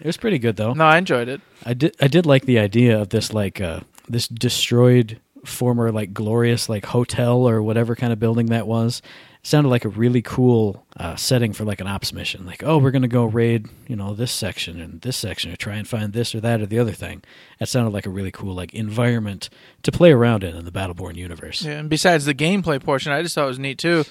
It 0.01 0.07
was 0.07 0.17
pretty 0.17 0.39
good 0.39 0.57
though. 0.57 0.73
No, 0.75 0.85
I 0.85 0.99
enjoyed 0.99 1.29
it. 1.29 1.41
I 1.65 1.75
did 1.75 1.97
I 2.01 2.09
did 2.09 2.27
like 2.27 2.45
the 2.47 2.59
idea 2.59 3.01
of 3.01 3.11
this 3.11 3.33
like 3.33 3.61
uh 3.61 3.81
this 4.09 4.29
destroyed 4.29 5.21
former 5.45 5.93
like 5.93 6.13
glorious 6.13 6.69
like 6.69 6.87
hotel 6.87 7.49
or 7.49 7.63
whatever 7.63 7.95
kind 7.97 8.13
of 8.13 8.19
building 8.19 8.47
that 8.47 8.67
was. 8.67 9.01
It 9.41 9.47
sounded 9.47 9.69
like 9.69 9.85
a 9.85 9.89
really 9.89 10.23
cool 10.23 10.85
uh, 10.97 11.15
setting 11.15 11.53
for 11.53 11.65
like 11.65 11.81
an 11.81 11.87
ops 11.87 12.13
mission. 12.13 12.45
Like, 12.45 12.65
oh, 12.65 12.79
we're 12.79 12.91
gonna 12.91 13.07
go 13.07 13.25
raid, 13.25 13.69
you 13.87 13.95
know, 13.95 14.13
this 14.13 14.33
section 14.33 14.81
and 14.81 15.01
this 15.03 15.17
section 15.17 15.53
to 15.53 15.57
try 15.57 15.77
and 15.77 15.87
find 15.87 16.13
this 16.13 16.35
or 16.35 16.41
that 16.41 16.61
or 16.61 16.67
the 16.67 16.81
other 16.81 16.93
thing. 16.93 17.23
That 17.61 17.69
sounded 17.69 17.93
like 17.93 18.07
a 18.07 18.11
really 18.11 18.33
cool 18.33 18.55
like 18.55 18.75
environment 18.75 19.49
to 19.85 19.93
play 19.93 20.11
around 20.11 20.43
in 20.43 20.57
in 20.57 20.65
the 20.65 20.73
Battleborn 20.73 21.15
universe. 21.15 21.63
Yeah, 21.63 21.79
and 21.79 21.89
besides 21.89 22.25
the 22.25 22.35
gameplay 22.35 22.83
portion, 22.83 23.13
I 23.13 23.23
just 23.23 23.37
thought 23.37 23.45
it 23.45 23.49
was 23.49 23.59
neat 23.61 23.79
too, 23.79 24.05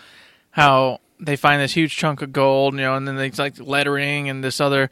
how 0.52 1.02
they 1.26 1.36
find 1.36 1.62
this 1.62 1.74
huge 1.74 1.96
chunk 1.96 2.22
of 2.22 2.32
gold, 2.32 2.74
you 2.76 2.82
know, 2.82 2.96
and 2.96 3.08
then 3.08 3.16
they 3.16 3.30
like 3.32 3.60
lettering 3.60 4.30
and 4.30 4.44
this 4.44 4.62
other, 4.62 4.90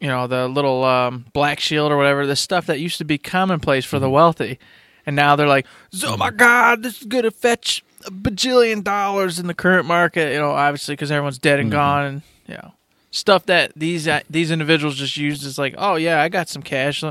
you 0.00 0.08
know, 0.08 0.26
the 0.26 0.48
little 0.48 0.84
um, 0.84 1.26
black 1.32 1.60
shield 1.60 1.92
or 1.92 1.96
whatever, 1.96 2.26
the 2.26 2.36
stuff 2.36 2.66
that 2.66 2.80
used 2.80 2.98
to 2.98 3.04
be 3.04 3.18
commonplace 3.18 3.84
for 3.84 3.98
the 3.98 4.10
wealthy, 4.10 4.58
and 5.06 5.14
now 5.14 5.36
they're 5.36 5.46
like, 5.46 5.66
oh 6.04 6.16
my 6.16 6.30
god, 6.30 6.82
this 6.82 7.00
is 7.00 7.06
gonna 7.06 7.30
fetch 7.30 7.84
a 8.06 8.10
bajillion 8.10 8.82
dollars 8.82 9.38
in 9.38 9.46
the 9.46 9.54
current 9.54 9.86
market, 9.86 10.32
you 10.32 10.38
know, 10.38 10.50
obviously 10.50 10.94
because 10.94 11.10
everyone's 11.10 11.38
dead 11.38 11.60
and 11.60 11.70
gone, 11.70 12.04
and 12.04 12.22
you 12.46 12.54
know, 12.54 12.72
stuff 13.10 13.46
that 13.46 13.72
these 13.76 14.08
uh, 14.08 14.20
these 14.28 14.50
individuals 14.50 14.96
just 14.96 15.16
used 15.16 15.46
as 15.46 15.58
like, 15.58 15.74
oh 15.78 15.96
yeah, 15.96 16.22
I 16.22 16.28
got 16.28 16.48
some 16.48 16.62
cash, 16.62 17.04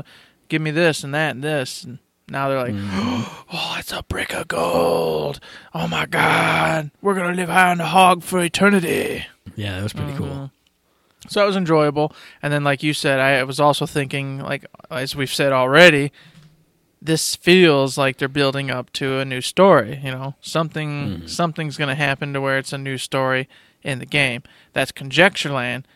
give 0.48 0.62
me 0.62 0.70
this 0.70 1.04
and 1.04 1.14
that 1.14 1.34
and 1.34 1.42
this, 1.42 1.84
and 1.84 1.98
now 2.28 2.48
they're 2.48 2.58
like, 2.58 2.74
oh, 3.52 3.76
it's 3.78 3.92
a 3.92 4.02
brick 4.04 4.32
of 4.32 4.48
gold. 4.48 5.40
Oh 5.74 5.86
my 5.86 6.06
God, 6.06 6.90
we're 7.02 7.14
gonna 7.14 7.34
live 7.34 7.48
high 7.48 7.70
on 7.70 7.78
the 7.78 7.86
hog 7.86 8.22
for 8.22 8.42
eternity. 8.42 9.26
Yeah, 9.56 9.76
that 9.76 9.82
was 9.82 9.92
pretty 9.92 10.14
cool. 10.14 10.26
Mm-hmm. 10.26 10.44
So 11.28 11.40
that 11.40 11.46
was 11.46 11.56
enjoyable. 11.56 12.12
And 12.42 12.52
then, 12.52 12.64
like 12.64 12.82
you 12.82 12.92
said, 12.92 13.18
I 13.20 13.42
was 13.44 13.60
also 13.60 13.86
thinking, 13.86 14.38
like 14.38 14.66
as 14.90 15.16
we've 15.16 15.32
said 15.32 15.52
already, 15.52 16.12
this 17.00 17.36
feels 17.36 17.96
like 17.98 18.18
they're 18.18 18.28
building 18.28 18.70
up 18.70 18.92
to 18.94 19.18
a 19.18 19.24
new 19.24 19.40
story. 19.40 20.00
You 20.02 20.10
know, 20.10 20.34
something 20.40 21.26
something's 21.26 21.76
gonna 21.76 21.94
happen 21.94 22.32
to 22.32 22.40
where 22.40 22.58
it's 22.58 22.72
a 22.72 22.78
new 22.78 22.98
story 22.98 23.48
in 23.82 23.98
the 23.98 24.06
game. 24.06 24.42
That's 24.72 24.92
conjecture 24.92 25.50
land. 25.50 25.86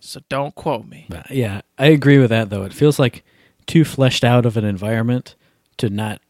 So 0.00 0.20
don't 0.28 0.54
quote 0.54 0.86
me. 0.86 1.06
But 1.08 1.30
yeah, 1.30 1.62
I 1.78 1.86
agree 1.86 2.18
with 2.18 2.30
that 2.30 2.50
though. 2.50 2.64
It 2.64 2.74
feels 2.74 2.98
like 2.98 3.24
too 3.66 3.84
fleshed 3.84 4.24
out 4.24 4.46
of 4.46 4.56
an 4.56 4.64
environment 4.64 5.34
to 5.78 5.90
not 5.90 6.20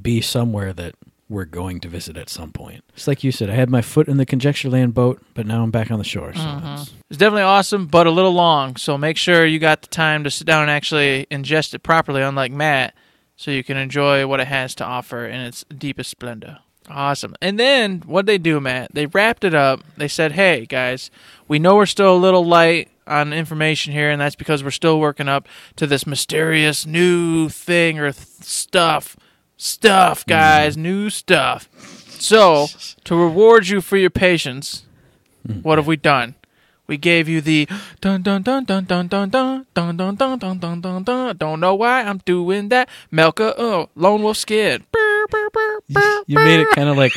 be 0.00 0.20
somewhere 0.20 0.72
that 0.72 0.94
we're 1.28 1.44
going 1.44 1.80
to 1.80 1.88
visit 1.88 2.16
at 2.16 2.28
some 2.28 2.52
point. 2.52 2.84
It's 2.94 3.08
like 3.08 3.24
you 3.24 3.32
said, 3.32 3.50
I 3.50 3.54
had 3.54 3.68
my 3.68 3.82
foot 3.82 4.06
in 4.06 4.16
the 4.16 4.26
Conjectureland 4.26 4.94
boat, 4.94 5.20
but 5.34 5.44
now 5.46 5.62
I'm 5.62 5.72
back 5.72 5.90
on 5.90 5.98
the 5.98 6.04
shore. 6.04 6.32
So 6.34 6.40
mm-hmm. 6.40 6.58
it's- 6.66 6.92
It's 7.10 7.18
definitely 7.18 7.42
awesome, 7.42 7.86
but 7.86 8.06
a 8.06 8.10
little 8.12 8.32
long. 8.32 8.76
So 8.76 8.96
make 8.96 9.16
sure 9.16 9.44
you 9.44 9.58
got 9.58 9.82
the 9.82 9.88
time 9.88 10.22
to 10.24 10.30
sit 10.30 10.46
down 10.46 10.62
and 10.62 10.70
actually 10.70 11.26
ingest 11.30 11.74
it 11.74 11.80
properly, 11.80 12.22
unlike 12.22 12.52
Matt, 12.52 12.94
so 13.34 13.50
you 13.50 13.64
can 13.64 13.76
enjoy 13.76 14.26
what 14.26 14.38
it 14.40 14.46
has 14.46 14.74
to 14.76 14.84
offer 14.84 15.26
in 15.26 15.40
its 15.40 15.64
deepest 15.76 16.10
splendor. 16.10 16.58
Awesome. 16.88 17.34
And 17.42 17.58
then 17.58 18.02
what 18.06 18.26
they 18.26 18.38
do, 18.38 18.60
Matt? 18.60 18.94
They 18.94 19.06
wrapped 19.06 19.42
it 19.42 19.54
up. 19.54 19.82
They 19.96 20.06
said, 20.06 20.32
"Hey 20.32 20.66
guys, 20.66 21.10
we 21.48 21.58
know 21.58 21.74
we're 21.74 21.86
still 21.86 22.14
a 22.14 22.16
little 22.16 22.44
light 22.46 22.88
on 23.06 23.32
information 23.32 23.92
here, 23.92 24.10
and 24.10 24.20
that's 24.20 24.36
because 24.36 24.62
we're 24.64 24.70
still 24.70 24.98
working 25.00 25.28
up 25.28 25.48
to 25.76 25.86
this 25.86 26.06
mysterious 26.06 26.86
new 26.86 27.48
thing 27.48 27.98
or 27.98 28.12
th- 28.12 28.26
stuff, 28.40 29.16
stuff, 29.56 30.24
guys, 30.26 30.76
new 30.76 31.10
stuff." 31.10 31.68
So 32.20 32.66
to 33.04 33.14
reward 33.14 33.68
you 33.68 33.80
for 33.80 33.96
your 33.96 34.10
patience, 34.10 34.84
what 35.62 35.78
have 35.78 35.86
we 35.86 35.96
done? 35.96 36.34
We 36.86 36.96
gave 36.96 37.28
you 37.28 37.40
the 37.40 37.68
dun 38.00 38.22
dun 38.22 38.42
dun 38.42 38.64
dun 38.64 38.84
dun 38.84 39.08
dun 39.08 39.30
dun 39.30 39.66
dun 39.74 39.96
dun 39.96 40.16
dun 40.16 40.38
dun 40.38 40.58
dun 40.58 40.80
dun 40.80 41.02
dun. 41.02 41.36
Don't 41.36 41.58
know 41.60 41.74
why 41.74 42.02
I'm 42.02 42.18
doing 42.18 42.68
that. 42.68 42.88
Melka, 43.12 43.54
oh, 43.58 43.88
Lone 43.96 44.22
Wolf 44.22 44.36
Skid. 44.36 44.84
You 46.26 46.36
made 46.38 46.60
it 46.60 46.68
kind 46.70 46.88
of 46.88 46.96
like 46.96 47.12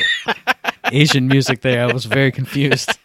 Asian 0.92 1.28
music 1.28 1.62
there. 1.62 1.88
I 1.88 1.94
was 1.94 2.06
very 2.06 2.32
confused. 2.32 2.98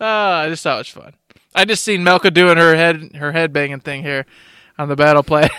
Ah, 0.00 0.40
I 0.40 0.48
just 0.48 0.62
thought 0.62 0.76
it 0.76 0.78
was 0.78 0.88
fun. 0.88 1.12
I 1.54 1.64
just 1.64 1.84
seen 1.84 2.02
Melka 2.02 2.32
doing 2.32 2.56
her 2.56 2.76
head 2.76 3.16
her 3.16 3.32
head 3.32 3.52
banging 3.52 3.80
thing 3.80 4.02
here 4.02 4.24
on 4.78 4.88
the 4.88 4.96
battle 4.96 5.22
play. 5.22 5.48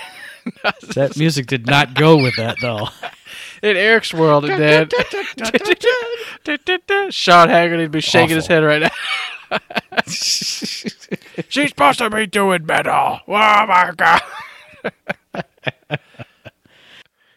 That 0.95 1.17
music 1.17 1.45
did 1.45 1.67
not 1.67 1.93
go 1.93 2.17
with 2.17 2.35
that 2.37 2.55
though. 2.63 2.87
In 3.61 3.77
Eric's 3.77 4.11
world, 4.11 4.43
it 4.47 4.57
did. 4.57 4.91
Sean 7.13 7.47
Haggerty'd 7.47 7.91
be 7.91 8.01
shaking 8.01 8.37
his 8.37 8.47
head 8.47 8.63
right 8.63 8.81
now. 8.81 9.59
She's 10.07 11.69
supposed 11.69 11.99
to 11.99 12.09
be 12.09 12.25
doing 12.25 12.63
better. 12.63 12.89
Oh 12.89 13.19
my 13.27 13.91
god. 13.95 14.21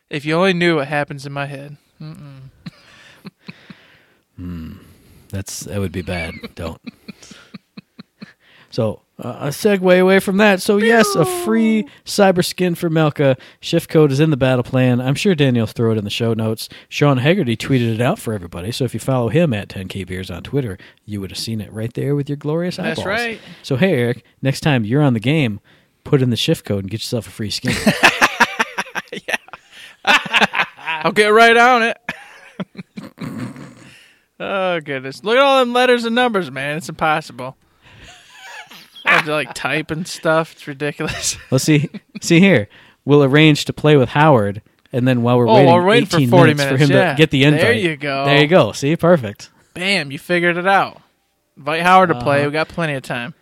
if 0.09 0.25
you 0.25 0.35
only 0.35 0.55
knew 0.55 0.77
what 0.77 0.88
happens 0.88 1.27
in 1.27 1.33
my 1.35 1.45
head. 1.45 1.77
Mm. 4.40 4.79
That's 5.29 5.61
that 5.61 5.79
would 5.79 5.93
be 5.93 6.01
bad. 6.01 6.33
Don't. 6.55 6.81
So 8.74 9.02
uh, 9.20 9.37
a 9.38 9.46
segue 9.50 10.00
away 10.00 10.18
from 10.18 10.38
that. 10.38 10.60
So 10.60 10.78
yes, 10.78 11.14
a 11.14 11.24
free 11.44 11.87
cyber 12.04 12.44
skin 12.44 12.74
for 12.74 12.90
Melka. 12.90 13.38
Shift 13.60 13.88
code 13.88 14.10
is 14.10 14.18
in 14.18 14.30
the 14.30 14.37
battle 14.37 14.64
plan. 14.64 15.00
I'm 15.00 15.14
sure 15.14 15.37
Daniel'll 15.37 15.68
throw 15.68 15.92
it 15.92 15.96
in 15.98 16.02
the 16.02 16.10
show 16.10 16.34
notes. 16.34 16.68
Sean 16.88 17.18
Haggerty 17.18 17.56
tweeted 17.56 17.94
it 17.94 18.00
out 18.00 18.18
for 18.18 18.34
everybody. 18.34 18.72
So 18.72 18.84
if 18.84 18.92
you 18.92 18.98
follow 18.98 19.28
him 19.28 19.54
at 19.54 19.68
10k 19.68 20.08
beers 20.08 20.28
on 20.28 20.42
Twitter, 20.42 20.76
you 21.04 21.20
would 21.20 21.30
have 21.30 21.38
seen 21.38 21.60
it 21.60 21.72
right 21.72 21.94
there 21.94 22.16
with 22.16 22.28
your 22.28 22.34
glorious 22.34 22.80
eyeballs. 22.80 22.96
That's 22.96 23.06
right. 23.06 23.40
So 23.62 23.76
hey 23.76 23.94
Eric, 23.94 24.24
next 24.42 24.62
time 24.62 24.84
you're 24.84 25.02
on 25.02 25.14
the 25.14 25.20
game, 25.20 25.60
put 26.02 26.20
in 26.20 26.30
the 26.30 26.37
shift 26.37 26.64
code 26.64 26.82
and 26.82 26.90
get 26.90 26.98
yourself 26.98 27.28
a 27.28 27.30
free 27.30 27.50
skin. 27.50 27.76
yeah. 29.12 29.37
I'll 30.04 31.12
get 31.12 31.29
right 31.29 31.56
on 31.56 31.83
it. 31.85 31.98
oh 34.40 34.81
goodness! 34.81 35.22
Look 35.22 35.37
at 35.37 35.42
all 35.42 35.60
them 35.60 35.72
letters 35.72 36.04
and 36.04 36.16
numbers, 36.16 36.50
man. 36.50 36.79
It's 36.79 36.88
impossible. 36.88 37.56
I 39.05 39.13
have 39.17 39.25
to 39.27 39.33
like 39.33 39.55
type 39.55 39.90
and 39.90 40.07
stuff. 40.07 40.52
It's 40.52 40.67
ridiculous. 40.67 41.37
Well, 41.50 41.59
see, 41.59 41.90
see 42.21 42.40
here, 42.40 42.69
we'll 43.05 43.23
arrange 43.25 43.65
to 43.67 43.73
play 43.73 43.96
with 43.96 44.11
Howard, 44.11 44.63
and 44.92 45.07
then 45.07 45.23
while 45.23 45.38
we're 45.38 45.48
Oh, 45.48 45.55
waiting, 45.55 45.73
we're 45.73 45.85
waiting 45.87 46.07
for 46.07 46.17
18 46.17 46.31
40 46.31 46.55
minutes, 46.55 46.71
for 46.71 46.77
him 46.77 46.90
yeah. 46.90 47.11
to 47.13 47.17
get 47.17 47.31
the 47.31 47.44
invite. 47.44 47.61
There 47.61 47.73
you 47.75 47.96
go. 47.96 48.25
There 48.25 48.40
you 48.40 48.46
go. 48.48 48.73
See, 48.73 48.96
perfect. 48.96 49.50
Bam! 49.75 50.11
You 50.11 50.19
figured 50.19 50.57
it 50.57 50.67
out. 50.67 51.00
Invite 51.57 51.83
Howard 51.83 52.09
to 52.09 52.21
play. 52.21 52.38
Uh-huh. 52.40 52.48
We 52.48 52.52
got 52.52 52.69
plenty 52.69 52.94
of 52.94 53.02
time. 53.02 53.35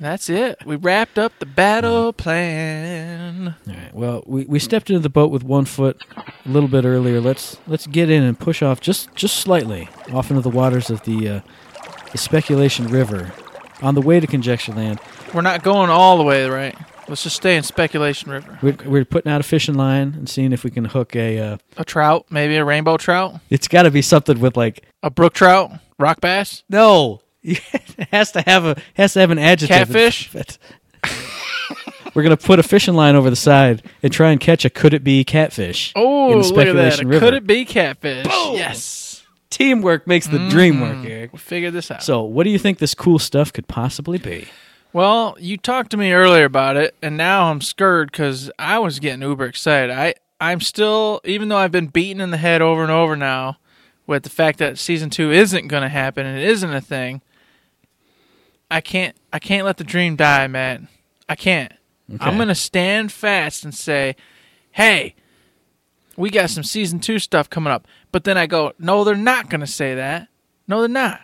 That's 0.00 0.30
it. 0.30 0.58
We 0.64 0.76
wrapped 0.76 1.18
up 1.18 1.38
the 1.40 1.46
battle 1.46 2.12
plan. 2.14 3.54
All 3.68 3.74
right. 3.74 3.94
Well, 3.94 4.22
we, 4.26 4.44
we 4.46 4.58
stepped 4.58 4.88
into 4.88 5.00
the 5.00 5.10
boat 5.10 5.30
with 5.30 5.42
one 5.44 5.66
foot 5.66 6.02
a 6.16 6.48
little 6.48 6.70
bit 6.70 6.84
earlier. 6.86 7.20
Let's 7.20 7.58
let's 7.66 7.86
get 7.86 8.08
in 8.08 8.22
and 8.22 8.38
push 8.38 8.62
off 8.62 8.80
just 8.80 9.14
just 9.14 9.36
slightly 9.36 9.88
off 10.12 10.30
into 10.30 10.40
the 10.42 10.48
waters 10.48 10.88
of 10.90 11.02
the 11.02 11.28
uh, 11.28 11.40
the 12.12 12.18
Speculation 12.18 12.86
River 12.88 13.30
on 13.82 13.94
the 13.94 14.00
way 14.02 14.20
to 14.20 14.26
Conjecture 14.26 14.72
Land. 14.72 15.00
We're 15.34 15.42
not 15.42 15.62
going 15.62 15.90
all 15.90 16.18
the 16.18 16.24
way, 16.24 16.48
right? 16.48 16.76
Let's 17.08 17.24
just 17.24 17.36
stay 17.36 17.56
in 17.56 17.62
speculation 17.64 18.30
river. 18.30 18.58
We're, 18.62 18.76
we're 18.86 19.04
putting 19.04 19.32
out 19.32 19.40
a 19.40 19.44
fishing 19.44 19.74
line 19.74 20.14
and 20.16 20.28
seeing 20.28 20.52
if 20.52 20.62
we 20.62 20.70
can 20.70 20.84
hook 20.84 21.16
a. 21.16 21.38
Uh, 21.38 21.56
A 21.76 21.84
trout, 21.84 22.26
maybe 22.30 22.56
a 22.56 22.64
rainbow 22.64 22.96
trout, 22.96 23.40
it's 23.50 23.66
got 23.66 23.82
to 23.82 23.90
be 23.90 24.02
something 24.02 24.38
with 24.38 24.56
like 24.56 24.84
a 25.02 25.10
brook 25.10 25.32
trout, 25.34 25.72
rock 25.98 26.20
bass. 26.20 26.62
no. 26.68 27.20
it 27.42 27.58
has 28.12 28.32
to 28.32 28.42
have 28.42 28.66
a 28.66 28.76
has 28.92 29.14
to 29.14 29.20
have 29.20 29.30
an 29.30 29.38
adjective. 29.38 29.88
Catfish? 29.88 30.28
front 30.28 30.58
of 31.04 31.10
it. 31.10 32.10
We're 32.14 32.22
gonna 32.22 32.36
put 32.36 32.58
a 32.58 32.62
fishing 32.62 32.92
line 32.92 33.16
over 33.16 33.30
the 33.30 33.36
side 33.36 33.82
and 34.02 34.12
try 34.12 34.30
and 34.30 34.38
catch 34.38 34.66
a 34.66 34.70
could 34.70 34.92
it 34.92 35.02
be 35.02 35.24
catfish. 35.24 35.94
Oh, 35.96 36.32
in 36.32 36.38
the 36.40 36.48
look 36.48 36.66
at 36.66 36.74
that! 36.74 36.92
speculation 36.92 37.08
river. 37.08 37.24
Could 37.24 37.34
it 37.34 37.46
be 37.46 37.64
catfish? 37.64 38.26
Boom! 38.26 38.56
Yes, 38.56 38.76
Teamwork 39.60 40.06
makes 40.06 40.26
the 40.26 40.48
dream 40.48 40.80
work, 40.80 40.96
mm. 40.96 41.10
Eric. 41.10 41.32
we 41.34 41.38
figured 41.38 41.74
this 41.74 41.90
out. 41.90 42.02
So, 42.02 42.22
what 42.22 42.44
do 42.44 42.50
you 42.50 42.58
think 42.58 42.78
this 42.78 42.94
cool 42.94 43.18
stuff 43.18 43.52
could 43.52 43.68
possibly 43.68 44.16
be? 44.16 44.48
Well, 44.94 45.36
you 45.38 45.58
talked 45.58 45.90
to 45.90 45.98
me 45.98 46.12
earlier 46.12 46.46
about 46.46 46.78
it, 46.78 46.94
and 47.02 47.18
now 47.18 47.50
I'm 47.50 47.60
scared 47.60 48.10
because 48.10 48.50
I 48.58 48.78
was 48.78 48.98
getting 49.00 49.20
uber 49.20 49.44
excited. 49.44 49.90
I 49.90 50.14
I'm 50.40 50.62
still, 50.62 51.20
even 51.24 51.50
though 51.50 51.58
I've 51.58 51.70
been 51.70 51.88
beaten 51.88 52.22
in 52.22 52.30
the 52.30 52.38
head 52.38 52.62
over 52.62 52.82
and 52.82 52.90
over 52.90 53.16
now 53.16 53.58
with 54.06 54.22
the 54.22 54.30
fact 54.30 54.58
that 54.60 54.78
season 54.78 55.10
two 55.10 55.30
isn't 55.30 55.68
going 55.68 55.82
to 55.82 55.90
happen 55.90 56.24
and 56.24 56.38
it 56.38 56.48
isn't 56.48 56.72
a 56.72 56.80
thing. 56.80 57.20
I 58.70 58.80
can't 58.80 59.14
I 59.30 59.38
can't 59.38 59.66
let 59.66 59.76
the 59.76 59.84
dream 59.84 60.16
die, 60.16 60.46
man. 60.46 60.88
I 61.28 61.34
can't. 61.34 61.72
I'm 62.18 62.36
going 62.36 62.48
to 62.48 62.54
stand 62.54 63.12
fast 63.12 63.62
and 63.62 63.74
say, 63.74 64.16
"Hey, 64.72 65.14
we 66.16 66.30
got 66.30 66.48
some 66.48 66.64
season 66.64 66.98
two 66.98 67.18
stuff 67.18 67.50
coming 67.50 67.72
up." 67.72 67.86
But 68.12 68.24
then 68.24 68.36
I 68.36 68.46
go, 68.46 68.72
"No, 68.78 69.04
they're 69.04 69.14
not 69.14 69.48
going 69.50 69.60
to 69.60 69.66
say 69.66 69.94
that. 69.94 70.28
No, 70.66 70.80
they're 70.80 70.88
not." 70.88 71.20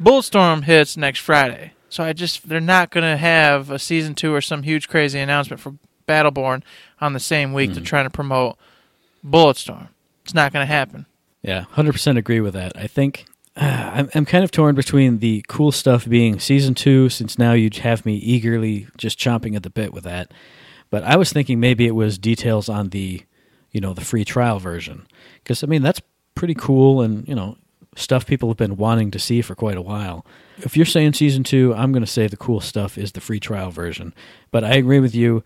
Bulletstorm 0.00 0.64
hits 0.64 0.96
next 0.96 1.20
Friday. 1.20 1.72
So 1.88 2.02
I 2.02 2.12
just 2.12 2.48
they're 2.48 2.60
not 2.60 2.90
going 2.90 3.04
to 3.04 3.16
have 3.18 3.70
a 3.70 3.78
season 3.78 4.14
2 4.14 4.32
or 4.32 4.40
some 4.40 4.62
huge 4.62 4.88
crazy 4.88 5.18
announcement 5.18 5.60
for 5.60 5.74
Battleborn 6.08 6.62
on 7.00 7.12
the 7.12 7.20
same 7.20 7.52
week 7.52 7.74
to 7.74 7.80
try 7.80 8.02
to 8.02 8.10
promote 8.10 8.56
Bulletstorm. 9.24 9.88
It's 10.24 10.34
not 10.34 10.52
going 10.52 10.66
to 10.66 10.72
happen. 10.72 11.06
Yeah, 11.42 11.62
hundred 11.62 11.92
percent 11.92 12.18
agree 12.18 12.40
with 12.40 12.54
that. 12.54 12.72
I 12.76 12.86
think 12.86 13.26
uh, 13.56 13.90
I'm 13.94 14.08
I'm 14.14 14.24
kind 14.24 14.44
of 14.44 14.50
torn 14.50 14.74
between 14.74 15.18
the 15.18 15.44
cool 15.48 15.72
stuff 15.72 16.08
being 16.08 16.38
season 16.38 16.74
two, 16.74 17.08
since 17.08 17.38
now 17.38 17.52
you'd 17.52 17.76
have 17.78 18.06
me 18.06 18.16
eagerly 18.16 18.86
just 18.96 19.18
chomping 19.18 19.56
at 19.56 19.62
the 19.62 19.70
bit 19.70 19.92
with 19.92 20.04
that. 20.04 20.32
But 20.90 21.02
I 21.04 21.16
was 21.16 21.32
thinking 21.32 21.58
maybe 21.58 21.86
it 21.86 21.94
was 21.94 22.18
details 22.18 22.68
on 22.68 22.90
the, 22.90 23.22
you 23.70 23.80
know, 23.80 23.92
the 23.92 24.04
free 24.04 24.24
trial 24.24 24.58
version, 24.60 25.06
because 25.42 25.64
I 25.64 25.66
mean 25.66 25.82
that's 25.82 26.00
pretty 26.34 26.54
cool 26.54 27.00
and 27.02 27.26
you 27.28 27.34
know 27.34 27.56
stuff 27.96 28.26
people 28.26 28.48
have 28.48 28.56
been 28.56 28.76
wanting 28.76 29.10
to 29.10 29.18
see 29.18 29.42
for 29.42 29.54
quite 29.54 29.76
a 29.76 29.82
while. 29.82 30.24
If 30.58 30.76
you're 30.76 30.86
saying 30.86 31.14
season 31.14 31.44
two, 31.44 31.74
I'm 31.74 31.92
going 31.92 32.04
to 32.04 32.10
say 32.10 32.26
the 32.26 32.36
cool 32.36 32.60
stuff 32.60 32.96
is 32.96 33.12
the 33.12 33.20
free 33.20 33.40
trial 33.40 33.70
version. 33.70 34.14
But 34.50 34.64
I 34.64 34.74
agree 34.74 35.00
with 35.00 35.14
you. 35.14 35.44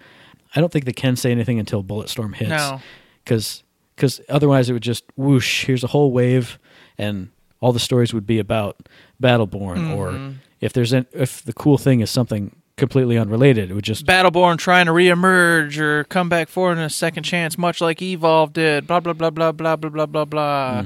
I 0.55 0.61
don't 0.61 0.73
think 0.73 0.85
they 0.85 0.93
can 0.93 1.17
say 1.17 1.33
anything 1.33 1.59
until 1.59 1.83
Bulletstorm 1.83 2.35
hits 2.37 2.51
No. 2.51 2.81
because 3.25 3.63
because 3.95 4.21
otherwise 4.29 4.69
it 4.69 4.75
would 4.75 4.83
just 4.83 5.05
whoosh. 5.17 5.65
Here's 5.65 5.83
a 5.83 5.89
whole 5.89 6.13
wave, 6.13 6.59
and 6.99 7.31
all 7.61 7.73
the 7.73 7.81
stories 7.81 8.13
would 8.13 8.27
be 8.27 8.39
about 8.39 8.89
Battleborn. 9.23 9.97
Or 9.97 10.11
mm-hmm. 10.11 10.37
if 10.61 10.73
there's 10.73 10.93
an, 10.93 11.07
if 11.13 11.43
the 11.43 11.53
cool 11.53 11.79
thing 11.79 12.01
is 12.01 12.11
something 12.11 12.55
completely 12.77 13.17
unrelated, 13.19 13.71
it 13.71 13.75
would 13.75 13.85
just 13.85 14.07
Battleborn 14.07 14.59
trying 14.59 14.87
to 14.87 14.93
reemerge 14.93 15.79
or 15.79 16.05
come 16.05 16.29
back 16.29 16.49
forward 16.49 16.73
in 16.79 16.85
a 16.85 16.91
second 16.91 17.23
chance, 17.25 17.57
much 17.57 17.81
like 17.81 18.01
Evolve 18.03 18.53
did. 18.53 18.87
Blah 18.87 19.01
blah 19.01 19.13
blah 19.13 19.31
blah 19.31 19.53
blah 19.53 19.77
blah 19.77 19.91
blah 19.91 20.07
blah 20.07 20.25
blah. 20.25 20.85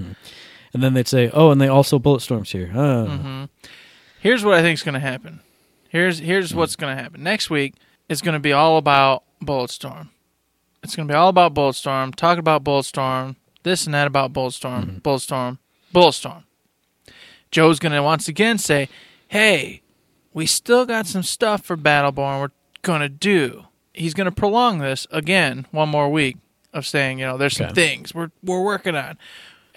and 0.73 0.83
then 0.83 0.95
they'd 0.95 1.09
say, 1.09 1.31
oh, 1.33 1.51
and 1.51 1.61
they 1.61 1.69
also 1.69 1.99
Bulletstorm's 1.99 2.53
here. 2.53 2.71
Uh, 2.75 3.07
Mm-hmm. 3.07 3.45
Here's 4.21 4.45
what 4.45 4.55
I 4.55 4.61
think 4.63 4.75
is 4.79 4.83
going 4.83 4.95
to 4.95 5.01
happen. 5.01 5.41
Here's 5.89 6.19
here's 6.19 6.55
what's 6.55 6.77
going 6.77 6.95
to 6.97 7.03
happen. 7.03 7.23
Next 7.23 7.49
week 7.51 7.75
is 8.09 8.21
going 8.21 8.35
to 8.35 8.39
be 8.41 8.53
all 8.53 8.77
about 8.77 9.25
Bulletstorm. 9.43 10.09
It's 10.83 10.95
going 10.95 11.09
to 11.09 11.13
be 11.13 11.17
all 11.17 11.29
about 11.29 11.55
Bulletstorm, 11.55 12.15
talking 12.15 12.39
about 12.39 12.63
Bulletstorm, 12.65 13.37
this 13.63 13.85
and 13.87 13.95
that 13.95 14.07
about 14.07 14.33
Bulletstorm, 14.33 15.01
Bulletstorm, 15.03 15.59
Bulletstorm. 15.95 16.45
Joe's 17.51 17.79
going 17.79 17.93
to 17.93 18.03
once 18.03 18.29
again 18.29 18.59
say, 18.59 18.89
"Hey, 19.29 19.83
we 20.33 20.47
still 20.47 20.87
got 20.87 21.07
some 21.07 21.23
stuff 21.23 21.65
for 21.65 21.77
Battleborn 21.77 22.41
we're 22.41 22.51
going 22.83 23.01
to 23.01 23.09
do." 23.09 23.65
He's 23.93 24.15
going 24.15 24.27
to 24.27 24.31
prolong 24.33 24.79
this 24.79 25.07
again 25.11 25.67
one 25.73 25.89
more 25.89 26.09
week 26.09 26.37
of 26.73 26.87
saying, 26.87 27.19
you 27.19 27.27
know, 27.27 27.37
there's 27.37 27.57
some 27.57 27.67
Okay. 27.67 27.75
things 27.97 28.15
we're 28.15 28.31
we're 28.43 28.63
working 28.63 28.95
on. 28.95 29.19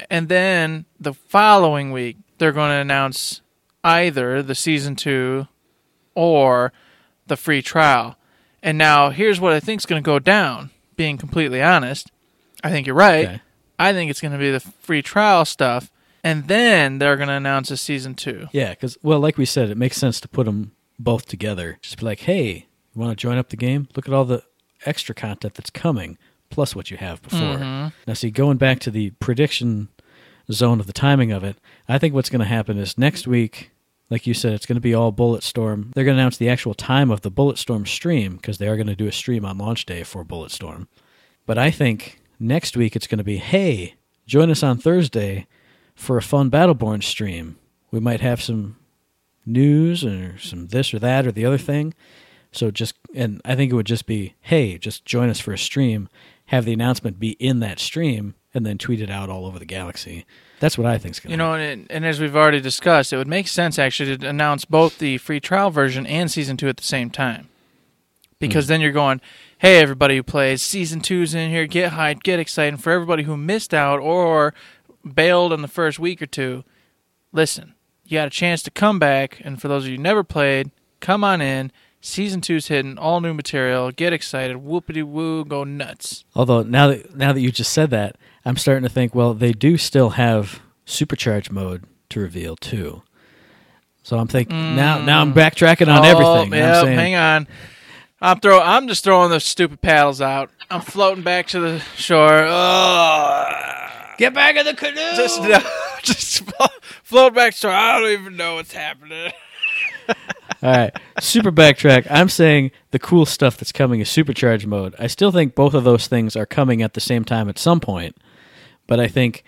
And 0.10 0.30
then 0.30 0.86
the 1.00 1.14
following 1.14 1.92
week, 1.92 2.18
they're 2.38 2.52
going 2.52 2.70
to 2.72 2.76
announce 2.78 3.42
either 3.84 4.42
the 4.44 4.56
season 4.56 4.96
two 4.96 5.48
or 6.16 6.72
the 7.28 7.36
free 7.38 7.62
trial. 7.62 8.16
And 8.62 8.78
now 8.78 9.10
here's 9.10 9.40
what 9.40 9.54
I 9.54 9.60
think 9.60 9.82
is 9.82 9.86
going 9.86 10.02
to 10.02 10.06
go 10.06 10.20
down. 10.20 10.70
Being 10.96 11.18
completely 11.18 11.62
honest, 11.62 12.12
I 12.64 12.70
think 12.70 12.86
you're 12.86 12.96
right. 12.96 13.26
Okay. 13.28 13.42
I 13.80 13.94
think 13.94 14.12
it's 14.12 14.22
going 14.22 14.32
to 14.32 14.38
be 14.38 14.52
the 14.52 14.60
free 14.60 15.02
trial 15.02 15.44
stuff, 15.44 15.90
and 16.24 16.48
then 16.48 17.00
they're 17.00 17.18
going 17.18 17.28
to 17.28 17.36
announce 17.36 17.70
a 17.72 17.78
season 17.78 18.16
two. 18.16 18.48
Yeah, 18.52 18.70
because 18.70 18.98
well, 19.04 19.20
like 19.20 19.38
we 19.38 19.46
said, 19.46 19.70
it 19.70 19.78
makes 19.78 19.98
sense 19.98 20.20
to 20.22 20.28
put 20.28 20.46
them 20.46 20.72
both 20.98 21.26
together. 21.26 21.80
Just 21.82 21.98
be 21.98 22.06
like, 22.06 22.22
hey, 22.22 22.68
you 22.94 23.02
want 23.02 23.12
to 23.12 23.22
join 23.22 23.38
up 23.38 23.50
the 23.50 23.58
game? 23.58 23.88
Look 23.96 24.08
at 24.08 24.14
all 24.14 24.26
the 24.26 24.44
extra 24.86 25.16
content 25.16 25.56
that's 25.56 25.70
coming, 25.70 26.18
plus 26.50 26.76
what 26.76 26.92
you 26.92 26.98
have 26.98 27.22
before. 27.22 27.40
Mm-hmm. 27.40 27.88
Now, 28.08 28.14
see, 28.14 28.32
going 28.32 28.58
back 28.58 28.80
to 28.82 28.92
the 28.92 29.12
prediction 29.12 29.90
zone 30.52 30.80
of 30.80 30.88
the 30.88 30.94
timing 30.94 31.32
of 31.32 31.44
it, 31.44 31.58
I 31.88 31.98
think 31.98 32.14
what's 32.14 32.30
going 32.30 32.40
to 32.42 32.46
happen 32.46 32.78
is 32.78 32.98
next 32.98 33.28
week, 33.28 33.72
like 34.10 34.28
you 34.28 34.34
said, 34.34 34.54
it's 34.54 34.66
going 34.66 34.76
to 34.76 34.82
be 34.82 34.94
all 34.94 35.12
Bulletstorm. 35.12 35.94
They're 35.94 36.04
going 36.04 36.16
to 36.16 36.22
announce 36.22 36.38
the 36.38 36.50
actual 36.50 36.74
time 36.74 37.10
of 37.10 37.22
the 37.22 37.32
Bulletstorm 37.32 37.88
stream 37.88 38.36
because 38.36 38.58
they 38.58 38.68
are 38.68 38.76
going 38.76 38.88
to 38.88 38.96
do 38.96 39.08
a 39.08 39.12
stream 39.12 39.46
on 39.46 39.58
launch 39.58 39.86
day 39.86 40.04
for 40.04 40.24
Bulletstorm. 40.24 40.88
But 41.46 41.58
I 41.58 41.72
think 41.72 42.22
next 42.40 42.78
week 42.78 42.96
it's 42.96 43.08
going 43.08 43.18
to 43.18 43.24
be, 43.24 43.38
hey, 43.38 43.96
join 44.28 44.52
us 44.52 44.64
on 44.64 44.78
Thursday 44.78 45.48
for 45.96 46.18
a 46.18 46.22
fun 46.22 46.50
Battleborn 46.50 47.04
stream. 47.04 47.58
We 47.92 48.00
might 48.00 48.22
have 48.22 48.42
some 48.42 48.78
news 49.46 50.04
or 50.06 50.38
some 50.40 50.68
this 50.68 50.94
or 50.94 51.00
that 51.00 51.28
or 51.28 51.32
the 51.32 51.46
other 51.46 51.58
thing. 51.58 51.94
So 52.52 52.72
just 52.72 52.96
and 53.16 53.42
I 53.44 53.56
think 53.56 53.72
it 53.72 53.76
would 53.76 53.86
just 53.86 54.06
be, 54.06 54.36
hey, 54.42 54.78
just 54.78 55.06
join 55.06 55.30
us 55.30 55.40
for 55.40 55.54
a 55.54 55.58
stream, 55.58 56.08
have 56.48 56.66
the 56.66 56.74
announcement 56.74 57.20
be 57.20 57.32
in 57.32 57.60
that 57.60 57.80
stream, 57.80 58.36
and 58.54 58.66
then 58.66 58.78
tweet 58.78 59.02
it 59.02 59.10
out 59.10 59.30
all 59.30 59.46
over 59.46 59.60
the 59.60 59.66
galaxy. 59.66 60.26
That's 60.60 60.78
what 60.78 60.88
I 60.88 60.98
think's 60.98 61.20
gonna 61.20 61.34
You 61.34 61.38
know, 61.38 61.56
and, 61.56 61.88
and 61.90 62.06
as 62.06 62.20
we've 62.22 62.36
already 62.36 62.62
discussed, 62.62 63.12
it 63.12 63.18
would 63.18 63.28
make 63.28 63.48
sense 63.48 63.78
actually 63.78 64.18
to 64.18 64.30
announce 64.30 64.66
both 64.66 65.00
the 65.00 65.18
free 65.18 65.40
trial 65.40 65.72
version 65.72 66.06
and 66.06 66.32
season 66.32 66.56
two 66.56 66.70
at 66.70 66.78
the 66.78 66.84
same 66.84 67.10
time, 67.10 67.50
because 68.40 68.66
hmm. 68.66 68.70
then 68.70 68.82
you're 68.82 68.92
going, 68.92 69.20
"Hey, 69.58 69.80
everybody 69.80 70.16
who 70.16 70.24
plays 70.24 70.62
season 70.62 71.02
two's 71.02 71.34
in 71.34 71.50
here, 71.50 71.66
get 71.66 71.94
hyped, 71.94 72.24
get 72.24 72.40
excited." 72.40 72.76
And 72.76 72.84
for 72.84 72.92
everybody 72.92 73.24
who 73.24 73.36
missed 73.36 73.74
out 73.74 74.00
or 74.00 74.54
bailed 75.04 75.54
in 75.54 75.62
the 75.62 75.68
first 75.68 76.00
week 76.00 76.22
or 76.22 76.26
two, 76.26 76.64
listen, 77.32 77.74
you 78.06 78.18
got 78.18 78.28
a 78.28 78.32
chance 78.32 78.62
to 78.64 78.72
come 78.72 79.00
back, 79.00 79.42
and 79.44 79.62
for 79.62 79.68
those 79.68 79.84
of 79.84 79.90
you 79.90 79.98
who 79.98 80.04
never 80.04 80.24
played, 80.24 80.72
come 81.00 81.24
on 81.24 81.42
in. 81.42 81.72
Season 82.02 82.42
two's 82.42 82.68
hidden, 82.68 82.98
all 82.98 83.22
new 83.22 83.34
material. 83.34 83.90
Get 83.92 84.12
excited, 84.12 84.58
whoopity 84.58 85.04
woo, 85.04 85.46
go 85.46 85.64
nuts. 85.64 86.26
Although 86.36 86.64
now 86.64 86.88
that 86.88 87.16
now 87.16 87.32
that 87.32 87.40
you 87.40 87.50
just 87.50 87.72
said 87.72 87.92
that, 87.92 88.18
I'm 88.44 88.58
starting 88.58 88.84
to 88.84 88.90
think, 88.90 89.16
well, 89.16 89.34
they 89.34 89.54
do 89.54 89.78
still 89.78 90.12
have 90.12 90.62
supercharge 90.86 91.50
mode 91.50 91.86
to 92.10 92.20
reveal 92.20 92.58
too. 92.58 93.04
So 94.04 94.18
I'm 94.18 94.28
thinking 94.28 94.76
now 94.76 94.98
now 95.00 95.22
I'm 95.22 95.34
mm. 95.34 95.38
backtracking 95.38 95.88
on 95.88 96.06
Oh, 96.06 96.10
everything. 96.10 96.60
yep, 96.60 96.86
hang 96.88 97.16
on. 97.16 97.48
I'm 98.22 98.40
throw. 98.42 98.60
I'm 98.60 98.90
just 98.90 99.06
throwing 99.06 99.32
the 99.32 99.40
stupid 99.40 99.82
paddles 99.82 100.20
out. 100.20 100.50
I'm 100.70 100.82
floating 100.82 101.24
back 101.24 101.48
to 101.48 101.60
the 101.62 101.80
shore. 101.96 102.46
Oh, 102.46 103.83
Get 104.18 104.34
back 104.34 104.56
in 104.56 104.66
the 104.66 104.74
canoe. 104.74 104.96
just 105.16 105.42
just 106.04 106.52
float 107.04 107.34
back 107.34 107.56
to. 107.56 107.70
I 107.70 108.00
don't 108.00 108.12
even 108.12 108.38
know 108.38 108.56
what's 108.56 108.74
happening. 108.74 109.32
All 110.64 110.70
right, 110.72 110.96
super 111.20 111.52
backtrack. 111.52 112.08
I'm 112.10 112.30
saying 112.30 112.72
the 112.92 113.00
cool 113.00 113.26
stuff 113.26 113.58
that's 113.58 113.72
coming 113.72 114.00
is 114.00 114.08
supercharge 114.10 114.66
mode. 114.66 114.96
I 114.98 115.08
still 115.08 115.32
think 115.32 115.56
both 115.56 115.74
of 115.74 115.84
those 115.84 116.08
things 116.08 116.36
are 116.36 116.46
coming 116.46 116.82
at 116.82 116.94
the 116.94 117.02
same 117.02 117.26
time 117.26 117.50
at 117.50 117.60
some 117.60 117.80
point, 117.80 118.16
but 118.88 119.00
I 119.00 119.08
think, 119.08 119.44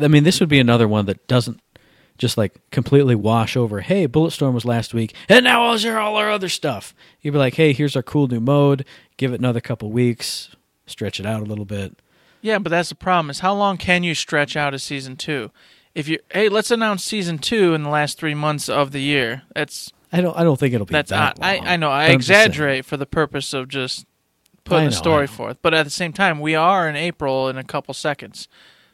I 0.00 0.08
mean, 0.08 0.24
this 0.24 0.40
would 0.40 0.48
be 0.48 0.60
another 0.60 0.88
one 0.88 1.06
that 1.06 1.26
doesn't 1.26 1.60
just 2.16 2.38
like 2.38 2.60
completely 2.70 3.14
wash 3.14 3.56
over. 3.56 3.80
Hey, 3.80 4.06
Bulletstorm 4.08 4.54
was 4.54 4.64
last 4.64 4.94
week, 4.94 5.14
and 5.28 5.44
now 5.44 5.64
I'll 5.64 5.78
share 5.78 5.98
all 5.98 6.16
our 6.16 6.30
other 6.30 6.48
stuff. 6.48 6.94
You'd 7.20 7.32
be 7.32 7.38
like, 7.38 7.54
hey, 7.54 7.72
here's 7.72 7.96
our 7.96 8.02
cool 8.02 8.28
new 8.28 8.40
mode. 8.40 8.86
Give 9.16 9.32
it 9.32 9.40
another 9.40 9.60
couple 9.60 9.90
weeks, 9.90 10.54
stretch 10.86 11.20
it 11.20 11.26
out 11.26 11.40
a 11.42 11.46
little 11.46 11.64
bit. 11.64 11.98
Yeah, 12.44 12.58
but 12.58 12.68
that's 12.68 12.90
the 12.90 12.94
problem. 12.94 13.30
Is 13.30 13.40
how 13.40 13.54
long 13.54 13.78
can 13.78 14.02
you 14.02 14.14
stretch 14.14 14.54
out 14.54 14.74
a 14.74 14.78
season 14.78 15.16
two? 15.16 15.50
If 15.94 16.08
you 16.08 16.18
hey, 16.30 16.50
let's 16.50 16.70
announce 16.70 17.02
season 17.02 17.38
two 17.38 17.72
in 17.72 17.82
the 17.84 17.88
last 17.88 18.18
three 18.18 18.34
months 18.34 18.68
of 18.68 18.92
the 18.92 19.00
year. 19.00 19.42
That's 19.54 19.90
I 20.12 20.20
don't. 20.20 20.36
I 20.36 20.44
don't 20.44 20.60
think 20.60 20.74
it'll 20.74 20.84
be 20.84 20.92
that's 20.92 21.08
that 21.08 21.38
I, 21.40 21.56
long, 21.56 21.66
I 21.66 21.76
know 21.78 21.90
I 21.90 22.04
I'm 22.08 22.18
just 22.18 22.28
saying. 22.28 22.40
exaggerate 22.48 22.84
for 22.84 22.98
the 22.98 23.06
purpose 23.06 23.54
of 23.54 23.68
just 23.68 24.04
putting 24.64 24.84
know, 24.84 24.90
the 24.90 24.96
story 24.96 25.26
forth. 25.26 25.56
But 25.62 25.72
at 25.72 25.84
the 25.84 25.90
same 25.90 26.12
time, 26.12 26.38
we 26.38 26.54
are 26.54 26.86
in 26.86 26.96
April 26.96 27.48
in 27.48 27.56
a 27.56 27.64
couple 27.64 27.94
seconds, 27.94 28.46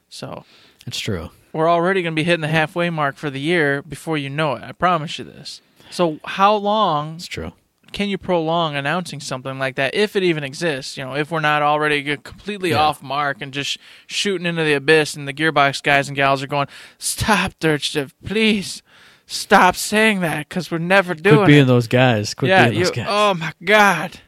so 0.08 0.44
It's 0.86 1.00
true. 1.00 1.30
we're 1.52 1.68
already 1.68 2.02
going 2.02 2.14
to 2.14 2.20
be 2.20 2.22
hitting 2.24 2.42
the 2.42 2.48
halfway 2.48 2.88
mark 2.88 3.16
for 3.16 3.30
the 3.30 3.40
year 3.40 3.82
before 3.82 4.16
you 4.16 4.30
know 4.30 4.54
it. 4.54 4.62
I 4.62 4.70
promise 4.70 5.18
you 5.18 5.24
this. 5.24 5.60
So 5.90 6.20
how 6.24 6.54
long 6.54 7.16
It's 7.16 7.26
true. 7.26 7.52
Can 7.92 8.08
you 8.08 8.18
prolong 8.18 8.76
announcing 8.76 9.20
something 9.20 9.58
like 9.58 9.76
that 9.76 9.94
if 9.94 10.16
it 10.16 10.22
even 10.22 10.44
exists? 10.44 10.96
You 10.96 11.04
know, 11.04 11.14
if 11.14 11.30
we're 11.30 11.40
not 11.40 11.62
already 11.62 12.16
completely 12.16 12.72
off 12.72 13.02
mark 13.02 13.40
and 13.40 13.52
just 13.52 13.78
shooting 14.06 14.46
into 14.46 14.62
the 14.64 14.74
abyss, 14.74 15.14
and 15.16 15.26
the 15.26 15.32
Gearbox 15.34 15.82
guys 15.82 16.08
and 16.08 16.16
gals 16.16 16.42
are 16.42 16.46
going, 16.46 16.68
"Stop, 16.98 17.52
Third 17.60 17.82
Shift, 17.82 18.14
please." 18.24 18.82
Stop 19.26 19.76
saying 19.76 20.20
that 20.22 20.48
because 20.48 20.72
we're 20.72 20.78
never 20.78 21.14
doing 21.14 21.36
Quit 21.36 21.46
being 21.46 21.62
it. 21.62 21.66
those 21.66 21.86
guys. 21.86 22.34
Quit 22.34 22.48
yeah, 22.48 22.68
being 22.68 22.80
those 22.80 22.88
you, 22.88 22.94
guys. 22.96 23.06
oh 23.08 23.34
my 23.34 23.52
god. 23.64 24.18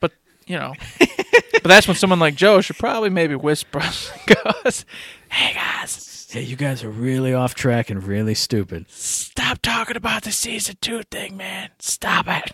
But 0.00 0.10
you 0.46 0.58
know, 0.58 0.74
but 0.98 1.62
that's 1.62 1.86
when 1.86 1.96
someone 1.96 2.18
like 2.18 2.34
Joe 2.34 2.60
should 2.60 2.76
probably 2.76 3.10
maybe 3.10 3.36
whisper, 3.36 3.78
goes, 4.26 4.84
"Hey 5.28 5.54
guys, 5.54 5.92
Hey, 6.34 6.42
you 6.42 6.56
guys 6.56 6.82
are 6.82 6.90
really 6.90 7.32
off 7.32 7.54
track 7.54 7.90
and 7.90 8.02
really 8.02 8.34
stupid. 8.34 8.86
stop 8.90 9.62
talking 9.62 9.96
about 9.96 10.24
the 10.24 10.32
season 10.32 10.74
two 10.80 11.04
thing, 11.04 11.36
man. 11.36 11.70
Stop 11.78 12.26
it. 12.26 12.50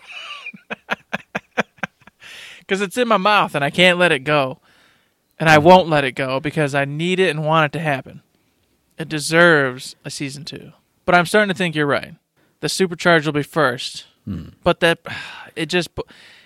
Because 2.59 2.83
it's 2.83 2.99
in 2.99 3.09
my 3.09 3.17
mouth 3.17 3.55
and 3.55 3.65
I 3.65 3.71
can't 3.71 3.99
let 3.99 4.13
it 4.13 4.19
go. 4.19 4.61
And 5.39 5.49
I 5.49 5.57
won't 5.57 5.89
let 5.89 6.05
it 6.05 6.13
go 6.13 6.41
because 6.41 6.75
I 6.75 6.85
need 6.85 7.19
it 7.19 7.31
and 7.31 7.43
want 7.43 7.65
it 7.65 7.79
to 7.79 7.83
happen. 7.83 8.21
It 8.99 9.09
deserves 9.09 9.97
a 10.05 10.11
season 10.11 10.45
two. 10.45 10.73
But 11.07 11.15
I'm 11.15 11.25
starting 11.25 11.49
to 11.49 11.57
think 11.57 11.75
you're 11.75 11.87
right. 11.87 12.17
The 12.61 12.67
supercharge 12.67 13.25
will 13.25 13.33
be 13.33 13.43
first. 13.43 14.05
Hmm. 14.27 14.51
But 14.63 14.81
that, 14.81 14.99
it 15.57 15.67
just, 15.67 15.89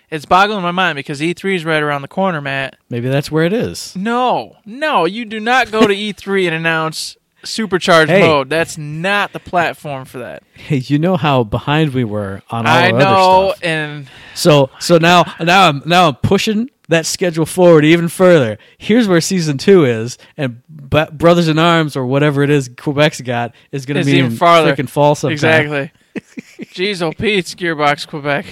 it's 0.08 0.24
boggling 0.24 0.62
my 0.62 0.70
mind 0.70 0.94
because 0.94 1.20
E3 1.20 1.56
is 1.56 1.64
right 1.64 1.82
around 1.82 2.02
the 2.02 2.08
corner, 2.08 2.40
Matt. 2.40 2.76
Maybe 2.88 3.08
that's 3.08 3.32
where 3.32 3.44
it 3.44 3.52
is. 3.52 3.96
No, 3.96 4.58
no, 4.64 5.04
you 5.04 5.24
do 5.24 5.40
not 5.40 5.72
go 5.72 5.88
to 5.88 5.94
E3 5.94 6.46
and 6.46 6.54
announce 6.54 7.16
supercharged 7.44 8.10
Hey. 8.10 8.20
mode. 8.20 8.48
That's 8.50 8.76
not 8.78 9.32
the 9.32 9.40
platform 9.40 10.04
for 10.04 10.18
that. 10.18 10.42
Hey, 10.54 10.76
you 10.78 10.98
know 10.98 11.16
how 11.16 11.44
behind 11.44 11.92
we 11.94 12.04
were 12.04 12.42
on 12.50 12.66
all 12.66 12.72
I 12.72 12.90
our 12.90 12.98
know, 12.98 13.06
other 13.06 13.50
stuff. 13.54 13.64
and 13.64 14.06
So 14.34 14.70
so 14.78 14.98
now 14.98 15.24
now 15.40 15.68
I'm 15.68 15.82
now 15.84 16.08
I'm 16.08 16.14
pushing 16.16 16.70
that 16.88 17.06
schedule 17.06 17.46
forward 17.46 17.84
even 17.84 18.08
further. 18.08 18.58
Here's 18.78 19.08
where 19.08 19.20
season 19.20 19.58
two 19.58 19.84
is, 19.84 20.16
and 20.36 20.62
B- 20.90 21.04
Brothers 21.12 21.48
in 21.48 21.58
Arms 21.58 21.96
or 21.96 22.04
whatever 22.06 22.42
it 22.42 22.50
is 22.50 22.68
Quebec's 22.68 23.20
got 23.22 23.54
is 23.72 23.84
going 23.86 23.98
to 23.98 24.04
be 24.04 24.18
even 24.18 24.30
farther. 24.32 24.74
freaking 24.76 24.88
fall 24.88 25.14
sometime. 25.14 25.32
exactly. 25.32 25.90
Jeez, 26.74 27.00
oh 27.02 27.12
Pete's 27.12 27.54
Gearbox 27.54 28.06
Quebec. 28.06 28.46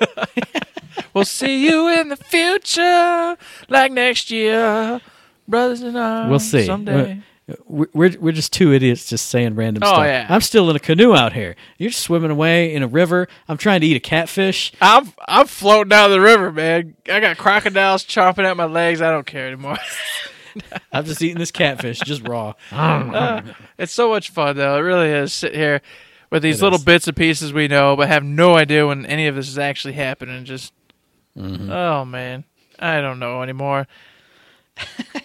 we'll 1.14 1.24
see 1.24 1.66
you 1.66 1.88
in 2.00 2.08
the 2.08 2.16
future, 2.16 3.36
like 3.68 3.92
next 3.92 4.30
year, 4.30 5.00
brothers 5.48 5.82
in 5.82 5.96
arms. 5.96 6.30
We'll 6.30 6.38
see. 6.40 6.66
someday. 6.66 6.94
We're 6.94 7.22
we're 7.66 7.88
we're 8.18 8.32
just 8.32 8.52
two 8.52 8.72
idiots 8.72 9.06
just 9.08 9.26
saying 9.26 9.54
random 9.54 9.82
Oh, 9.84 9.88
stuff. 9.92 10.06
yeah. 10.06 10.26
I'm 10.30 10.40
still 10.40 10.70
in 10.70 10.76
a 10.76 10.80
canoe 10.80 11.14
out 11.14 11.32
here. 11.34 11.56
You're 11.78 11.90
just 11.90 12.02
swimming 12.02 12.30
away 12.30 12.74
in 12.74 12.82
a 12.82 12.86
river. 12.88 13.28
I'm 13.48 13.58
trying 13.58 13.82
to 13.82 13.86
eat 13.86 13.96
a 13.96 14.00
catfish. 14.00 14.72
I'm 14.80 15.12
I'm 15.28 15.46
floating 15.46 15.90
down 15.90 16.10
the 16.10 16.20
river, 16.20 16.50
man. 16.50 16.96
I 17.10 17.20
got 17.20 17.36
crocodiles 17.36 18.04
chomping 18.04 18.44
at 18.44 18.56
my 18.56 18.64
legs. 18.64 19.02
I 19.02 19.10
don't 19.10 19.26
care 19.26 19.46
anymore. 19.46 19.76
I'm 20.92 21.04
just 21.04 21.20
eating 21.20 21.38
this 21.38 21.50
catfish, 21.50 21.98
just 22.00 22.26
raw. 22.26 22.54
It's 23.76 23.92
so 23.92 24.08
much 24.08 24.30
fun, 24.30 24.56
though. 24.56 24.76
It 24.76 24.80
really 24.80 25.10
is. 25.10 25.32
Sit 25.34 25.54
here 25.54 25.82
with 26.30 26.42
these 26.42 26.60
It 26.60 26.64
little 26.64 26.78
is. 26.78 26.84
bits 26.84 27.08
and 27.08 27.16
pieces 27.16 27.52
we 27.52 27.66
know, 27.68 27.96
but 27.96 28.08
have 28.08 28.22
no 28.24 28.56
idea 28.56 28.86
when 28.86 29.04
any 29.04 29.26
of 29.26 29.34
this 29.34 29.48
is 29.48 29.58
actually 29.58 29.94
happening. 29.94 30.44
Just, 30.44 30.72
Mm-hmm. 31.36 31.68
oh 31.72 32.04
man, 32.04 32.44
I 32.78 33.00
don't 33.00 33.18
know 33.18 33.42
anymore. 33.42 33.88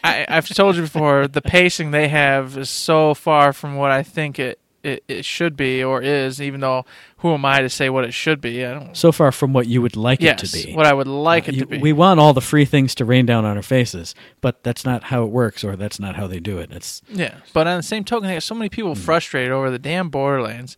I, 0.04 0.26
I've 0.30 0.48
told 0.48 0.76
you 0.76 0.84
before, 0.84 1.28
the 1.28 1.42
pacing 1.42 1.92
they 1.92 2.08
have 2.08 2.58
is 2.58 2.70
so 2.70 3.14
far 3.14 3.52
from 3.54 3.76
what 3.76 3.92
I 3.92 4.04
think 4.04 4.40
it, 4.40 4.60
it, 4.84 5.04
it 5.08 5.26
should 5.26 5.58
be 5.58 5.84
or 5.84 6.02
is. 6.02 6.42
Even 6.42 6.62
though, 6.62 6.86
who 7.18 7.34
am 7.34 7.44
I 7.44 7.60
to 7.62 7.70
say 7.70 7.90
what 7.90 8.06
it 8.06 8.14
should 8.14 8.40
be? 8.40 8.64
I 8.66 8.74
don't. 8.76 8.96
So 8.96 9.12
far 9.12 9.32
from 9.32 9.52
what 9.52 9.68
you 9.68 9.82
would 9.82 9.96
like 9.98 10.22
Yes, 10.22 10.42
it 10.44 10.62
to 10.62 10.68
be. 10.68 10.74
what 10.76 10.86
I 10.86 10.94
would 10.94 11.08
like 11.08 11.48
it 11.50 11.56
You- 11.56 11.62
to 11.62 11.66
be. 11.68 11.78
We 11.80 11.92
want 11.94 12.20
all 12.20 12.34
the 12.34 12.42
free 12.42 12.66
things 12.66 12.96
to 12.96 13.06
rain 13.06 13.26
down 13.26 13.44
on 13.44 13.58
our 13.58 13.64
faces, 13.64 14.16
but 14.40 14.64
that's 14.64 14.86
not 14.86 15.06
how 15.06 15.24
it 15.24 15.30
works, 15.32 15.64
or 15.64 15.76
that's 15.76 16.00
not 16.00 16.16
how 16.16 16.28
they 16.28 16.40
do 16.40 16.60
it. 16.60 16.72
It's 16.72 17.02
Yeah, 17.10 17.36
but 17.54 17.68
on 17.68 17.78
the 17.78 17.84
same 17.84 18.04
token, 18.04 18.28
they 18.28 18.34
have 18.36 18.44
so 18.44 18.56
many 18.56 18.68
Hmm. 18.68 18.76
people 18.76 18.96
frustrated 18.96 19.52
over 19.52 19.70
the 19.70 19.80
damn 19.80 20.10
Borderlands. 20.10 20.78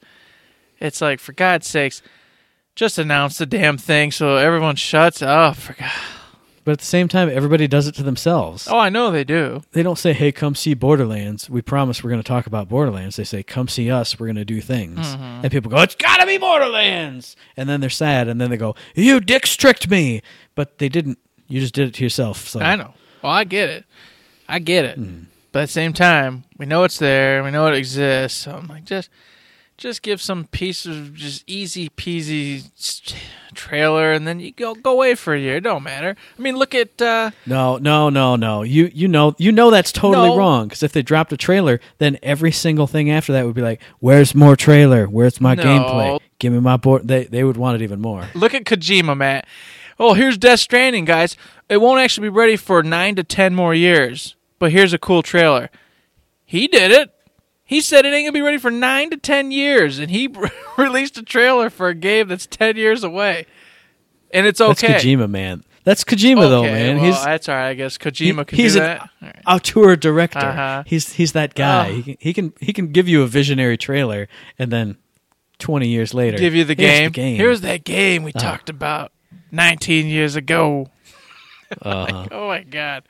It's 0.79 0.99
like, 1.01 1.19
for 1.19 1.33
God's 1.33 1.67
sakes, 1.67 2.01
just 2.75 2.97
announce 2.97 3.37
the 3.37 3.45
damn 3.45 3.77
thing 3.77 4.11
so 4.11 4.37
everyone 4.37 4.77
shuts 4.77 5.21
up. 5.21 5.57
For 5.57 5.73
God. 5.73 5.91
But 6.63 6.73
at 6.73 6.79
the 6.79 6.85
same 6.85 7.07
time, 7.07 7.29
everybody 7.29 7.67
does 7.67 7.87
it 7.87 7.95
to 7.95 8.03
themselves. 8.03 8.67
Oh, 8.69 8.77
I 8.77 8.89
know 8.89 9.11
they 9.11 9.23
do. 9.23 9.61
They 9.71 9.83
don't 9.83 9.97
say, 9.97 10.13
"Hey, 10.13 10.31
come 10.31 10.55
see 10.55 10.73
Borderlands." 10.73 11.49
We 11.49 11.61
promise 11.61 12.03
we're 12.03 12.11
going 12.11 12.21
to 12.21 12.27
talk 12.27 12.47
about 12.47 12.69
Borderlands. 12.69 13.15
They 13.15 13.23
say, 13.23 13.43
"Come 13.43 13.67
see 13.67 13.89
us. 13.89 14.19
We're 14.19 14.27
going 14.27 14.35
to 14.35 14.45
do 14.45 14.61
things." 14.61 14.99
Mm-hmm. 14.99 15.23
And 15.43 15.51
people 15.51 15.71
go, 15.71 15.77
"It's 15.81 15.95
got 15.95 16.17
to 16.17 16.25
be 16.25 16.37
Borderlands," 16.37 17.35
and 17.57 17.67
then 17.67 17.81
they're 17.81 17.89
sad, 17.89 18.27
and 18.27 18.39
then 18.39 18.49
they 18.49 18.57
go, 18.57 18.75
"You 18.95 19.19
dicks 19.19 19.55
tricked 19.55 19.89
me," 19.89 20.21
but 20.55 20.77
they 20.77 20.89
didn't. 20.89 21.17
You 21.47 21.59
just 21.59 21.73
did 21.73 21.87
it 21.87 21.93
to 21.95 22.03
yourself. 22.03 22.47
So 22.47 22.59
I 22.59 22.75
know. 22.75 22.93
Well, 23.21 23.31
I 23.31 23.43
get 23.43 23.69
it. 23.69 23.85
I 24.47 24.59
get 24.59 24.85
it. 24.85 24.97
Hmm. 24.97 25.23
But 25.51 25.63
at 25.63 25.65
the 25.65 25.73
same 25.73 25.93
time, 25.93 26.45
we 26.57 26.65
know 26.65 26.83
it's 26.83 26.97
there. 26.97 27.43
We 27.43 27.51
know 27.51 27.67
it 27.67 27.75
exists. 27.75 28.39
So 28.39 28.53
I'm 28.53 28.67
like, 28.67 28.85
just, 28.85 29.09
just 29.77 30.01
give 30.01 30.21
some 30.21 30.45
piece 30.45 30.85
of 30.85 31.13
just 31.15 31.43
easy 31.47 31.89
peasy 31.89 32.69
trailer, 33.53 34.11
and 34.11 34.27
then 34.27 34.39
you 34.39 34.51
go 34.51 34.75
go 34.75 34.91
away 34.93 35.15
for 35.15 35.33
a 35.33 35.39
year. 35.39 35.57
It 35.57 35.61
don't 35.61 35.83
matter. 35.83 36.15
I 36.37 36.41
mean, 36.41 36.55
look 36.57 36.75
at. 36.75 37.01
uh 37.01 37.31
No, 37.45 37.77
no, 37.77 38.09
no, 38.09 38.35
no. 38.35 38.63
You 38.63 38.91
you 38.93 39.07
know 39.07 39.35
you 39.37 39.51
know 39.51 39.71
that's 39.71 39.91
totally 39.91 40.29
No. 40.29 40.37
wrong. 40.37 40.67
Because 40.67 40.83
if 40.83 40.93
they 40.93 41.01
dropped 41.01 41.33
a 41.33 41.37
trailer, 41.37 41.79
then 41.97 42.17
every 42.21 42.51
single 42.51 42.87
thing 42.87 43.09
after 43.09 43.33
that 43.33 43.45
would 43.45 43.55
be 43.55 43.61
like, 43.61 43.81
"Where's 43.99 44.35
more 44.35 44.55
trailer? 44.55 45.05
Where's 45.07 45.41
my 45.41 45.55
No. 45.55 45.63
gameplay? 45.63 46.19
Give 46.39 46.53
me 46.53 46.59
my 46.59 46.77
board." 46.77 47.07
They 47.07 47.23
they 47.25 47.43
would 47.43 47.57
want 47.57 47.81
it 47.81 47.83
even 47.83 48.01
more. 48.01 48.27
Look 48.35 48.53
at 48.53 48.65
Kojima, 48.65 49.17
Matt. 49.17 49.45
Oh, 49.99 50.13
here's 50.13 50.37
Death 50.37 50.59
Stranding, 50.59 51.05
guys. 51.05 51.37
It 51.69 51.77
won't 51.81 51.99
actually 52.01 52.25
be 52.29 52.35
ready 52.35 52.55
for 52.55 52.81
nine 52.83 53.15
to 53.15 53.23
ten 53.23 53.53
more 53.53 53.73
years. 53.75 54.35
But 54.59 54.71
here's 54.71 54.93
a 54.93 54.97
cool 54.99 55.21
trailer. 55.23 55.69
He 56.45 56.67
did 56.67 56.91
it. 56.91 57.09
He 57.71 57.79
said 57.79 58.05
it 58.05 58.09
ain't 58.13 58.25
gonna 58.27 58.33
be 58.33 58.41
ready 58.41 58.57
for 58.57 58.69
nine 58.69 59.09
to 59.11 59.17
ten 59.17 59.49
years, 59.49 59.97
and 59.97 60.11
he 60.11 60.27
released 60.77 61.17
a 61.17 61.23
trailer 61.23 61.69
for 61.69 61.87
a 61.87 61.95
game 61.95 62.27
that's 62.27 62.45
ten 62.45 62.75
years 62.75 63.01
away. 63.03 63.45
And 64.33 64.45
it's 64.45 64.59
okay. 64.59 64.87
That's 64.87 65.05
Kojima, 65.05 65.29
man. 65.29 65.63
That's 65.85 66.03
Kojima, 66.03 66.41
though, 66.49 66.63
man. 66.63 66.97
well, 66.97 67.05
he's 67.05 67.23
that's 67.23 67.47
all 67.47 67.55
right. 67.55 67.69
I 67.69 67.73
guess 67.73 67.97
he- 67.97 68.09
Kojima 68.33 68.45
can 68.45 68.57
he's 68.57 68.73
do 68.73 68.81
an 68.81 68.85
that. 68.85 68.99
All 69.01 69.07
right. 69.21 69.41
auteur 69.47 69.95
director. 69.95 70.39
Uh-huh. 70.39 70.83
He's 70.85 71.13
he's 71.13 71.31
that 71.31 71.53
guy. 71.55 71.89
Oh. 71.89 71.93
He, 71.93 72.03
can, 72.03 72.17
he 72.19 72.33
can 72.33 72.53
he 72.59 72.73
can 72.73 72.87
give 72.91 73.07
you 73.07 73.23
a 73.23 73.27
visionary 73.27 73.77
trailer, 73.77 74.27
and 74.59 74.69
then 74.69 74.97
twenty 75.57 75.87
years 75.87 76.13
later, 76.13 76.37
Give 76.37 76.53
you 76.53 76.65
the 76.65 76.75
game. 76.75 77.05
the 77.05 77.09
game. 77.11 77.37
Here's 77.37 77.61
that 77.61 77.83
game 77.85 78.23
Uh-huh. 78.23 78.25
we 78.25 78.31
talked 78.33 78.69
about 78.69 79.13
nineteen 79.49 80.07
years 80.07 80.35
ago. 80.35 80.87
Uh-huh. 81.81 82.27
Oh 82.31 82.47
my 82.49 82.63
god. 82.63 83.03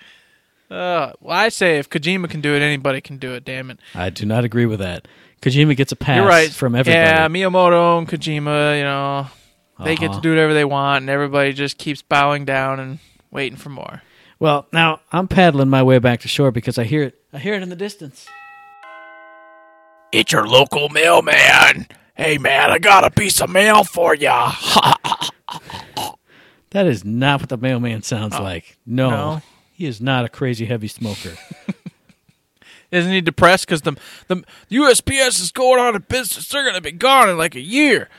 Uh, 0.72 1.12
well, 1.20 1.38
I 1.38 1.50
say 1.50 1.80
if 1.80 1.90
Kojima 1.90 2.30
can 2.30 2.40
do 2.42 2.56
it, 2.56 2.62
anybody 2.62 3.02
can 3.02 3.18
do 3.18 3.34
it. 3.34 3.44
Damn 3.44 3.70
it. 3.72 3.80
I 3.94 4.10
do 4.10 4.26
not 4.26 4.46
agree 4.46 4.66
with 4.66 4.80
that. 4.80 5.08
Kojima 5.42 5.76
gets 5.76 5.92
a 5.92 5.96
pass 5.96 6.18
You're 6.18 6.26
right. 6.28 6.50
from 6.50 6.76
everybody. 6.76 6.98
Yeah, 7.04 7.28
Miyamoto 7.28 7.98
and 7.98 8.08
Kojima, 8.08 8.78
you 8.78 8.84
know, 8.84 9.28
they 9.84 9.96
get 9.96 10.12
Uh-huh. 10.12 10.20
to 10.20 10.22
do 10.22 10.30
whatever 10.30 10.54
they 10.54 10.64
want, 10.66 11.02
and 11.02 11.10
everybody 11.10 11.52
just 11.52 11.78
keeps 11.78 12.02
bowing 12.02 12.46
down 12.46 12.80
and 12.80 13.00
waiting 13.32 13.58
for 13.58 13.70
more. 13.70 14.02
Well, 14.40 14.68
now 14.72 15.02
I'm 15.12 15.28
paddling 15.28 15.70
my 15.70 15.84
way 15.84 16.00
back 16.00 16.22
to 16.22 16.28
shore 16.28 16.52
because 16.52 16.78
I 16.78 16.84
hear 16.86 17.04
it. 17.04 17.16
I 17.34 17.40
hear 17.40 17.54
it 17.56 17.62
in 17.64 17.70
the 17.70 17.76
distance. 17.76 18.28
It's 20.12 20.32
your 20.32 20.48
local 20.48 20.90
mailman. 20.90 21.88
Hey, 22.16 22.38
man, 22.38 22.72
I 22.72 22.80
got 22.80 23.04
a 23.04 23.10
piece 23.12 23.42
of 23.42 23.50
mail 23.50 23.84
for 23.84 24.16
ya. 24.16 24.54
That 26.72 26.86
is 26.88 27.04
not 27.04 27.42
what 27.42 27.50
the 27.50 27.58
mailman 27.58 28.02
sounds 28.02 28.40
like. 28.40 28.78
No, 28.86 29.08
Oh. 29.08 29.10
no? 29.10 29.42
He 29.82 29.88
is 29.88 30.00
not 30.00 30.26
a 30.26 30.30
crazy 30.30 30.66
heavy 30.66 30.88
smoker. 30.88 31.36
Isn't 32.92 33.12
he 33.12 33.20
depressed 33.22 33.66
because 33.66 33.82
the 33.82 33.96
the 34.28 34.44
USPS 34.70 35.42
is 35.42 35.52
going 35.52 35.80
out 35.80 35.96
of 35.96 36.08
business? 36.08 36.48
They're 36.50 36.64
gonna 36.66 36.82
be 36.82 36.92
gone 36.92 37.30
in 37.30 37.38
like 37.38 37.56
a 37.56 37.62
year. 37.62 38.10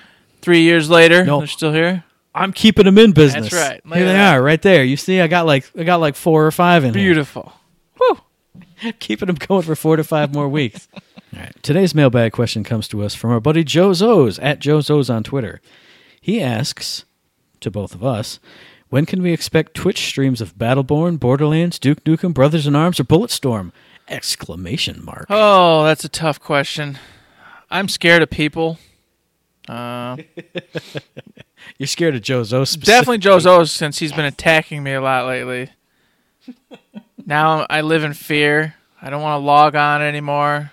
Three 0.41 0.63
years 0.63 0.91
later, 0.91 1.25
No. 1.25 1.39
they're 1.39 1.47
still 1.47 1.73
here. 1.73 2.03
I'm 2.35 2.53
keeping 2.53 2.87
them 2.87 2.99
in 2.99 3.13
business. 3.13 3.51
That's 3.51 3.71
right. 3.71 3.87
Look 3.87 3.97
Here 3.99 4.07
they 4.07 4.13
that. 4.15 4.35
are, 4.39 4.43
right 4.43 4.61
there. 4.61 4.83
You 4.83 4.97
see, 4.97 5.21
I 5.21 5.29
got 5.29 5.47
like 5.47 5.71
I 5.79 5.85
got 5.85 6.01
like 6.01 6.17
four 6.17 6.45
or 6.45 6.51
five 6.51 6.83
in 6.83 6.93
Beautiful. 6.93 7.53
Here, 8.79 8.93
keeping 8.99 9.27
them 9.29 9.37
going 9.37 9.63
for 9.63 9.77
four 9.77 9.97
to 9.97 10.03
five 10.03 10.35
more 10.35 10.49
weeks. 10.49 10.89
All 10.95 11.41
right. 11.41 11.55
Today's 11.63 11.95
mailbag 11.95 12.33
question 12.33 12.65
comes 12.65 12.89
to 12.89 13.05
us 13.05 13.15
from 13.15 13.31
our 13.31 13.41
buddy 13.41 13.63
Joe 13.63 13.91
Zoes 13.91 14.41
at 14.43 14.59
Joe 14.59 14.79
Zoes 14.79 15.15
on 15.15 15.23
Twitter. 15.23 15.61
He 16.21 16.41
asks 16.43 17.05
to 17.61 17.71
both 17.71 17.95
of 17.95 18.03
us, 18.03 18.41
when 18.93 19.07
can 19.07 19.23
we 19.23 19.33
expect 19.33 19.73
Twitch 19.73 20.07
streams 20.07 20.43
of 20.43 20.55
Battleborn, 20.57 21.19
Borderlands, 21.19 21.79
Duke 21.79 22.05
Nukem, 22.05 22.35
Brothers 22.35 22.67
in 22.67 22.77
Arms, 22.77 23.01
or 23.01 23.05
Bulletstorm? 23.05 23.73
Exclamation 24.07 25.03
mark. 25.03 25.25
Oh, 25.31 25.85
that's 25.85 26.05
a 26.05 26.11
tough 26.11 26.39
question. 26.39 26.99
I'm 27.71 27.89
scared 27.89 28.21
of 28.21 28.29
people. 28.29 28.77
Uh, 29.67 30.19
You're 31.79 31.87
scared 31.87 32.17
of 32.17 32.21
Joe 32.21 32.45
definitely 32.45 33.17
Joe 33.17 33.65
since 33.65 33.99
he's 33.99 34.13
been 34.13 34.27
attacking 34.27 34.83
me 34.83 34.93
a 34.93 35.01
lot 35.01 35.27
lately. 35.27 35.71
now 37.25 37.67
I 37.71 37.81
live 37.81 38.05
in 38.05 38.13
fear. 38.13 38.75
I 39.01 39.09
don't 39.09 39.23
want 39.23 39.41
to 39.41 39.47
log 39.47 39.75
on 39.75 40.03
anymore. 40.03 40.71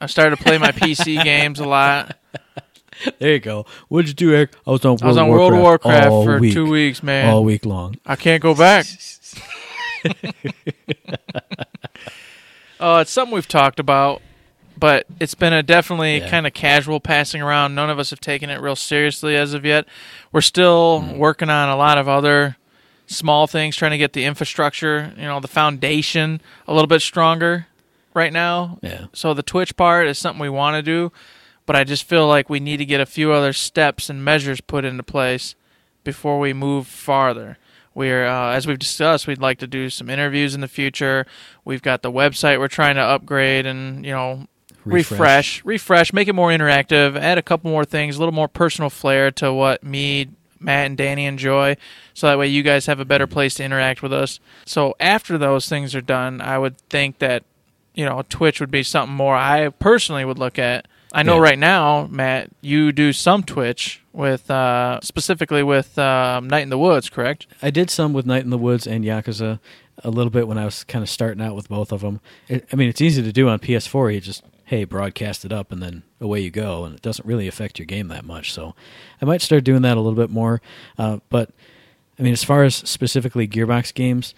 I 0.00 0.06
started 0.06 0.36
to 0.36 0.42
play 0.44 0.58
my 0.58 0.70
PC 0.70 1.20
games 1.24 1.58
a 1.58 1.66
lot. 1.66 2.16
There 3.18 3.32
you 3.32 3.38
go. 3.40 3.66
What'd 3.88 4.08
you 4.08 4.14
do, 4.14 4.34
Eric? 4.34 4.52
I 4.66 4.70
was 4.70 4.84
on 4.84 4.90
World, 4.92 5.02
I 5.02 5.06
was 5.06 5.16
on 5.16 5.28
World 5.28 5.52
of 5.54 5.60
Warcraft, 5.60 6.10
Warcraft 6.10 6.10
all 6.10 6.24
for 6.24 6.38
week, 6.38 6.52
two 6.52 6.68
weeks, 6.70 7.02
man. 7.02 7.28
all 7.30 7.44
week 7.44 7.64
long. 7.66 7.96
I 8.06 8.16
can't 8.16 8.42
go 8.42 8.54
back. 8.54 8.86
uh, 12.80 12.98
it's 13.02 13.10
something 13.10 13.34
we've 13.34 13.48
talked 13.48 13.78
about, 13.80 14.22
but 14.78 15.06
it's 15.20 15.34
been 15.34 15.52
a 15.52 15.62
definitely 15.62 16.18
Yeah. 16.18 16.28
kind 16.30 16.46
of 16.46 16.54
casual 16.54 17.00
passing 17.00 17.42
around. 17.42 17.74
None 17.74 17.90
of 17.90 17.98
us 17.98 18.10
have 18.10 18.20
taken 18.20 18.48
it 18.50 18.60
real 18.60 18.76
seriously 18.76 19.36
as 19.36 19.52
of 19.54 19.64
yet. 19.64 19.86
We're 20.32 20.40
still 20.40 21.02
Mm. 21.06 21.16
working 21.16 21.50
on 21.50 21.68
a 21.68 21.76
lot 21.76 21.98
of 21.98 22.08
other 22.08 22.56
small 23.06 23.46
things, 23.46 23.76
trying 23.76 23.90
to 23.90 23.98
get 23.98 24.12
the 24.12 24.24
infrastructure, 24.24 25.12
you 25.16 25.24
know, 25.24 25.40
the 25.40 25.48
foundation 25.48 26.40
a 26.68 26.72
little 26.72 26.86
bit 26.86 27.02
stronger 27.02 27.66
right 28.14 28.32
now. 28.32 28.78
Yeah. 28.82 29.06
So 29.12 29.34
the 29.34 29.42
Twitch 29.42 29.76
part 29.76 30.06
is 30.06 30.18
something 30.18 30.40
we 30.40 30.48
want 30.48 30.76
to 30.76 30.82
do, 30.82 31.12
but 31.70 31.76
I 31.76 31.84
just 31.84 32.02
feel 32.02 32.26
like 32.26 32.50
we 32.50 32.58
need 32.58 32.78
to 32.78 32.84
get 32.84 33.00
a 33.00 33.06
few 33.06 33.30
other 33.30 33.52
steps 33.52 34.10
and 34.10 34.24
measures 34.24 34.60
put 34.60 34.84
into 34.84 35.04
place 35.04 35.54
before 36.02 36.40
we 36.40 36.52
move 36.52 36.88
farther. 36.88 37.58
We're, 37.94 38.26
uh, 38.26 38.54
as 38.54 38.66
we've 38.66 38.76
discussed, 38.76 39.28
we'd 39.28 39.40
like 39.40 39.58
to 39.58 39.68
do 39.68 39.88
some 39.88 40.10
interviews 40.10 40.52
in 40.52 40.62
the 40.62 40.66
future. 40.66 41.28
We've 41.64 41.80
got 41.80 42.02
the 42.02 42.10
website 42.10 42.58
we're 42.58 42.66
trying 42.66 42.96
to 42.96 43.02
upgrade 43.02 43.66
and 43.66 44.04
you 44.04 44.10
know 44.10 44.48
Refresh. 44.84 45.10
refresh, 45.12 45.64
refresh, 45.64 46.12
make 46.12 46.26
it 46.26 46.34
more 46.34 46.48
interactive, 46.50 47.16
add 47.16 47.38
a 47.38 47.42
couple 47.42 47.70
more 47.70 47.84
things, 47.84 48.16
a 48.16 48.18
little 48.18 48.34
more 48.34 48.48
personal 48.48 48.90
flair 48.90 49.30
to 49.30 49.52
what 49.52 49.84
me, 49.84 50.26
Matt, 50.58 50.86
and 50.86 50.98
Danny 50.98 51.24
enjoy, 51.24 51.76
so 52.14 52.26
that 52.26 52.36
way 52.36 52.48
you 52.48 52.64
guys 52.64 52.86
have 52.86 52.98
a 52.98 53.04
better 53.04 53.28
place 53.28 53.54
to 53.54 53.62
interact 53.62 54.02
with 54.02 54.12
us. 54.12 54.40
So 54.66 54.96
after 54.98 55.38
those 55.38 55.68
things 55.68 55.94
are 55.94 56.00
done, 56.00 56.40
I 56.40 56.58
would 56.58 56.78
think 56.88 57.20
that 57.20 57.44
you 57.94 58.04
know 58.04 58.24
Twitch 58.28 58.58
would 58.58 58.72
be 58.72 58.82
something 58.82 59.14
more 59.14 59.36
I 59.36 59.68
personally 59.68 60.24
would 60.24 60.40
look 60.40 60.58
at. 60.58 60.88
I 61.12 61.22
know 61.22 61.36
Yeah. 61.36 61.42
right 61.42 61.58
now, 61.58 62.06
Matt, 62.10 62.50
you 62.60 62.92
do 62.92 63.12
some 63.12 63.42
Twitch 63.42 64.00
with 64.12 64.50
uh, 64.50 65.00
specifically 65.02 65.62
with 65.62 65.98
um, 65.98 66.48
Night 66.48 66.62
in 66.62 66.70
the 66.70 66.78
Woods, 66.78 67.08
correct? 67.10 67.46
I 67.62 67.70
did 67.70 67.90
some 67.90 68.12
with 68.12 68.26
Night 68.26 68.44
in 68.44 68.50
the 68.50 68.58
Woods 68.58 68.86
and 68.86 69.04
Yakuza 69.04 69.58
a 70.02 70.10
little 70.10 70.30
bit 70.30 70.46
when 70.48 70.56
I 70.58 70.64
was 70.64 70.84
kind 70.84 71.02
of 71.02 71.10
starting 71.10 71.42
out 71.42 71.54
with 71.54 71.68
both 71.68 71.92
of 71.92 72.00
them. 72.00 72.20
It, 72.48 72.66
I 72.72 72.76
mean, 72.76 72.88
it's 72.88 73.00
easy 73.00 73.22
to 73.22 73.32
do 73.32 73.48
on 73.48 73.58
PS4. 73.58 74.14
You 74.14 74.20
just 74.20 74.42
hey 74.64 74.84
broadcast 74.84 75.44
it 75.44 75.52
up 75.52 75.72
and 75.72 75.82
then 75.82 76.04
away 76.20 76.40
you 76.40 76.50
go, 76.50 76.84
and 76.84 76.94
it 76.94 77.02
doesn't 77.02 77.26
really 77.26 77.48
affect 77.48 77.78
your 77.78 77.86
game 77.86 78.08
that 78.08 78.24
much. 78.24 78.52
So 78.52 78.74
I 79.20 79.24
might 79.24 79.42
start 79.42 79.64
doing 79.64 79.82
that 79.82 79.96
a 79.96 80.00
little 80.00 80.16
bit 80.16 80.30
more. 80.30 80.62
Uh, 80.96 81.18
but 81.28 81.50
I 82.18 82.22
mean, 82.22 82.32
as 82.32 82.44
far 82.44 82.62
as 82.64 82.76
specifically 82.76 83.48
Gearbox 83.48 83.92
games, 83.94 84.34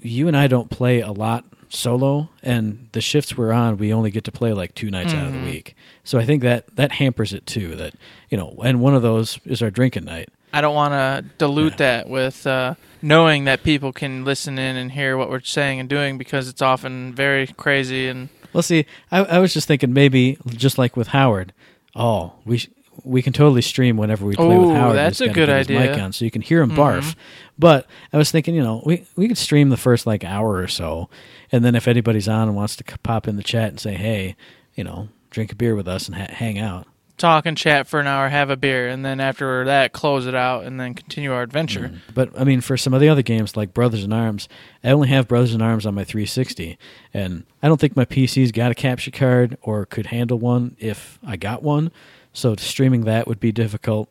you 0.00 0.28
and 0.28 0.36
I 0.36 0.46
don't 0.46 0.70
play 0.70 1.00
a 1.00 1.12
lot 1.12 1.44
solo, 1.74 2.28
and 2.42 2.88
the 2.92 3.00
shifts 3.00 3.36
we're 3.36 3.52
on, 3.52 3.76
we 3.78 3.92
only 3.92 4.10
get 4.10 4.24
to 4.24 4.32
play 4.32 4.52
like 4.52 4.74
two 4.74 4.90
nights 4.90 5.12
out 5.14 5.26
of 5.26 5.32
the 5.32 5.40
week. 5.40 5.74
So 6.04 6.18
I 6.18 6.24
think 6.24 6.42
that 6.42 6.74
that 6.76 6.92
hampers 6.92 7.32
it 7.32 7.46
too. 7.46 7.74
That 7.76 7.94
you 8.30 8.36
know, 8.38 8.54
and 8.64 8.80
one 8.80 8.94
of 8.94 9.02
those 9.02 9.38
is 9.44 9.62
our 9.62 9.70
drinking 9.70 10.04
night. 10.04 10.28
I 10.52 10.60
don't 10.60 10.74
want 10.74 10.92
to 10.92 11.24
dilute 11.38 11.78
that 11.78 12.08
with 12.08 12.46
uh, 12.46 12.74
knowing 13.02 13.44
that 13.46 13.64
people 13.64 13.92
can 13.92 14.24
listen 14.24 14.56
in 14.56 14.76
and 14.76 14.92
hear 14.92 15.16
what 15.16 15.28
we're 15.28 15.40
saying 15.40 15.80
and 15.80 15.88
doing 15.88 16.16
because 16.16 16.48
it's 16.48 16.62
often 16.62 17.12
very 17.12 17.48
crazy 17.48 18.06
and 18.06 18.28
Well, 18.52 18.62
see, 18.62 18.86
I, 19.10 19.24
I 19.24 19.38
was 19.40 19.52
just 19.52 19.66
thinking 19.66 19.92
maybe 19.92 20.38
just 20.46 20.78
like 20.78 20.96
with 20.96 21.08
Howard. 21.08 21.52
Oh, 21.96 22.34
we 22.44 22.58
sh- 22.58 22.68
we 23.04 23.22
can 23.22 23.32
totally 23.32 23.62
stream 23.62 23.96
whenever 23.96 24.24
we 24.24 24.34
play 24.34 24.56
Ooh, 24.56 24.68
with 24.68 24.76
Howard. 24.76 24.92
Oh, 24.92 24.94
that's 24.94 25.20
a 25.20 25.28
good 25.28 25.48
his 25.48 25.68
mic 25.68 25.90
idea. 25.90 26.02
on, 26.02 26.12
so 26.12 26.24
you 26.24 26.30
can 26.30 26.42
hear 26.42 26.62
him 26.62 26.70
mm-hmm. 26.70 26.80
barf. 26.80 27.14
But 27.58 27.86
I 28.12 28.16
was 28.16 28.30
thinking, 28.30 28.54
you 28.54 28.62
know, 28.62 28.82
we 28.84 29.06
we 29.14 29.28
could 29.28 29.38
stream 29.38 29.68
the 29.68 29.76
first 29.76 30.06
like 30.06 30.24
hour 30.24 30.56
or 30.56 30.68
so, 30.68 31.08
and 31.52 31.64
then 31.64 31.74
if 31.74 31.86
anybody's 31.86 32.28
on 32.28 32.48
and 32.48 32.56
wants 32.56 32.76
to 32.76 32.84
pop 32.98 33.28
in 33.28 33.36
the 33.36 33.42
chat 33.42 33.68
and 33.68 33.78
say, 33.78 33.94
hey, 33.94 34.36
you 34.74 34.82
know, 34.82 35.08
drink 35.30 35.52
a 35.52 35.54
beer 35.54 35.74
with 35.74 35.86
us 35.86 36.08
and 36.08 36.16
ha- 36.16 36.26
hang 36.30 36.58
out. 36.58 36.86
talk 37.16 37.46
and 37.46 37.56
chat 37.56 37.86
for 37.86 38.00
an 38.00 38.06
hour, 38.06 38.28
have 38.28 38.50
a 38.50 38.56
beer, 38.56 38.88
and 38.88 39.04
then 39.04 39.20
after 39.20 39.64
that, 39.66 39.92
close 39.92 40.26
it 40.26 40.34
out 40.34 40.64
and 40.64 40.80
then 40.80 40.94
continue 40.94 41.32
our 41.32 41.42
adventure. 41.42 41.88
Mm-hmm. 41.88 42.12
But 42.14 42.38
I 42.38 42.44
mean, 42.44 42.60
for 42.60 42.76
some 42.76 42.94
of 42.94 43.00
the 43.00 43.08
other 43.08 43.22
games 43.22 43.56
like 43.56 43.74
Brothers 43.74 44.04
in 44.04 44.12
Arms, 44.12 44.48
I 44.82 44.90
only 44.90 45.08
have 45.08 45.28
Brothers 45.28 45.54
in 45.54 45.62
Arms 45.62 45.86
on 45.86 45.94
my 45.94 46.04
360, 46.04 46.78
and 47.12 47.44
I 47.62 47.68
don't 47.68 47.80
think 47.80 47.96
my 47.96 48.04
PC's 48.04 48.50
got 48.50 48.72
a 48.72 48.74
capture 48.74 49.10
card 49.10 49.58
or 49.62 49.86
could 49.86 50.06
handle 50.06 50.38
one 50.38 50.76
if 50.78 51.18
I 51.24 51.36
got 51.36 51.62
one. 51.62 51.92
So 52.34 52.54
streaming 52.56 53.02
that 53.02 53.26
would 53.26 53.40
be 53.40 53.52
difficult. 53.52 54.10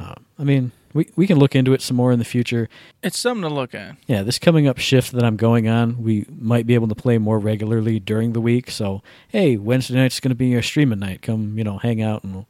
Uh, 0.00 0.14
I 0.38 0.42
mean, 0.42 0.72
we 0.94 1.08
we 1.16 1.26
can 1.26 1.38
look 1.38 1.54
into 1.54 1.72
it 1.72 1.82
some 1.82 1.96
more 1.96 2.12
in 2.12 2.18
the 2.18 2.24
future. 2.24 2.68
It's 3.02 3.18
something 3.18 3.48
to 3.48 3.54
look 3.54 3.74
at. 3.74 3.96
Yeah, 4.06 4.22
this 4.22 4.38
coming 4.38 4.66
up 4.66 4.78
shift 4.78 5.12
that 5.12 5.22
I'm 5.22 5.36
going 5.36 5.68
on, 5.68 6.02
we 6.02 6.26
might 6.28 6.66
be 6.66 6.74
able 6.74 6.88
to 6.88 6.94
play 6.94 7.18
more 7.18 7.38
regularly 7.38 8.00
during 8.00 8.32
the 8.32 8.40
week. 8.40 8.70
So 8.70 9.02
hey, 9.28 9.56
Wednesday 9.56 9.94
night's 9.94 10.20
going 10.20 10.30
to 10.30 10.34
be 10.36 10.48
your 10.48 10.62
streaming 10.62 10.98
night. 10.98 11.22
Come, 11.22 11.56
you 11.56 11.64
know, 11.64 11.78
hang 11.78 12.02
out 12.02 12.24
and 12.24 12.34
we'll, 12.34 12.48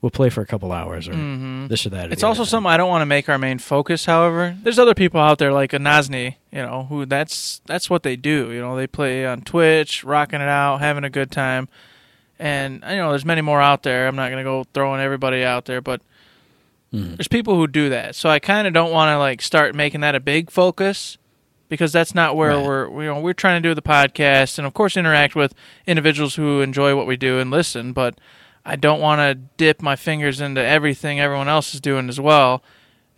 we'll 0.00 0.10
play 0.10 0.30
for 0.30 0.40
a 0.40 0.46
couple 0.46 0.72
hours 0.72 1.08
or 1.08 1.12
mm-hmm. 1.12 1.66
this 1.66 1.84
or 1.84 1.90
that. 1.90 2.10
or. 2.10 2.12
It's 2.12 2.22
also 2.22 2.42
thing. 2.42 2.50
something 2.50 2.70
I 2.70 2.76
don't 2.76 2.90
want 2.90 3.02
to 3.02 3.06
make 3.06 3.28
our 3.28 3.38
main 3.38 3.58
focus. 3.58 4.04
However, 4.04 4.56
there's 4.62 4.78
other 4.78 4.94
people 4.94 5.20
out 5.20 5.38
there 5.38 5.52
like 5.52 5.72
a 5.72 5.78
Nazni, 5.78 6.36
you 6.52 6.62
know, 6.62 6.84
who 6.84 7.06
that's 7.06 7.60
that's 7.66 7.90
what 7.90 8.02
they 8.02 8.16
do. 8.16 8.52
You 8.52 8.60
know, 8.60 8.76
they 8.76 8.86
play 8.86 9.26
on 9.26 9.42
Twitch, 9.42 10.04
rocking 10.04 10.40
it 10.40 10.48
out, 10.48 10.78
having 10.78 11.04
a 11.04 11.10
good 11.10 11.30
time. 11.30 11.68
And 12.38 12.84
I 12.84 12.96
know 12.96 13.10
there's 13.10 13.24
many 13.24 13.40
more 13.42 13.60
out 13.60 13.82
there. 13.82 14.06
I'm 14.08 14.16
not 14.16 14.30
gonna 14.30 14.44
go 14.44 14.64
throwing 14.74 15.00
everybody 15.00 15.44
out 15.44 15.64
there, 15.66 15.80
but 15.80 16.00
Hmm. 16.90 17.14
there's 17.16 17.28
people 17.28 17.56
who 17.56 17.66
do 17.66 17.88
that. 17.88 18.14
So 18.14 18.28
I 18.28 18.38
kind 18.38 18.66
of 18.68 18.72
don't 18.72 18.92
want 18.92 19.08
to 19.10 19.18
like 19.18 19.42
start 19.42 19.74
making 19.74 20.00
that 20.02 20.14
a 20.14 20.20
big 20.20 20.50
focus 20.50 21.18
because 21.68 21.92
that's 21.92 22.14
not 22.14 22.36
where 22.36 22.50
Right. 22.56 22.64
we're 22.64 23.02
you 23.02 23.08
know 23.08 23.20
we're 23.20 23.32
trying 23.32 23.60
to 23.60 23.68
do 23.68 23.74
the 23.74 23.82
podcast 23.82 24.58
and 24.58 24.66
of 24.66 24.74
course 24.74 24.96
interact 24.96 25.34
with 25.34 25.54
individuals 25.86 26.36
who 26.36 26.60
enjoy 26.60 26.94
what 26.94 27.06
we 27.06 27.16
do 27.16 27.38
and 27.40 27.50
listen, 27.50 27.92
but 27.92 28.16
I 28.64 28.76
don't 28.76 29.00
want 29.00 29.18
to 29.20 29.34
dip 29.56 29.82
my 29.82 29.96
fingers 29.96 30.40
into 30.40 30.62
everything 30.64 31.18
everyone 31.20 31.48
else 31.48 31.74
is 31.74 31.80
doing 31.80 32.08
as 32.08 32.20
well, 32.20 32.62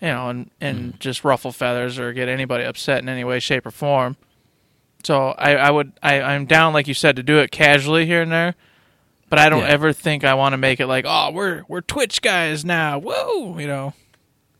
you 0.00 0.08
know, 0.08 0.28
and 0.30 0.50
and 0.60 0.98
just 0.98 1.22
ruffle 1.24 1.52
feathers 1.52 1.98
or 1.98 2.12
get 2.14 2.28
anybody 2.28 2.64
upset 2.64 3.02
in 3.02 3.08
any 3.10 3.24
way, 3.24 3.40
shape, 3.40 3.66
or 3.66 3.70
form. 3.70 4.16
So 5.04 5.34
I, 5.38 5.54
I 5.56 5.70
would 5.70 5.92
I, 6.02 6.20
I'm 6.22 6.46
down 6.46 6.72
like 6.72 6.88
you 6.88 6.94
said 6.94 7.14
to 7.16 7.22
do 7.22 7.38
it 7.40 7.50
casually 7.50 8.06
here 8.06 8.22
and 8.22 8.32
there, 8.32 8.54
but 9.28 9.38
I 9.38 9.48
don't 9.48 9.62
Yeah. 9.62 9.68
ever 9.68 9.92
think 9.92 10.24
I 10.24 10.34
want 10.34 10.52
to 10.52 10.56
make 10.58 10.80
it 10.80 10.86
like 10.86 11.04
oh 11.06 11.30
we're 11.32 11.64
we're 11.68 11.80
Twitch 11.80 12.22
guys 12.22 12.64
now, 12.64 12.98
whoa, 12.98 13.58
you 13.58 13.66
know. 13.66 13.94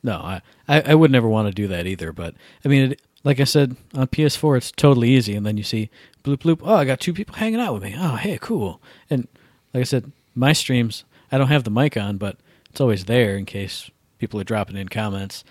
No, 0.03 0.17
I, 0.19 0.41
I, 0.69 0.81
I 0.93 0.95
would 0.95 1.11
never 1.11 1.27
want 1.29 1.49
to 1.49 1.55
do 1.55 1.67
that 1.69 1.87
either. 1.87 2.12
But 2.12 2.35
I 2.64 2.69
mean, 2.69 2.93
it, 2.93 3.03
like 3.25 3.41
I 3.41 3.45
said 3.45 3.77
on 3.95 4.07
PS4, 4.07 4.57
it's 4.57 4.71
totally 4.71 5.11
easy. 5.11 5.35
And 5.35 5.45
then 5.45 5.57
you 5.57 5.64
see 5.64 5.91
bloop 6.23 6.39
bloop. 6.39 6.61
Oh, 6.62 6.75
I 6.77 6.85
got 6.85 7.01
two 7.01 7.12
people 7.12 7.35
hanging 7.35 7.59
out 7.61 7.75
with 7.75 7.83
me. 7.83 7.95
Oh, 7.99 8.14
hey, 8.14 8.39
cool. 8.41 8.81
And 9.11 9.27
like 9.75 9.81
I 9.81 9.85
said, 9.85 10.12
my 10.35 10.53
streams, 10.53 11.05
I 11.33 11.39
don't 11.39 11.49
have 11.49 11.64
the 11.64 11.71
mic 11.73 11.97
on, 11.97 12.19
but 12.19 12.37
it's 12.71 12.81
always 12.81 13.07
there 13.07 13.37
in 13.37 13.47
case 13.47 13.91
people 14.19 14.39
are 14.41 14.45
dropping 14.45 14.77
in 14.77 14.89
comments. 14.89 15.43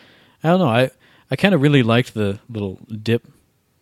I 0.42 0.50
don't 0.50 0.60
know. 0.60 0.70
I 0.70 0.92
I 1.30 1.36
kind 1.36 1.54
of 1.54 1.62
really 1.62 1.84
liked 1.84 2.14
the 2.14 2.40
little 2.48 2.80
dip 3.02 3.28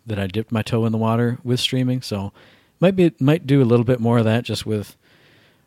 that 0.07 0.17
I 0.17 0.25
dipped 0.25 0.51
my 0.51 0.63
toe 0.63 0.85
in 0.85 0.91
the 0.91 0.97
water 0.97 1.37
with 1.43 1.59
streaming. 1.59 2.01
So 2.01 2.31
might 2.79 2.95
be 2.95 3.11
might 3.19 3.45
do 3.45 3.61
a 3.61 3.65
little 3.65 3.85
bit 3.85 3.99
more 3.99 4.17
of 4.17 4.25
that 4.25 4.43
just 4.43 4.65
with 4.65 4.95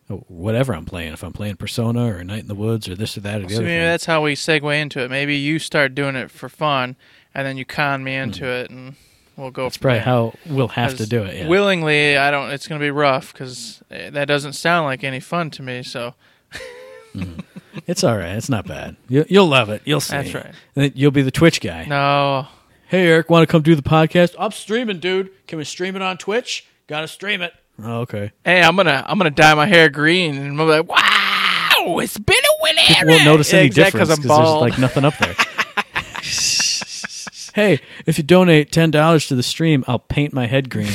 whatever 0.08 0.74
I'm 0.74 0.84
playing. 0.84 1.12
If 1.12 1.22
I'm 1.22 1.32
playing 1.32 1.56
Persona 1.56 2.16
or 2.16 2.22
Night 2.24 2.40
in 2.40 2.48
the 2.48 2.54
Woods 2.54 2.88
or 2.88 2.94
this 2.94 3.16
or 3.16 3.20
that 3.20 3.40
or 3.40 3.46
the 3.46 3.50
So 3.50 3.56
other 3.56 3.64
maybe 3.64 3.78
thing. 3.78 3.86
that's 3.86 4.06
how 4.06 4.22
we 4.22 4.34
segue 4.34 4.80
into 4.80 5.00
it. 5.00 5.10
Maybe 5.10 5.36
you 5.36 5.58
start 5.58 5.94
doing 5.94 6.16
it 6.16 6.30
for 6.30 6.48
fun, 6.48 6.96
and 7.34 7.46
then 7.46 7.56
you 7.56 7.64
con 7.64 8.04
me 8.04 8.14
into 8.14 8.40
hmm. 8.40 8.50
it, 8.50 8.70
and 8.70 8.94
we'll 9.36 9.50
go. 9.50 9.64
That's 9.64 9.76
from 9.76 9.82
probably 9.82 9.98
there. 9.98 10.04
how 10.04 10.34
we'll 10.46 10.68
have 10.68 10.96
to 10.96 11.06
do 11.06 11.22
it. 11.24 11.36
Yeah. 11.36 11.48
Willingly, 11.48 12.16
I 12.16 12.30
don't. 12.30 12.50
It's 12.50 12.68
going 12.68 12.80
to 12.80 12.84
be 12.84 12.90
rough 12.90 13.32
because 13.32 13.82
eh, 13.90 14.10
that 14.10 14.26
doesn't 14.26 14.54
sound 14.54 14.86
like 14.86 15.04
any 15.04 15.20
fun 15.20 15.50
to 15.52 15.62
me. 15.62 15.82
So 15.82 16.14
mm. 17.14 17.42
It's 17.86 18.02
all 18.02 18.16
right. 18.16 18.36
It's 18.36 18.48
not 18.48 18.66
bad. 18.66 18.96
You, 19.08 19.24
you'll 19.28 19.48
love 19.48 19.68
it. 19.68 19.82
You'll 19.84 20.00
see. 20.00 20.16
That's 20.16 20.34
right. 20.34 20.96
You'll 20.96 21.10
be 21.10 21.22
the 21.22 21.30
Twitch 21.30 21.60
guy. 21.60 21.84
no, 21.84 22.48
Hey, 22.88 23.08
Eric, 23.08 23.30
want 23.30 23.42
to 23.42 23.50
come 23.50 23.62
do 23.62 23.74
the 23.74 23.82
podcast? 23.82 24.36
I'm 24.38 24.52
streaming, 24.52 25.00
dude. 25.00 25.30
Can 25.48 25.58
we 25.58 25.64
stream 25.64 25.96
it 25.96 26.02
on 26.02 26.18
Twitch? 26.18 26.66
Got 26.86 27.00
to 27.00 27.08
stream 27.08 27.42
it. 27.42 27.52
Oh, 27.82 28.00
okay. 28.00 28.32
hey, 28.44 28.62
I'm 28.62 28.76
gonna 28.76 29.04
I'm 29.06 29.18
gonna 29.18 29.30
dye 29.30 29.54
my 29.54 29.66
hair 29.66 29.88
green, 29.88 30.36
and 30.36 30.60
I'm 30.60 30.68
like, 30.68 30.88
wow, 30.88 31.98
it's 31.98 32.18
been 32.18 32.36
a 32.36 32.62
winner. 32.62 32.82
People 32.86 33.08
won't 33.08 33.24
notice 33.24 33.52
any 33.52 33.66
exactly, 33.66 34.00
difference 34.00 34.18
I'm 34.18 34.22
because 34.22 34.38
there's 34.38 34.60
like 34.60 34.78
nothing 34.78 35.04
up 35.04 35.14
there. 35.18 35.34
hey, 37.54 37.80
if 38.06 38.18
you 38.18 38.24
donate 38.24 38.72
ten 38.72 38.90
dollars 38.90 39.26
to 39.28 39.34
the 39.34 39.42
stream, 39.42 39.84
I'll 39.86 39.98
paint 39.98 40.32
my 40.32 40.46
head 40.46 40.70
green. 40.70 40.92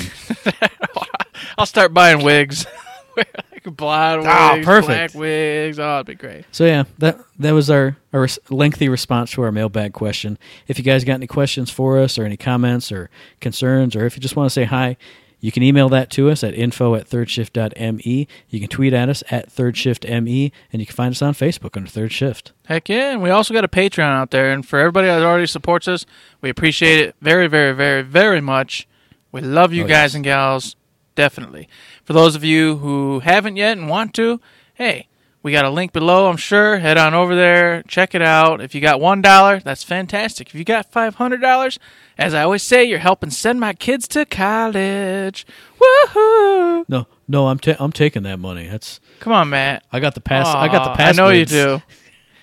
I'll 1.58 1.66
start 1.66 1.94
buying 1.94 2.24
wigs. 2.24 2.66
like 3.18 3.64
blonde 3.76 4.24
Oh, 4.26 4.54
wigs, 4.56 4.66
perfect. 4.66 4.88
black 4.88 5.14
wigs. 5.14 5.80
Oh, 5.80 5.96
it'd 5.96 6.06
be 6.08 6.16
great. 6.16 6.46
So 6.52 6.66
yeah, 6.66 6.86
that 6.98 7.20
that 7.40 7.52
was 7.52 7.70
our, 7.70 7.98
our 8.14 8.28
lengthy 8.50 8.90
response 8.90 9.32
to 9.32 9.42
our 9.44 9.52
mailbag 9.52 9.94
question. 9.94 10.38
If 10.68 10.78
you 10.78 10.84
guys 10.84 11.04
got 11.04 11.16
any 11.16 11.28
questions 11.28 11.70
for 11.70 12.00
us, 12.00 12.18
or 12.18 12.26
any 12.26 12.38
comments, 12.38 12.92
or 12.92 13.10
concerns, 13.40 13.96
or 13.96 14.06
if 14.06 14.16
you 14.16 14.22
just 14.22 14.36
want 14.36 14.48
to 14.48 14.54
say 14.54 14.64
hi, 14.64 14.98
you 15.42 15.52
can 15.52 15.64
email 15.64 15.90
that 15.90 16.10
to 16.12 16.30
us 16.30 16.44
at 16.44 16.54
info 16.54 16.96
at 16.96 17.10
thirdshift.me. 17.10 18.28
You 18.50 18.60
can 18.60 18.70
tweet 18.70 18.94
at 18.94 19.10
us 19.10 19.24
at 19.30 19.50
thirdshiftme, 19.54 20.52
and 20.72 20.80
you 20.82 20.86
can 20.86 20.96
find 20.96 21.12
us 21.12 21.22
on 21.22 21.34
Facebook 21.34 21.76
under 21.76 21.90
Third 21.90 22.12
Shift. 22.14 22.54
Heck 22.68 22.88
yeah, 22.88 23.12
and 23.12 23.22
we 23.22 23.30
also 23.30 23.54
got 23.54 23.66
a 23.66 23.68
Patreon 23.68 24.00
out 24.12 24.32
there, 24.32 24.52
and 24.52 24.66
for 24.66 24.80
everybody 24.80 25.08
that 25.08 25.22
already 25.24 25.48
supports 25.48 25.88
us, 25.88 26.06
we 26.40 26.50
appreciate 26.50 27.00
it 27.00 27.16
very, 27.22 27.48
very, 27.48 27.74
very, 27.74 28.02
very 28.04 28.40
much. 28.40 28.88
We 29.32 29.42
love 29.42 29.74
you 29.74 29.84
Oh, 29.84 29.88
guys 29.88 30.12
yes. 30.12 30.16
and 30.16 30.24
gals, 30.24 30.76
definitely. 31.16 31.68
For 32.04 32.14
those 32.14 32.36
of 32.36 32.44
you 32.44 32.78
who 32.78 33.20
haven't 33.20 33.58
yet 33.58 33.78
and 33.78 33.90
want 33.90 34.14
to, 34.16 34.40
hey, 34.76 35.08
We 35.44 35.52
got 35.52 35.66
a 35.66 35.72
link 35.72 35.92
below, 35.92 36.30
I'm 36.30 36.38
sure. 36.38 36.78
Head 36.78 37.00
on 37.00 37.16
over 37.16 37.36
there, 37.36 37.82
check 37.84 38.14
it 38.14 38.22
out. 38.22 38.62
If 38.62 38.76
you 38.76 38.82
got 38.82 39.00
$1, 39.00 39.64
that's 39.64 39.84
fantastic. 39.84 40.50
If 40.50 40.56
you 40.56 40.64
got 40.64 40.92
$500, 40.92 41.78
as 42.18 42.34
I 42.36 42.44
always 42.44 42.62
say, 42.62 42.84
you're 42.84 43.00
helping 43.00 43.32
send 43.32 43.60
my 43.60 43.74
kids 43.74 44.08
to 44.10 44.26
college. 44.26 45.48
Woohoo! 45.80 46.86
No, 46.88 47.08
no, 47.28 47.48
I'm 47.48 47.58
ta- 47.58 47.78
I'm 47.80 47.92
taking 47.92 48.22
that 48.24 48.38
money. 48.38 48.68
That's 48.68 49.00
Come 49.20 49.34
on, 49.34 49.50
Matt. 49.50 49.84
I 49.92 50.00
got 50.00 50.14
the 50.14 50.22
pass. 50.22 50.46
I 50.48 50.68
got 50.68 50.84
the 50.84 50.96
pass. 50.96 51.18
I 51.18 51.22
know 51.22 51.30
you 51.30 51.46
do. 51.46 51.82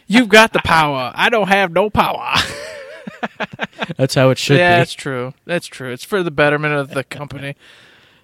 You've 0.09 0.28
got 0.28 0.53
the 0.53 0.61
power. 0.64 1.12
I 1.14 1.28
don't 1.28 1.49
have 1.49 1.70
no 1.70 1.90
power. 1.90 2.34
That's 3.96 4.14
how 4.14 4.30
it 4.30 4.38
should 4.38 4.59
yeah, 4.59 4.76
be. 4.76 4.80
that's 4.80 4.92
true. 4.92 5.34
That's 5.44 5.66
true. 5.66 5.92
It's 5.92 6.05
for 6.05 6.22
the 6.22 6.30
betterment 6.30 6.74
of 6.74 6.90
the 6.90 7.05
company. 7.05 7.57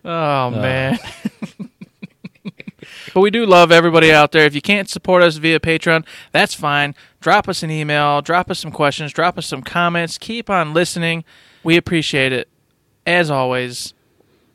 Oh 0.07 0.49
uh, 0.49 0.51
man. 0.51 0.99
but 3.13 3.21
we 3.21 3.31
do 3.31 3.47
love 3.47 3.73
everybody 3.73 4.13
out 4.13 4.33
there. 4.33 4.47
If 4.47 4.55
you 4.55 4.63
can't 4.63 4.89
support 4.89 5.23
us 5.23 5.37
via 5.37 5.61
Patreon, 5.61 6.05
that's 6.33 6.55
fine. 6.55 6.95
Drop 7.21 7.49
us 7.49 7.63
an 7.63 7.71
email, 7.71 8.23
drop 8.23 8.51
us 8.51 8.59
some 8.59 8.73
questions, 8.73 9.13
drop 9.13 9.39
us 9.39 9.47
some 9.47 9.63
comments. 9.63 10.19
Keep 10.19 10.51
on 10.51 10.75
listening. 10.75 11.25
We 11.63 11.77
appreciate 11.77 12.33
it. 12.33 12.49
As 13.07 13.31
always, 13.31 13.95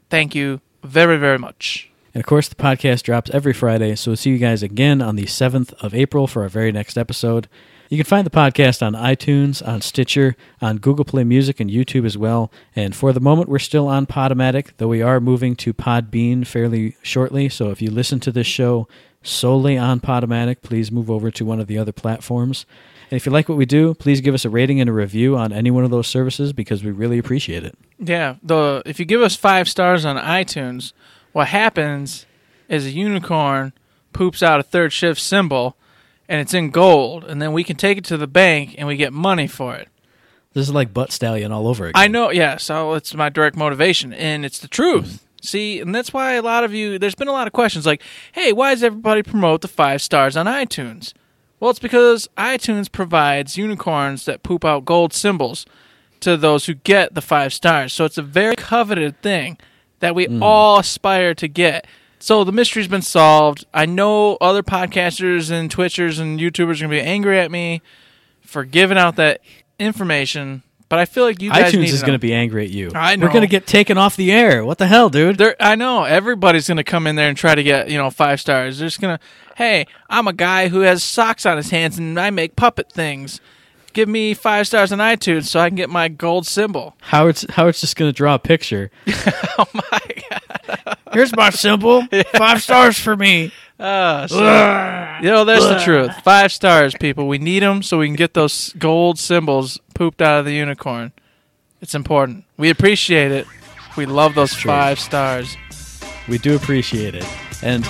thank 0.10 0.36
you 0.36 0.62
very, 0.84 1.18
very 1.18 1.38
much. 1.38 1.90
And 2.14 2.22
of 2.22 2.28
course, 2.28 2.48
the 2.48 2.56
podcast 2.56 3.04
drops 3.04 3.30
every 3.32 3.54
Friday, 3.54 3.96
so 3.96 4.12
we'll 4.12 4.18
see 4.18 4.32
you 4.32 4.40
guys 4.40 4.64
again 4.64 5.02
on 5.02 5.16
the 5.16 5.26
7th 5.26 5.74
of 5.84 5.94
April 5.94 6.26
for 6.26 6.42
our 6.42 6.50
very 6.50 6.72
next 6.72 6.98
episode. 6.98 7.48
You 7.90 7.98
can 7.98 8.06
find 8.06 8.24
the 8.24 8.30
podcast 8.30 8.86
on 8.86 8.94
iTunes, 8.94 9.68
on 9.68 9.82
Stitcher, 9.82 10.36
on 10.62 10.78
Google 10.78 11.04
Play 11.04 11.24
Music, 11.24 11.60
and 11.60 11.72
YouTube 11.72 12.06
as 12.06 12.16
well. 12.16 12.52
And 12.76 12.96
for 12.96 13.12
the 13.12 13.20
moment, 13.20 13.50
we're 13.50 13.58
still 13.58 13.88
on 13.88 14.06
Podomatic, 14.06 14.74
though 14.78 14.88
we 14.88 15.02
are 15.02 15.20
moving 15.20 15.56
to 15.56 15.74
Podbean 15.74 16.46
fairly 16.46 16.96
shortly. 17.02 17.50
So 17.50 17.72
if 17.72 17.82
you 17.82 17.90
listen 17.90 18.20
to 18.20 18.32
this 18.32 18.46
show 18.46 18.88
solely 19.24 19.76
on 19.76 20.02
Podomatic, 20.02 20.62
please 20.62 20.92
move 20.92 21.10
over 21.10 21.32
to 21.32 21.44
one 21.44 21.60
of 21.60 21.66
the 21.66 21.80
other 21.80 21.92
platforms. 21.92 22.68
And 23.10 23.18
if 23.18 23.26
you 23.26 23.32
like 23.32 23.50
what 23.50 23.58
we 23.58 23.66
do, 23.66 23.96
please 23.96 24.22
give 24.22 24.36
us 24.36 24.46
a 24.46 24.52
rating 24.52 24.80
and 24.80 24.88
a 24.88 24.94
review 24.94 25.36
on 25.36 25.52
any 25.52 25.72
one 25.72 25.84
of 25.84 25.90
those 25.90 26.06
services 26.06 26.54
because 26.54 26.84
we 26.84 26.92
really 26.92 27.18
appreciate 27.18 27.64
it. 27.64 27.76
Yeah, 27.98 28.36
the 28.44 28.84
if 28.86 29.00
you 29.00 29.06
give 29.06 29.22
us 29.22 29.36
five 29.36 29.68
stars 29.68 30.06
on 30.06 30.16
iTunes, 30.16 30.94
what 31.32 31.48
happens 31.48 32.28
is 32.68 32.86
a 32.86 32.92
unicorn 32.92 33.74
poops 34.14 34.44
out 34.44 34.60
a 34.60 34.64
third 34.64 34.94
shift 34.94 35.20
symbol, 35.20 35.76
and 36.30 36.40
it's 36.40 36.54
in 36.54 36.70
gold, 36.70 37.26
and 37.26 37.42
then 37.42 37.52
we 37.52 37.66
can 37.66 37.76
take 37.76 37.98
it 37.98 38.06
to 38.06 38.16
the 38.16 38.28
bank 38.28 38.76
and 38.78 38.88
we 38.88 38.96
get 38.96 39.12
money 39.12 39.48
for 39.48 39.76
it. 39.76 39.90
This 40.54 40.68
is 40.68 40.74
like 40.74 40.94
Butt 40.94 41.12
Stallion 41.12 41.52
all 41.52 41.68
over 41.68 41.88
again. 41.88 42.02
I 42.02 42.08
know, 42.08 42.32
yeah. 42.32 42.58
So 42.58 42.94
it's 42.94 43.14
my 43.14 43.30
direct 43.30 43.58
motivation, 43.58 44.14
and 44.14 44.46
it's 44.46 44.60
the 44.60 44.68
truth. 44.68 45.06
Mm-hmm. 45.06 45.26
See, 45.42 45.80
and 45.80 45.94
that's 45.94 46.14
why 46.14 46.34
a 46.34 46.42
lot 46.42 46.64
of 46.64 46.74
you. 46.74 47.00
There's 47.00 47.16
been 47.16 47.28
a 47.28 47.34
lot 47.34 47.48
of 47.48 47.54
questions 47.54 47.86
like, 47.86 48.02
"Hey, 48.32 48.54
why 48.54 48.74
does 48.74 48.84
everybody 48.84 49.24
promote 49.24 49.62
the 49.62 49.68
five 49.68 50.02
stars 50.02 50.38
on 50.38 50.46
iTunes?" 50.46 51.14
Well, 51.60 51.72
it's 51.72 51.80
because 51.80 52.30
iTunes 52.38 52.92
provides 52.92 53.58
unicorns 53.58 54.26
that 54.26 54.44
poop 54.44 54.64
out 54.64 54.86
gold 54.86 55.14
symbols 55.14 55.66
to 56.22 56.38
those 56.38 56.66
who 56.66 56.74
get 56.74 57.16
the 57.16 57.22
five 57.22 57.54
stars. 57.54 57.94
So 57.94 58.06
it's 58.06 58.18
a 58.18 58.22
very 58.22 58.56
coveted 58.56 59.22
thing 59.22 59.58
that 60.00 60.16
we 60.16 60.26
mm-hmm. 60.26 60.44
all 60.44 60.80
aspire 60.80 61.34
to 61.36 61.48
get. 61.48 61.88
So 62.20 62.44
the 62.44 62.52
mystery's 62.52 62.88
been 62.88 63.02
solved. 63.02 63.66
I 63.74 63.86
know 63.86 64.36
other 64.42 64.62
podcasters 64.64 65.50
and 65.52 65.70
Twitchers 65.74 66.20
and 66.20 66.40
YouTubers 66.40 66.78
are 66.78 66.86
gonna 66.86 66.90
be 66.90 67.02
angry 67.02 67.40
at 67.40 67.50
me 67.52 67.82
for 68.42 68.66
giving 68.66 68.98
out 68.98 69.16
that 69.16 69.42
information, 69.80 70.64
but 70.90 71.00
I 71.00 71.06
feel 71.06 71.24
like 71.24 71.42
you 71.42 71.50
guys 71.52 71.72
iTunes 71.72 71.90
is 71.90 72.02
going 72.02 72.14
to 72.14 72.20
be 72.20 72.34
angry 72.34 72.66
at 72.66 72.72
you. 72.72 72.92
I 72.96 73.16
know. 73.16 73.28
We're 73.28 73.32
going 73.32 73.44
to 73.44 73.48
get 73.48 73.68
taken 73.68 73.98
off 74.00 74.16
the 74.16 74.32
air. 74.32 74.66
What 74.66 74.80
the 74.80 74.88
hell, 74.88 75.10
dude? 75.10 75.38
There, 75.38 75.56
I 75.60 75.76
know 75.76 76.04
everybody's 76.04 76.68
gonna 76.68 76.84
come 76.84 77.06
in 77.06 77.16
there 77.16 77.30
and 77.30 77.38
try 77.38 77.54
to 77.54 77.62
get 77.64 77.90
you 77.90 77.98
know 77.98 78.10
five 78.10 78.42
stars. 78.42 78.80
They're 78.80 78.88
just 78.88 79.00
gonna, 79.00 79.20
hey, 79.56 79.86
I'm 80.10 80.28
a 80.28 80.34
guy 80.34 80.68
who 80.70 80.82
has 80.82 81.04
socks 81.04 81.46
on 81.46 81.58
his 81.58 81.70
hands 81.70 81.98
and 82.00 82.20
I 82.20 82.32
make 82.32 82.56
puppet 82.56 82.92
things. 82.92 83.40
Give 83.94 84.10
me 84.10 84.34
five 84.34 84.68
stars 84.68 84.92
on 84.92 85.00
iTunes 85.00 85.46
so 85.46 85.60
I 85.60 85.70
can 85.70 85.76
get 85.76 85.90
my 85.90 86.10
gold 86.10 86.46
symbol. 86.48 86.96
Howard's 87.02 87.46
Howard's 87.52 87.82
just 87.82 87.96
going 87.96 88.10
to 88.10 88.16
draw 88.16 88.34
a 88.36 88.40
picture. 88.40 88.92
Oh 89.62 89.66
my 89.74 90.00
god! 90.30 90.49
Here's 91.14 91.36
my 91.36 91.50
symbol. 91.50 92.06
Five 92.36 92.62
stars 92.62 93.00
for 93.00 93.16
me. 93.16 93.52
Uh, 93.80 94.28
so- 94.28 94.38
you 95.22 95.30
know 95.30 95.44
that's 95.46 95.66
the 95.66 95.80
truth. 95.80 96.12
Five 96.24 96.52
stars, 96.52 96.94
people. 97.00 97.28
We 97.28 97.38
need 97.40 97.62
them 97.62 97.84
so 97.84 97.98
we 98.00 98.08
can 98.08 98.16
get 98.16 98.34
those 98.34 98.74
gold 98.78 99.20
symbols 99.20 99.80
pooped 99.94 100.22
out 100.22 100.40
of 100.40 100.46
the 100.46 100.54
unicorn. 100.54 101.12
It's 101.82 101.94
important. 101.96 102.46
We 102.58 102.70
appreciate 102.70 103.32
it. 103.32 103.46
We 103.98 104.06
love 104.06 104.34
those 104.36 104.54
five 104.54 105.00
stars. 105.00 105.58
We 106.28 106.38
do 106.38 106.56
appreciate 106.56 107.16
it. 107.16 107.26
And 107.62 107.86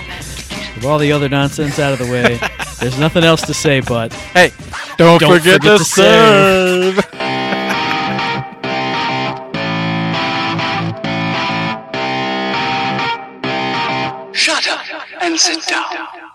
with 0.76 0.86
all 0.86 0.98
the 0.98 1.12
other 1.12 1.30
nonsense 1.30 1.78
out 1.78 1.94
of 1.94 2.00
the 2.00 2.12
way, 2.12 2.40
there's 2.80 2.98
nothing 3.00 3.24
else 3.24 3.42
to 3.44 3.54
say 3.54 3.82
but 3.82 4.12
Hey, 4.14 4.52
don't, 4.98 5.20
Don't 5.20 5.38
forget, 5.38 5.56
forget 5.62 5.78
to 5.78 5.78
to 5.80 5.84
serve. 5.84 6.96
serve. 6.96 7.06
Sit 15.40 15.66
down. 15.68 16.29